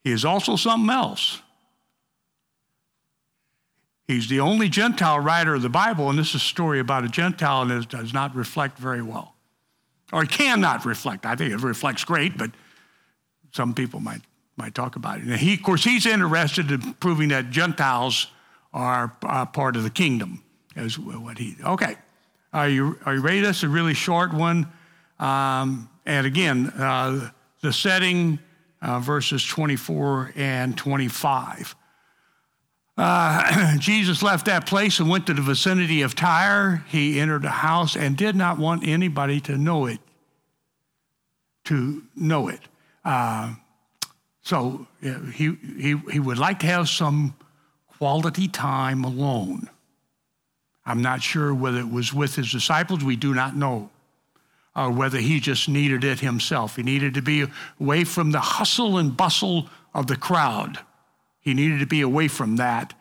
He 0.03 0.11
is 0.11 0.23
also 0.23 0.55
something 0.55 0.89
else. 0.89 1.41
He's 4.07 4.29
the 4.29 4.39
only 4.39 4.69
Gentile 4.69 5.19
writer 5.19 5.55
of 5.55 5.61
the 5.61 5.69
Bible, 5.69 6.09
and 6.09 6.17
this 6.17 6.29
is 6.29 6.35
a 6.35 6.39
story 6.39 6.79
about 6.79 7.03
a 7.03 7.09
Gentile, 7.09 7.63
and 7.63 7.71
it 7.71 7.89
does 7.89 8.13
not 8.13 8.35
reflect 8.35 8.77
very 8.77 9.01
well. 9.01 9.35
Or 10.13 10.23
it 10.23 10.29
cannot 10.29 10.85
reflect. 10.85 11.25
I 11.25 11.35
think 11.35 11.51
it 11.51 11.61
reflects 11.61 12.03
great, 12.03 12.37
but 12.37 12.51
some 13.51 13.73
people 13.73 13.99
might, 13.99 14.21
might 14.55 14.75
talk 14.75 14.95
about 14.95 15.19
it. 15.19 15.25
And 15.25 15.33
he, 15.33 15.55
of 15.55 15.63
course, 15.63 15.83
he's 15.83 16.05
interested 16.05 16.71
in 16.71 16.93
proving 16.95 17.29
that 17.29 17.49
Gentiles 17.49 18.27
are 18.71 19.15
uh, 19.23 19.45
part 19.45 19.75
of 19.75 19.83
the 19.83 19.89
kingdom, 19.89 20.43
is 20.75 20.97
what 20.97 21.37
he. 21.39 21.55
Okay. 21.63 21.95
Are 22.53 22.69
you, 22.69 22.97
are 23.05 23.15
you 23.15 23.21
ready? 23.21 23.41
This 23.41 23.57
is 23.57 23.63
a 23.63 23.69
really 23.69 23.95
short 23.95 24.33
one. 24.33 24.71
Um, 25.19 25.89
and 26.05 26.25
again, 26.25 26.67
uh, 26.67 27.29
the 27.61 27.73
setting, 27.73 28.39
uh, 28.81 28.99
verses 28.99 29.45
24 29.45 30.33
and 30.35 30.77
25. 30.77 31.75
Uh, 32.97 33.77
Jesus 33.79 34.23
left 34.23 34.45
that 34.45 34.65
place 34.65 34.99
and 34.99 35.09
went 35.09 35.27
to 35.27 35.33
the 35.33 35.41
vicinity 35.41 36.01
of 36.01 36.15
Tyre. 36.15 36.83
He 36.87 37.19
entered 37.19 37.45
a 37.45 37.49
house 37.49 37.95
and 37.95 38.17
did 38.17 38.35
not 38.35 38.57
want 38.57 38.87
anybody 38.87 39.39
to 39.41 39.57
know 39.57 39.85
it. 39.85 39.99
To 41.65 42.03
know 42.15 42.47
it. 42.47 42.61
Uh, 43.03 43.53
so 44.41 44.87
he, 45.01 45.55
he, 45.77 45.95
he 46.11 46.19
would 46.19 46.37
like 46.37 46.59
to 46.59 46.65
have 46.65 46.89
some 46.89 47.35
quality 47.97 48.47
time 48.47 49.03
alone. 49.03 49.69
I'm 50.85 51.01
not 51.01 51.21
sure 51.21 51.53
whether 51.53 51.79
it 51.79 51.91
was 51.91 52.13
with 52.13 52.35
his 52.35 52.51
disciples, 52.51 53.03
we 53.03 53.15
do 53.15 53.33
not 53.33 53.55
know 53.55 53.89
or 54.75 54.91
whether 54.91 55.17
he 55.17 55.39
just 55.39 55.67
needed 55.67 56.03
it 56.03 56.19
himself. 56.19 56.75
He 56.75 56.83
needed 56.83 57.13
to 57.15 57.21
be 57.21 57.45
away 57.79 58.03
from 58.03 58.31
the 58.31 58.39
hustle 58.39 58.97
and 58.97 59.15
bustle 59.15 59.69
of 59.93 60.07
the 60.07 60.15
crowd. 60.15 60.79
He 61.39 61.53
needed 61.53 61.79
to 61.79 61.85
be 61.85 62.01
away 62.01 62.27
from 62.27 62.57
that. 62.57 62.93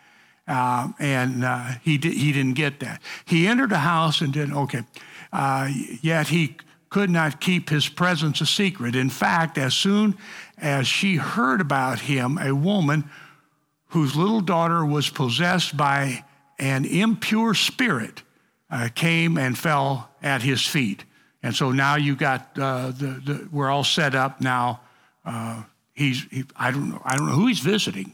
Uh, 0.46 0.88
and 0.98 1.44
uh, 1.44 1.72
he, 1.82 1.98
di- 1.98 2.16
he 2.16 2.32
didn't 2.32 2.54
get 2.54 2.80
that. 2.80 3.02
He 3.26 3.46
entered 3.46 3.70
a 3.72 3.78
house 3.78 4.22
and 4.22 4.32
didn't, 4.32 4.56
okay. 4.56 4.82
Uh, 5.30 5.70
yet 6.00 6.28
he 6.28 6.56
could 6.88 7.10
not 7.10 7.40
keep 7.40 7.68
his 7.68 7.86
presence 7.86 8.40
a 8.40 8.46
secret. 8.46 8.96
In 8.96 9.10
fact, 9.10 9.58
as 9.58 9.74
soon 9.74 10.16
as 10.56 10.86
she 10.86 11.16
heard 11.16 11.60
about 11.60 12.00
him, 12.00 12.38
a 12.38 12.54
woman 12.54 13.10
whose 13.88 14.16
little 14.16 14.40
daughter 14.40 14.84
was 14.84 15.10
possessed 15.10 15.76
by 15.76 16.24
an 16.58 16.84
impure 16.86 17.54
spirit 17.54 18.22
uh, 18.70 18.88
came 18.94 19.36
and 19.36 19.56
fell 19.56 20.10
at 20.22 20.42
his 20.42 20.64
feet. 20.64 21.04
And 21.42 21.54
so 21.54 21.70
now 21.70 21.96
you 21.96 22.16
got 22.16 22.58
uh, 22.58 22.88
the, 22.88 23.20
the, 23.24 23.48
we're 23.52 23.70
all 23.70 23.84
set 23.84 24.14
up 24.14 24.40
now. 24.40 24.80
Uh, 25.24 25.62
he's, 25.94 26.24
he, 26.30 26.44
I 26.56 26.70
don't 26.70 26.90
know, 26.90 27.00
I 27.04 27.16
don't 27.16 27.26
know 27.26 27.34
who 27.34 27.46
he's 27.46 27.60
visiting. 27.60 28.12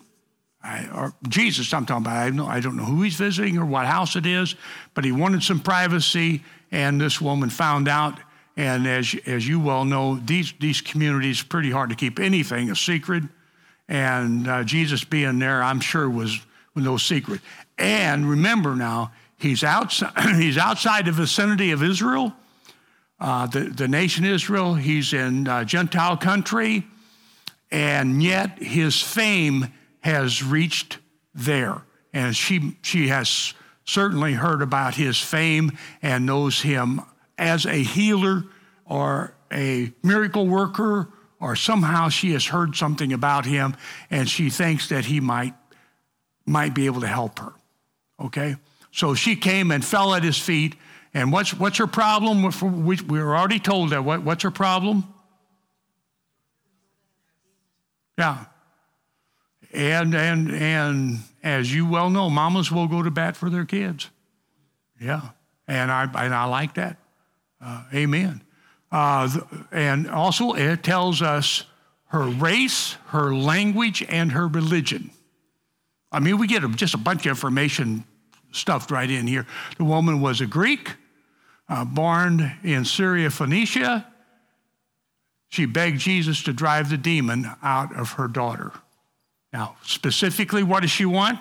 I, 0.62 0.88
or 0.94 1.12
Jesus, 1.28 1.72
I'm 1.72 1.84
talking 1.84 2.06
about. 2.06 2.16
I 2.16 2.30
know, 2.30 2.46
I 2.46 2.60
don't 2.60 2.76
know 2.76 2.84
who 2.84 3.02
he's 3.02 3.16
visiting 3.16 3.58
or 3.58 3.66
what 3.66 3.86
house 3.86 4.16
it 4.16 4.26
is, 4.26 4.54
but 4.94 5.04
he 5.04 5.12
wanted 5.12 5.42
some 5.42 5.60
privacy, 5.60 6.42
and 6.72 7.00
this 7.00 7.20
woman 7.20 7.50
found 7.50 7.88
out. 7.88 8.18
And 8.56 8.86
as, 8.86 9.14
as 9.26 9.46
you 9.46 9.58
well 9.58 9.84
know, 9.84 10.16
these, 10.16 10.54
these 10.60 10.80
communities 10.80 11.42
pretty 11.42 11.70
hard 11.70 11.90
to 11.90 11.96
keep 11.96 12.18
anything 12.18 12.70
a 12.70 12.76
secret. 12.76 13.24
And 13.88 14.48
uh, 14.48 14.64
Jesus 14.64 15.04
being 15.04 15.38
there, 15.38 15.62
I'm 15.62 15.80
sure, 15.80 16.08
was 16.08 16.40
no 16.74 16.96
secret. 16.96 17.40
And 17.78 18.28
remember 18.28 18.74
now, 18.74 19.12
he's 19.38 19.64
outside, 19.64 20.12
he's 20.36 20.56
outside 20.56 21.06
the 21.06 21.12
vicinity 21.12 21.72
of 21.72 21.82
Israel 21.82 22.32
uh, 23.24 23.46
the, 23.46 23.60
the 23.60 23.88
nation 23.88 24.26
Israel. 24.26 24.74
He's 24.74 25.14
in 25.14 25.48
uh, 25.48 25.64
Gentile 25.64 26.18
country, 26.18 26.84
and 27.70 28.22
yet 28.22 28.62
his 28.62 29.00
fame 29.00 29.72
has 30.00 30.42
reached 30.42 30.98
there. 31.34 31.80
And 32.12 32.36
she, 32.36 32.76
she 32.82 33.08
has 33.08 33.54
certainly 33.86 34.34
heard 34.34 34.60
about 34.60 34.94
his 34.94 35.18
fame 35.18 35.72
and 36.02 36.26
knows 36.26 36.60
him 36.60 37.00
as 37.38 37.64
a 37.64 37.82
healer 37.82 38.44
or 38.84 39.34
a 39.50 39.90
miracle 40.02 40.46
worker, 40.46 41.08
or 41.40 41.56
somehow 41.56 42.10
she 42.10 42.32
has 42.32 42.44
heard 42.44 42.76
something 42.76 43.10
about 43.10 43.46
him 43.46 43.74
and 44.10 44.28
she 44.28 44.50
thinks 44.50 44.90
that 44.90 45.06
he 45.06 45.20
might, 45.20 45.54
might 46.44 46.74
be 46.74 46.84
able 46.84 47.00
to 47.00 47.06
help 47.06 47.38
her. 47.38 47.54
Okay? 48.20 48.56
So 48.92 49.14
she 49.14 49.34
came 49.34 49.70
and 49.70 49.82
fell 49.82 50.14
at 50.14 50.22
his 50.22 50.38
feet 50.38 50.76
and 51.14 51.32
what's, 51.32 51.54
what's 51.54 51.78
her 51.78 51.86
problem? 51.86 52.42
We, 52.84 52.96
we 52.96 53.22
were 53.22 53.36
already 53.36 53.60
told 53.60 53.90
that. 53.90 54.04
What, 54.04 54.22
what's 54.22 54.42
her 54.42 54.50
problem? 54.50 55.04
Yeah. 58.18 58.46
And, 59.72 60.14
and, 60.14 60.50
and 60.52 61.18
as 61.42 61.72
you 61.72 61.86
well 61.86 62.10
know, 62.10 62.28
mamas 62.28 62.70
will 62.70 62.88
go 62.88 63.02
to 63.02 63.10
bat 63.10 63.36
for 63.36 63.48
their 63.48 63.64
kids. 63.64 64.10
Yeah. 65.00 65.20
And 65.68 65.90
I, 65.90 66.02
and 66.04 66.34
I 66.34 66.44
like 66.46 66.74
that. 66.74 66.96
Uh, 67.64 67.84
amen. 67.94 68.42
Uh, 68.90 69.28
and 69.72 70.08
also, 70.08 70.52
it 70.52 70.82
tells 70.82 71.22
us 71.22 71.64
her 72.06 72.26
race, 72.26 72.96
her 73.06 73.34
language, 73.34 74.04
and 74.08 74.32
her 74.32 74.46
religion. 74.46 75.10
I 76.12 76.20
mean, 76.20 76.38
we 76.38 76.46
get 76.46 76.68
just 76.76 76.94
a 76.94 76.98
bunch 76.98 77.26
of 77.26 77.30
information 77.30 78.04
stuffed 78.52 78.90
right 78.90 79.10
in 79.10 79.26
here. 79.26 79.46
The 79.78 79.84
woman 79.84 80.20
was 80.20 80.40
a 80.40 80.46
Greek 80.46 80.90
uh, 81.68 81.84
born 81.84 82.52
in 82.62 82.84
Syria, 82.84 83.30
Phoenicia, 83.30 84.06
she 85.48 85.66
begged 85.66 86.00
Jesus 86.00 86.42
to 86.44 86.52
drive 86.52 86.90
the 86.90 86.96
demon 86.96 87.46
out 87.62 87.94
of 87.96 88.12
her 88.12 88.28
daughter. 88.28 88.72
Now, 89.52 89.76
specifically, 89.84 90.62
what 90.62 90.80
does 90.80 90.90
she 90.90 91.04
want? 91.04 91.38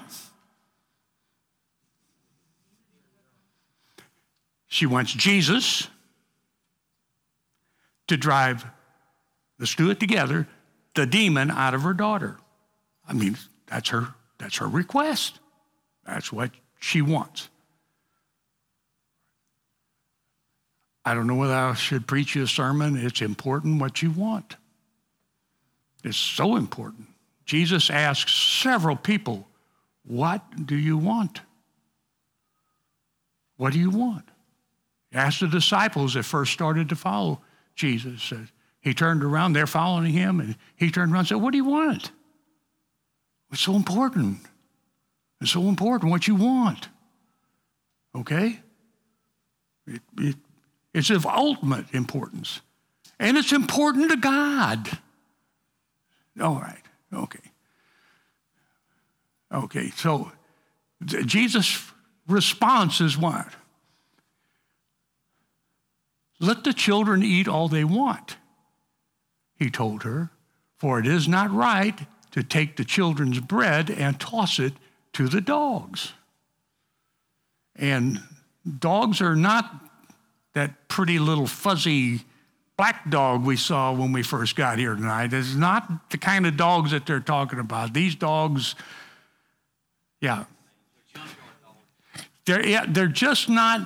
She 4.67 4.86
wants 4.86 5.13
Jesus 5.13 5.88
to 8.07 8.17
drive, 8.17 8.65
let's 9.59 9.76
do 9.76 9.89
it 9.89 9.99
together, 9.99 10.47
the 10.95 11.05
demon 11.05 11.49
out 11.49 11.74
of 11.74 11.82
her 11.82 11.93
daughter. 11.93 12.38
I 13.07 13.13
mean, 13.13 13.38
that's 13.67 13.89
her, 13.89 14.13
that's 14.38 14.57
her 14.57 14.67
request. 14.67 15.39
That's 16.05 16.32
what 16.32 16.51
she 16.80 17.01
wants. 17.01 17.49
I 21.05 21.13
don't 21.13 21.27
know 21.27 21.35
whether 21.35 21.53
I 21.53 21.73
should 21.73 22.07
preach 22.07 22.35
you 22.35 22.43
a 22.43 22.47
sermon. 22.47 22.95
It's 22.95 23.21
important 23.21 23.81
what 23.81 24.01
you 24.01 24.11
want. 24.11 24.55
It's 26.03 26.17
so 26.17 26.55
important. 26.55 27.07
Jesus 27.45 27.89
asked 27.89 28.61
several 28.61 28.95
people, 28.95 29.47
What 30.05 30.65
do 30.65 30.75
you 30.75 30.97
want? 30.97 31.41
What 33.57 33.73
do 33.73 33.79
you 33.79 33.89
want? 33.89 34.25
He 35.11 35.17
asked 35.17 35.41
the 35.41 35.47
disciples 35.47 36.13
that 36.15 36.23
first 36.23 36.53
started 36.53 36.89
to 36.89 36.95
follow 36.95 37.41
Jesus. 37.75 38.33
He 38.81 38.93
turned 38.93 39.23
around, 39.23 39.53
they're 39.53 39.67
following 39.67 40.11
him, 40.11 40.39
and 40.39 40.57
he 40.75 40.91
turned 40.91 41.11
around 41.11 41.19
and 41.19 41.27
said, 41.29 41.41
What 41.41 41.51
do 41.51 41.57
you 41.57 41.65
want? 41.65 42.11
It's 43.51 43.61
so 43.61 43.75
important. 43.75 44.39
It's 45.39 45.51
so 45.51 45.69
important 45.69 46.11
what 46.11 46.27
you 46.27 46.35
want. 46.35 46.87
Okay? 48.15 48.59
It, 49.85 50.01
it, 50.17 50.35
it's 50.93 51.09
of 51.09 51.25
ultimate 51.25 51.93
importance. 51.93 52.61
And 53.19 53.37
it's 53.37 53.51
important 53.51 54.11
to 54.11 54.17
God. 54.17 54.89
All 56.41 56.55
right. 56.55 56.81
Okay. 57.13 57.51
Okay. 59.51 59.89
So 59.91 60.31
Jesus' 61.05 61.91
response 62.27 63.01
is 63.01 63.17
what? 63.17 63.47
Let 66.39 66.63
the 66.63 66.73
children 66.73 67.23
eat 67.23 67.47
all 67.47 67.67
they 67.67 67.83
want, 67.83 68.37
he 69.55 69.69
told 69.69 70.03
her, 70.03 70.31
for 70.77 70.99
it 70.99 71.07
is 71.07 71.27
not 71.27 71.53
right 71.53 71.97
to 72.31 72.43
take 72.43 72.75
the 72.75 72.83
children's 72.83 73.39
bread 73.39 73.89
and 73.89 74.19
toss 74.19 74.59
it 74.59 74.73
to 75.13 75.29
the 75.29 75.39
dogs. 75.39 76.13
And 77.75 78.19
dogs 78.79 79.21
are 79.21 79.35
not 79.35 79.71
that 80.53 80.87
pretty 80.87 81.19
little 81.19 81.47
fuzzy 81.47 82.21
black 82.77 83.09
dog 83.09 83.43
we 83.43 83.55
saw 83.55 83.93
when 83.93 84.11
we 84.11 84.23
first 84.23 84.55
got 84.55 84.79
here 84.79 84.95
tonight. 84.95 85.33
is 85.33 85.55
not 85.55 86.09
the 86.09 86.17
kind 86.17 86.45
of 86.45 86.57
dogs 86.57 86.91
that 86.91 87.05
they're 87.05 87.19
talking 87.19 87.59
about. 87.59 87.93
These 87.93 88.15
dogs, 88.15 88.75
yeah. 90.19 90.45
They're, 92.45 92.65
yeah, 92.65 92.85
they're 92.87 93.07
just 93.07 93.47
not 93.47 93.81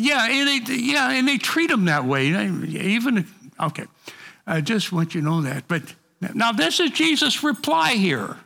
yeah, 0.00 0.28
and 0.30 0.66
they, 0.66 0.74
yeah, 0.74 1.10
and 1.10 1.28
they 1.28 1.36
treat 1.38 1.68
them 1.68 1.84
that 1.84 2.04
way. 2.04 2.28
Even 2.28 3.26
okay, 3.60 3.84
I 4.46 4.60
just 4.60 4.92
want 4.92 5.14
you 5.14 5.20
to 5.20 5.26
know 5.26 5.42
that. 5.42 5.68
But 5.68 5.94
now 6.34 6.52
this 6.52 6.80
is 6.80 6.90
Jesus' 6.90 7.42
reply 7.42 7.92
here. 7.92 8.36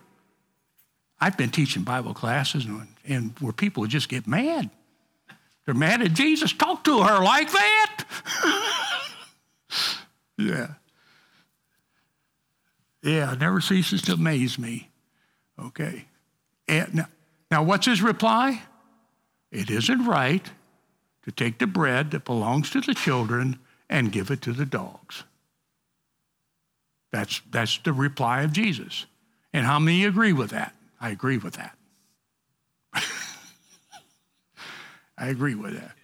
I've 1.20 1.36
been 1.36 1.50
teaching 1.50 1.82
Bible 1.84 2.12
classes 2.12 2.64
and, 2.64 2.88
and 3.06 3.34
where 3.40 3.52
people 3.52 3.86
just 3.86 4.08
get 4.08 4.26
mad. 4.26 4.68
They're 5.64 5.74
mad 5.74 6.02
at 6.02 6.12
Jesus. 6.12 6.52
Talk 6.52 6.84
to 6.84 7.02
her 7.02 7.22
like 7.22 7.50
that. 7.50 8.04
yeah. 10.38 10.74
Yeah, 13.02 13.32
it 13.32 13.40
never 13.40 13.60
ceases 13.60 14.02
to 14.02 14.14
amaze 14.14 14.58
me. 14.58 14.90
Okay. 15.58 16.06
And 16.68 16.94
now, 16.94 17.08
now, 17.50 17.62
what's 17.62 17.86
his 17.86 18.02
reply? 18.02 18.62
It 19.52 19.70
isn't 19.70 20.06
right 20.06 20.50
to 21.24 21.30
take 21.30 21.58
the 21.58 21.66
bread 21.66 22.10
that 22.10 22.24
belongs 22.24 22.70
to 22.70 22.80
the 22.80 22.94
children 22.94 23.58
and 23.88 24.10
give 24.10 24.30
it 24.30 24.42
to 24.42 24.52
the 24.52 24.66
dogs. 24.66 25.24
That's, 27.12 27.40
that's 27.50 27.78
the 27.78 27.92
reply 27.92 28.42
of 28.42 28.52
Jesus. 28.52 29.06
And 29.52 29.64
how 29.64 29.78
many 29.78 30.04
agree 30.04 30.32
with 30.32 30.50
that? 30.50 30.74
I 31.00 31.10
agree 31.10 31.38
with 31.38 31.54
that. 31.54 31.76
I 35.24 35.28
agree 35.28 35.54
with 35.54 35.80
that. 35.80 35.96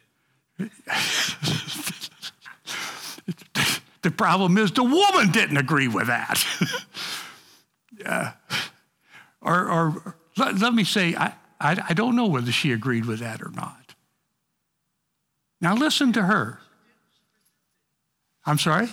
the 4.03 4.11
problem 4.11 4.57
is 4.57 4.73
the 4.73 4.83
woman 4.83 5.31
didn't 5.31 5.59
agree 5.59 5.89
with 5.89 6.07
that. 6.07 6.43
uh, 8.07 8.31
or, 9.43 9.69
or 9.69 10.17
let, 10.39 10.59
let, 10.59 10.73
me 10.73 10.85
say, 10.85 11.15
I, 11.17 11.35
I, 11.61 11.85
I 11.91 11.93
don't 11.93 12.17
know 12.17 12.29
whether 12.29 12.51
she 12.51 12.73
agreed 12.73 13.05
with 13.05 13.19
that 13.21 13.43
or 13.43 13.51
not. 13.51 13.95
Now 15.61 15.75
listen 15.75 16.15
to 16.15 16.23
her. 16.23 16.61
I'm 18.47 18.57
sorry? 18.57 18.89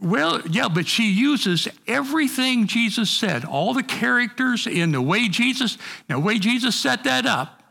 Well, 0.00 0.40
yeah, 0.48 0.68
but 0.68 0.88
she 0.88 1.12
uses 1.12 1.68
everything 1.86 2.66
Jesus 2.66 3.10
said, 3.10 3.44
all 3.44 3.74
the 3.74 3.82
characters 3.82 4.66
in 4.66 4.92
the 4.92 5.02
way 5.02 5.28
Jesus, 5.28 5.76
the 6.08 6.18
way 6.18 6.38
Jesus 6.38 6.74
set 6.74 7.04
that 7.04 7.26
up. 7.26 7.62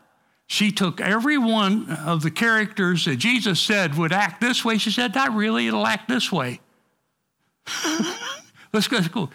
She 0.46 0.72
took 0.72 1.00
every 1.00 1.38
one 1.38 1.90
of 1.90 2.22
the 2.22 2.30
characters 2.30 3.04
that 3.04 3.16
Jesus 3.16 3.60
said 3.60 3.96
would 3.96 4.12
act 4.12 4.40
this 4.40 4.64
way. 4.64 4.78
She 4.78 4.90
said, 4.90 5.14
not 5.14 5.32
really, 5.32 5.68
it'll 5.68 5.86
act 5.86 6.08
this 6.08 6.30
way. 6.30 6.60
Let's 8.72 8.88
go. 8.88 9.28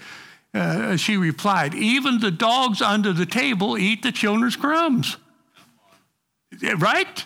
Uh, 0.54 0.96
she 0.96 1.18
replied, 1.18 1.74
even 1.74 2.20
the 2.20 2.32
dogs 2.32 2.82
under 2.82 3.12
the 3.12 3.26
table 3.26 3.78
eat 3.78 4.04
the 4.04 4.12
children's 4.12 4.56
crumbs. 4.56 5.18
Right? 6.78 7.26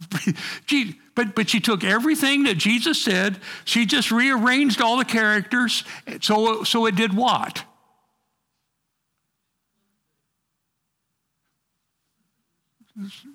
But, 1.16 1.34
but 1.34 1.48
she 1.48 1.60
took 1.60 1.82
everything 1.82 2.42
that 2.42 2.58
Jesus 2.58 3.00
said, 3.00 3.38
she 3.64 3.86
just 3.86 4.12
rearranged 4.12 4.82
all 4.82 4.98
the 4.98 5.04
characters, 5.04 5.82
so, 6.20 6.62
so 6.62 6.84
it 6.84 6.94
did 6.94 7.16
what? 7.16 7.64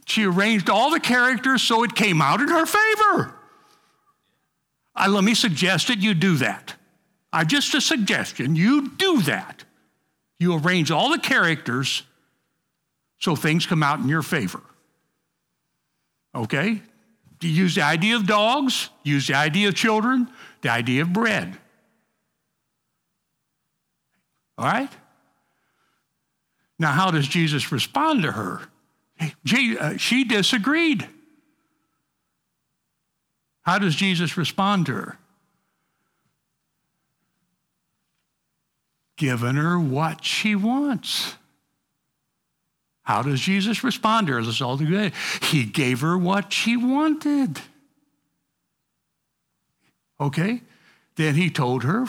She 0.05 0.26
arranged 0.26 0.70
all 0.70 0.91
the 0.91 0.99
characters 0.99 1.64
so 1.64 1.84
it 1.84 1.95
came 1.95 2.22
out 2.22 2.39
in 2.39 2.49
her 2.49 2.68
favor. 2.68 3.34
I, 4.95 5.07
let 5.07 5.24
me 5.24 5.34
suggest 5.34 5.88
that 5.88 5.99
you 5.99 6.14
do 6.14 6.38
that. 6.38 6.76
I 7.34 7.43
just 7.43 7.74
a 7.74 7.82
suggestion. 7.82 8.55
You 8.55 8.89
do 8.89 9.22
that. 9.24 9.64
You 10.39 10.57
arrange 10.57 10.91
all 10.91 11.09
the 11.09 11.20
characters 11.20 12.03
so 13.20 13.36
things 13.36 13.66
come 13.66 13.82
out 13.84 13.99
in 13.99 14.07
your 14.07 14.22
favor. 14.22 14.62
Okay? 16.34 16.82
Use 17.42 17.76
the 17.76 17.82
idea 17.82 18.16
of 18.16 18.28
dogs, 18.28 18.90
use 19.04 19.28
the 19.28 19.34
idea 19.34 19.70
of 19.70 19.76
children, 19.76 20.30
the 20.62 20.70
idea 20.70 21.02
of 21.02 21.12
bread. 21.12 21.58
All 24.58 24.66
right? 24.66 24.92
Now, 26.78 26.92
how 26.92 27.12
does 27.12 27.28
Jesus 27.28 27.72
respond 27.72 28.24
to 28.24 28.32
her? 28.32 28.62
Uh, 29.20 29.98
she 29.98 30.24
disagreed. 30.24 31.08
How 33.64 33.78
does 33.78 33.96
Jesus 33.96 34.38
respond 34.38 34.88
to 34.88 34.94
her? 34.94 35.18
Giving 39.18 39.56
her 39.56 39.80
what 39.80 40.26
she 40.26 40.56
wants. 40.56 41.36
How 43.04 43.22
does 43.22 43.41
Jesus 43.41 43.84
respond 43.84 44.28
to 44.28 44.34
her? 44.34 44.41
Let's 44.41 44.62
all 44.62 44.78
do. 44.78 45.12
He 45.41 45.66
gave 45.66 46.02
her 46.02 46.18
what 46.18 46.54
she 46.54 46.78
wanted. 46.78 47.60
Okay? 50.20 50.62
Then 51.16 51.36
he 51.36 51.49
told 51.49 51.84
her, 51.84 52.06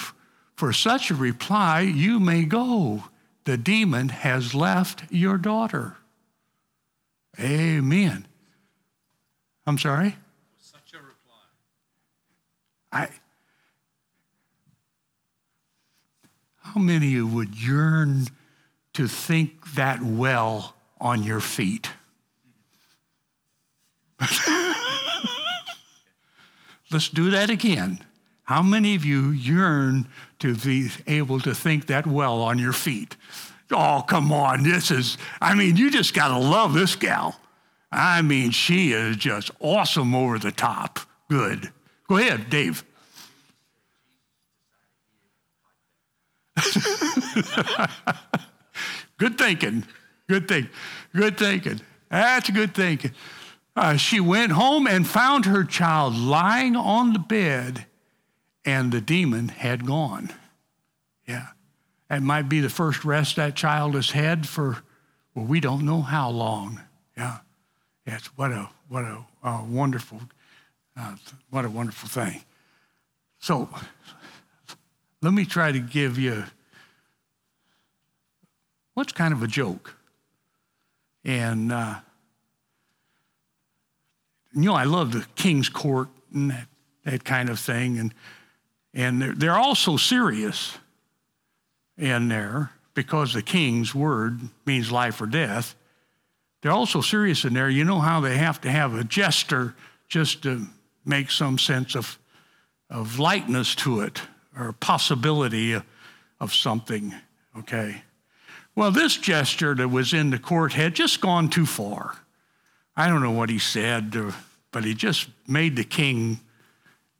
For 0.54 0.72
such 0.72 1.10
a 1.10 1.14
reply, 1.14 1.80
you 1.80 2.20
may 2.20 2.44
go. 2.44 3.04
The 3.44 3.56
demon 3.56 4.10
has 4.10 4.54
left 4.54 5.04
your 5.10 5.38
daughter. 5.38 5.96
Amen. 7.40 8.26
I'm 9.66 9.78
sorry? 9.78 10.16
Such 10.58 10.92
a 10.94 10.98
reply. 10.98 11.42
I. 12.92 13.08
How 16.60 16.80
many 16.80 17.06
of 17.06 17.12
you 17.12 17.26
would 17.26 17.60
yearn 17.60 18.26
to 18.92 19.08
think 19.08 19.74
that 19.74 20.02
well 20.02 20.74
on 21.02 21.22
your 21.24 21.40
feet. 21.40 21.90
Let's 26.90 27.08
do 27.08 27.30
that 27.30 27.50
again. 27.50 27.98
How 28.44 28.62
many 28.62 28.94
of 28.94 29.04
you 29.04 29.30
yearn 29.30 30.06
to 30.38 30.54
be 30.54 30.90
able 31.06 31.40
to 31.40 31.54
think 31.54 31.86
that 31.86 32.06
well 32.06 32.40
on 32.40 32.58
your 32.58 32.72
feet? 32.72 33.16
Oh, 33.70 34.04
come 34.06 34.30
on. 34.32 34.62
This 34.62 34.90
is, 34.90 35.18
I 35.40 35.54
mean, 35.54 35.76
you 35.76 35.90
just 35.90 36.14
got 36.14 36.28
to 36.28 36.38
love 36.38 36.74
this 36.74 36.94
gal. 36.94 37.40
I 37.90 38.22
mean, 38.22 38.52
she 38.52 38.92
is 38.92 39.16
just 39.16 39.50
awesome 39.58 40.14
over 40.14 40.38
the 40.38 40.52
top. 40.52 41.00
Good. 41.28 41.72
Go 42.08 42.18
ahead, 42.18 42.48
Dave. 42.50 42.84
Good 49.18 49.38
thinking. 49.38 49.84
Good 50.32 50.48
thing. 50.48 50.70
Good 51.14 51.36
thinking. 51.36 51.82
That's 52.08 52.48
good 52.48 52.74
thinking. 52.74 53.10
Uh, 53.76 53.98
she 53.98 54.18
went 54.18 54.52
home 54.52 54.86
and 54.86 55.06
found 55.06 55.44
her 55.44 55.62
child 55.62 56.16
lying 56.16 56.74
on 56.74 57.12
the 57.12 57.18
bed, 57.18 57.84
and 58.64 58.90
the 58.90 59.02
demon 59.02 59.48
had 59.48 59.84
gone. 59.84 60.30
Yeah. 61.28 61.48
That 62.08 62.22
might 62.22 62.48
be 62.48 62.60
the 62.60 62.70
first 62.70 63.04
rest 63.04 63.36
that 63.36 63.56
child 63.56 63.94
has 63.94 64.12
had 64.12 64.48
for, 64.48 64.78
well, 65.34 65.44
we 65.44 65.60
don't 65.60 65.84
know 65.84 66.00
how 66.00 66.30
long. 66.30 66.80
Yeah. 67.14 67.40
Yes, 68.06 68.24
what 68.34 68.52
a 68.52 68.70
what 68.88 69.04
a, 69.04 69.26
uh, 69.44 69.62
wonderful, 69.68 70.22
uh, 70.96 71.16
what 71.50 71.66
a 71.66 71.68
wonderful 71.68 72.08
thing. 72.08 72.40
So, 73.38 73.68
let 75.20 75.34
me 75.34 75.44
try 75.44 75.72
to 75.72 75.78
give 75.78 76.18
you 76.18 76.44
what's 78.94 79.12
kind 79.12 79.34
of 79.34 79.42
a 79.42 79.46
joke, 79.46 79.98
and 81.24 81.72
uh, 81.72 81.96
you 84.54 84.62
know 84.62 84.74
I 84.74 84.84
love 84.84 85.12
the 85.12 85.26
King's 85.34 85.68
Court 85.68 86.08
and 86.32 86.50
that, 86.50 86.66
that 87.04 87.24
kind 87.24 87.48
of 87.48 87.58
thing, 87.58 87.98
and 87.98 88.14
and 88.94 89.22
they're, 89.22 89.34
they're 89.34 89.58
also 89.58 89.96
serious 89.96 90.76
in 91.96 92.28
there 92.28 92.70
because 92.94 93.32
the 93.32 93.42
king's 93.42 93.94
word 93.94 94.40
means 94.66 94.92
life 94.92 95.20
or 95.20 95.26
death. 95.26 95.74
They're 96.60 96.72
also 96.72 97.00
serious 97.00 97.44
in 97.44 97.54
there. 97.54 97.70
You 97.70 97.84
know 97.84 98.00
how 98.00 98.20
they 98.20 98.36
have 98.36 98.60
to 98.62 98.70
have 98.70 98.94
a 98.94 99.04
jester 99.04 99.74
just 100.08 100.42
to 100.42 100.66
make 101.04 101.30
some 101.30 101.58
sense 101.58 101.96
of, 101.96 102.18
of 102.90 103.18
lightness 103.18 103.74
to 103.76 104.00
it 104.00 104.20
or 104.56 104.72
possibility 104.72 105.74
of 106.38 106.54
something, 106.54 107.14
okay? 107.58 108.02
Well, 108.74 108.90
this 108.90 109.16
gesture 109.16 109.74
that 109.74 109.88
was 109.88 110.14
in 110.14 110.30
the 110.30 110.38
court 110.38 110.72
had 110.72 110.94
just 110.94 111.20
gone 111.20 111.50
too 111.50 111.66
far. 111.66 112.16
I 112.96 113.08
don't 113.08 113.22
know 113.22 113.32
what 113.32 113.50
he 113.50 113.58
said, 113.58 114.16
but 114.70 114.84
he 114.84 114.94
just 114.94 115.28
made 115.46 115.76
the 115.76 115.84
king 115.84 116.40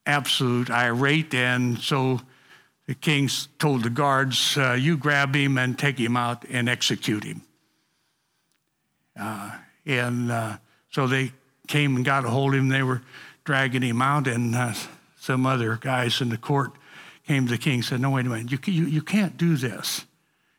absolute 0.07 0.71
irate, 0.71 1.35
and 1.35 1.79
so 1.79 2.21
the 2.87 2.95
king 2.95 3.29
told 3.59 3.85
the 3.85 3.91
guards, 3.91 4.57
uh, 4.57 4.73
You 4.73 4.97
grab 4.97 5.35
him 5.35 5.59
and 5.59 5.79
take 5.79 5.99
him 5.99 6.17
out 6.17 6.45
and 6.51 6.69
execute 6.69 7.25
him. 7.25 7.43
Uh, 9.19 9.53
and 9.87 10.33
uh, 10.33 10.57
so 10.91 11.07
they 11.07 11.33
came 11.69 11.97
and 11.97 12.05
got 12.05 12.25
a 12.25 12.31
hold 12.31 12.55
of 12.55 12.61
him. 12.61 12.69
They 12.69 12.83
were 12.83 13.03
dragging 13.45 13.83
him 13.83 14.01
out, 14.01 14.27
and 14.27 14.55
uh, 14.55 14.73
some 15.19 15.47
other 15.47 15.77
guys 15.77 16.21
in 16.21 16.31
the 16.31 16.39
court 16.39 16.73
came 17.27 17.47
to 17.47 17.53
the 17.53 17.59
king 17.59 17.75
and 17.75 17.85
said, 17.85 18.01
No, 18.01 18.11
wait 18.11 18.27
a 18.27 18.29
minute, 18.29 18.51
you, 18.51 18.59
you, 18.73 18.87
you 18.87 19.03
can't 19.03 19.37
do 19.37 19.57
this. 19.57 20.05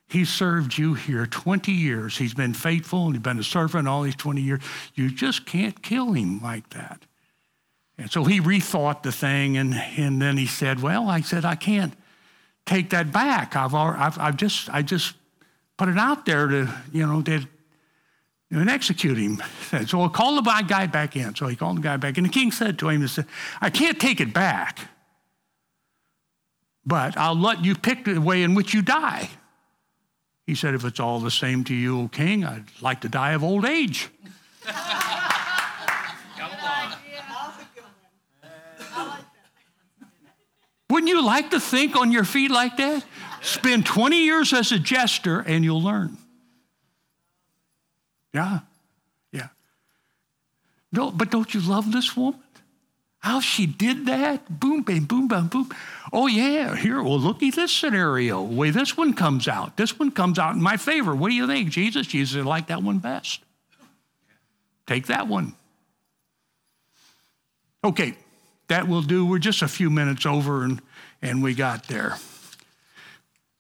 He 0.08 0.26
served 0.26 0.78
you 0.78 0.94
here 0.94 1.26
20 1.26 1.72
years. 1.72 2.18
He's 2.18 2.34
been 2.34 2.54
faithful 2.54 3.06
and 3.06 3.16
he's 3.16 3.24
been 3.24 3.40
a 3.40 3.44
servant 3.44 3.88
all 3.88 4.04
these 4.04 4.16
20 4.16 4.42
years. 4.42 4.62
You 4.94 5.10
just 5.10 5.46
can't 5.46 5.82
kill 5.82 6.14
him 6.14 6.42
like 6.42 6.70
that. 6.70 7.06
And 7.98 8.12
so 8.12 8.24
he 8.24 8.40
rethought 8.40 9.04
the 9.04 9.12
thing, 9.12 9.58
and, 9.58 9.76
and 9.76 10.22
then 10.22 10.38
he 10.38 10.48
said, 10.48 10.82
Well, 10.82 11.10
I 11.10 11.22
said, 11.22 11.46
I 11.46 11.56
can't 11.56 11.94
take 12.66 12.90
that 12.90 13.12
back. 13.12 13.56
I've, 13.56 13.74
I've, 13.76 14.18
I've 14.18 14.38
just, 14.38 14.70
I 14.70 14.82
just 14.82 15.16
put 15.78 15.90
it 15.90 15.98
out 15.98 16.26
there 16.26 16.48
to, 16.48 16.74
you 16.92 17.06
know, 17.06 17.22
to, 17.22 17.46
and 18.50 18.70
execute 18.70 19.18
him. 19.18 19.42
So 19.88 20.02
I'll 20.02 20.10
call 20.10 20.36
the 20.36 20.42
guy 20.42 20.86
back 20.86 21.16
in. 21.16 21.34
So 21.36 21.48
he 21.48 21.56
called 21.56 21.78
the 21.78 21.82
guy 21.82 21.98
back, 21.98 22.18
and 22.18 22.26
the 22.26 22.32
king 22.32 22.52
said 22.52 22.78
to 22.80 22.90
him, 22.90 23.08
said, 23.08 23.26
I 23.62 23.70
can't 23.70 24.00
take 24.00 24.22
it 24.22 24.34
back, 24.34 24.80
but 26.86 27.18
I'll 27.18 27.36
let 27.36 27.64
you 27.66 27.76
pick 27.76 28.06
the 28.06 28.20
way 28.20 28.44
in 28.44 28.54
which 28.54 28.74
you 28.74 28.82
die. 28.82 29.30
He 30.46 30.56
said, 30.56 30.74
If 30.74 30.84
it's 30.84 31.00
all 31.00 31.20
the 31.20 31.32
same 31.32 31.64
to 31.66 31.74
you, 31.74 32.02
O 32.02 32.08
king, 32.08 32.44
I'd 32.44 32.66
like 32.82 33.02
to 33.02 33.10
die 33.10 33.32
of 33.32 33.44
old 33.44 33.66
age. 33.66 34.10
Wouldn't 40.90 41.10
you 41.10 41.26
like 41.26 41.50
to 41.50 41.60
think 41.60 41.96
on 41.96 42.12
your 42.12 42.24
feet 42.24 42.52
like 42.52 42.78
that? 42.78 43.04
Spend 43.42 43.84
20 43.84 44.26
years 44.26 44.54
as 44.54 44.72
a 44.72 44.78
jester 44.78 45.40
and 45.40 45.64
you'll 45.64 45.82
learn. 45.82 46.18
Yeah, 48.32 48.60
yeah. 49.32 49.48
No, 50.92 51.10
but 51.10 51.32
don't 51.32 51.52
you 51.52 51.62
love 51.62 51.92
this 51.92 52.16
woman? 52.16 52.43
How 53.24 53.40
she 53.40 53.66
did 53.66 54.06
that? 54.08 54.60
Boom, 54.60 54.82
bam, 54.82 55.06
boom, 55.06 55.30
bam, 55.30 55.48
boom. 55.48 55.70
Oh, 56.12 56.28
yeah, 56.28 56.76
here, 56.76 57.02
well, 57.02 57.18
look 57.18 57.42
at 57.42 57.56
this 57.56 57.72
scenario. 57.72 58.46
The 58.46 58.54
way 58.54 58.70
this 58.70 58.98
one 58.98 59.14
comes 59.14 59.48
out. 59.48 59.78
This 59.78 59.98
one 59.98 60.12
comes 60.12 60.38
out 60.38 60.56
in 60.56 60.62
my 60.62 60.76
favor. 60.76 61.16
What 61.16 61.30
do 61.30 61.36
you 61.36 61.48
think, 61.48 61.70
Jesus? 61.70 62.06
Jesus, 62.06 62.44
like 62.44 62.68
that 62.68 62.84
one 62.84 62.98
best. 62.98 63.40
Take 64.88 65.08
that 65.08 65.30
one. 65.30 65.54
Okay, 67.82 68.18
that 68.68 68.90
will 68.90 69.02
do. 69.02 69.26
We're 69.26 69.40
just 69.40 69.62
a 69.62 69.70
few 69.70 69.90
minutes 69.90 70.26
over 70.26 70.66
and, 70.66 70.82
and 71.22 71.42
we 71.42 71.56
got 71.56 71.88
there. 71.88 72.18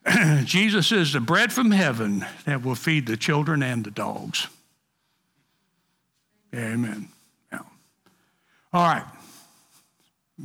Jesus 0.43 0.91
is 0.91 1.14
the 1.14 1.22
bread 1.22 1.53
from 1.53 1.72
heaven 1.72 2.26
that 2.43 2.66
will 2.66 2.76
feed 2.76 3.07
the 3.07 3.16
children 3.16 3.64
and 3.64 3.86
the 3.86 3.91
dogs. 3.91 4.49
Amen. 6.53 7.07
Yeah. 7.49 7.59
All 8.74 8.86
right. 8.86 9.05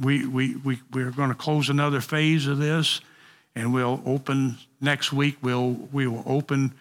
We, 0.01 0.27
we, 0.27 0.57
we, 0.57 0.81
we're 0.93 1.11
going 1.11 1.31
to 1.31 1.35
close 1.35 1.69
another 1.69 2.01
phase 2.01 2.47
of 2.47 2.59
this, 2.59 3.01
and 3.55 3.75
we'll 3.75 4.01
open 4.07 4.57
next 4.81 5.13
week. 5.13 5.39
We'll, 5.43 5.73
we 5.93 6.07
will 6.07 6.25
open 6.27 6.75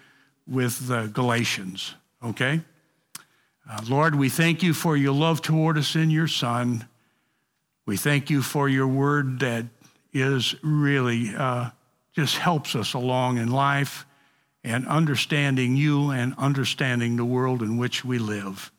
with 0.47 0.87
the 0.87 1.07
Galatians, 1.07 1.95
okay? 2.23 2.61
Uh, 3.69 3.81
Lord, 3.89 4.15
we 4.15 4.29
thank 4.29 4.63
you 4.63 4.73
for 4.73 4.95
your 4.95 5.13
love 5.13 5.41
toward 5.41 5.77
us 5.77 5.95
in 5.95 6.09
your 6.09 6.27
Son. 6.27 6.87
We 7.85 7.97
thank 7.97 8.29
you 8.29 8.41
for 8.41 8.69
your 8.69 8.87
word 8.87 9.39
that 9.39 9.65
is 10.13 10.55
really 10.63 11.35
uh, 11.35 11.71
just 12.13 12.37
helps 12.37 12.75
us 12.75 12.93
along 12.93 13.37
in 13.37 13.51
life 13.51 14.05
and 14.63 14.87
understanding 14.87 15.75
you 15.75 16.11
and 16.11 16.33
understanding 16.37 17.15
the 17.15 17.25
world 17.25 17.61
in 17.61 17.77
which 17.77 18.03
we 18.03 18.19
live. 18.19 18.71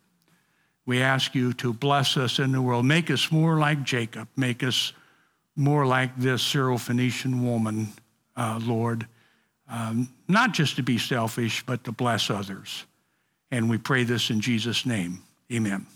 We 0.89 1.03
ask 1.03 1.35
you 1.35 1.53
to 1.53 1.75
bless 1.75 2.17
us 2.17 2.39
in 2.39 2.53
the 2.53 2.63
world. 2.63 2.87
Make 2.87 3.11
us 3.11 3.31
more 3.31 3.59
like 3.59 3.83
Jacob. 3.83 4.27
Make 4.37 4.63
us 4.63 4.95
more 5.55 5.85
like 5.85 6.17
this 6.17 6.43
Syrophoenician 6.43 7.43
woman, 7.43 7.89
uh, 8.35 8.59
Lord. 8.63 9.07
Um, 9.69 10.09
not 10.29 10.55
just 10.55 10.77
to 10.77 10.83
be 10.83 10.97
selfish, 10.97 11.63
but 11.67 11.85
to 11.85 11.93
bless 11.93 12.31
others. 12.31 12.87
And 13.51 13.69
we 13.69 13.77
pray 13.77 14.05
this 14.05 14.31
in 14.31 14.41
Jesus' 14.41 14.87
name. 14.87 15.21
Amen. 15.53 15.87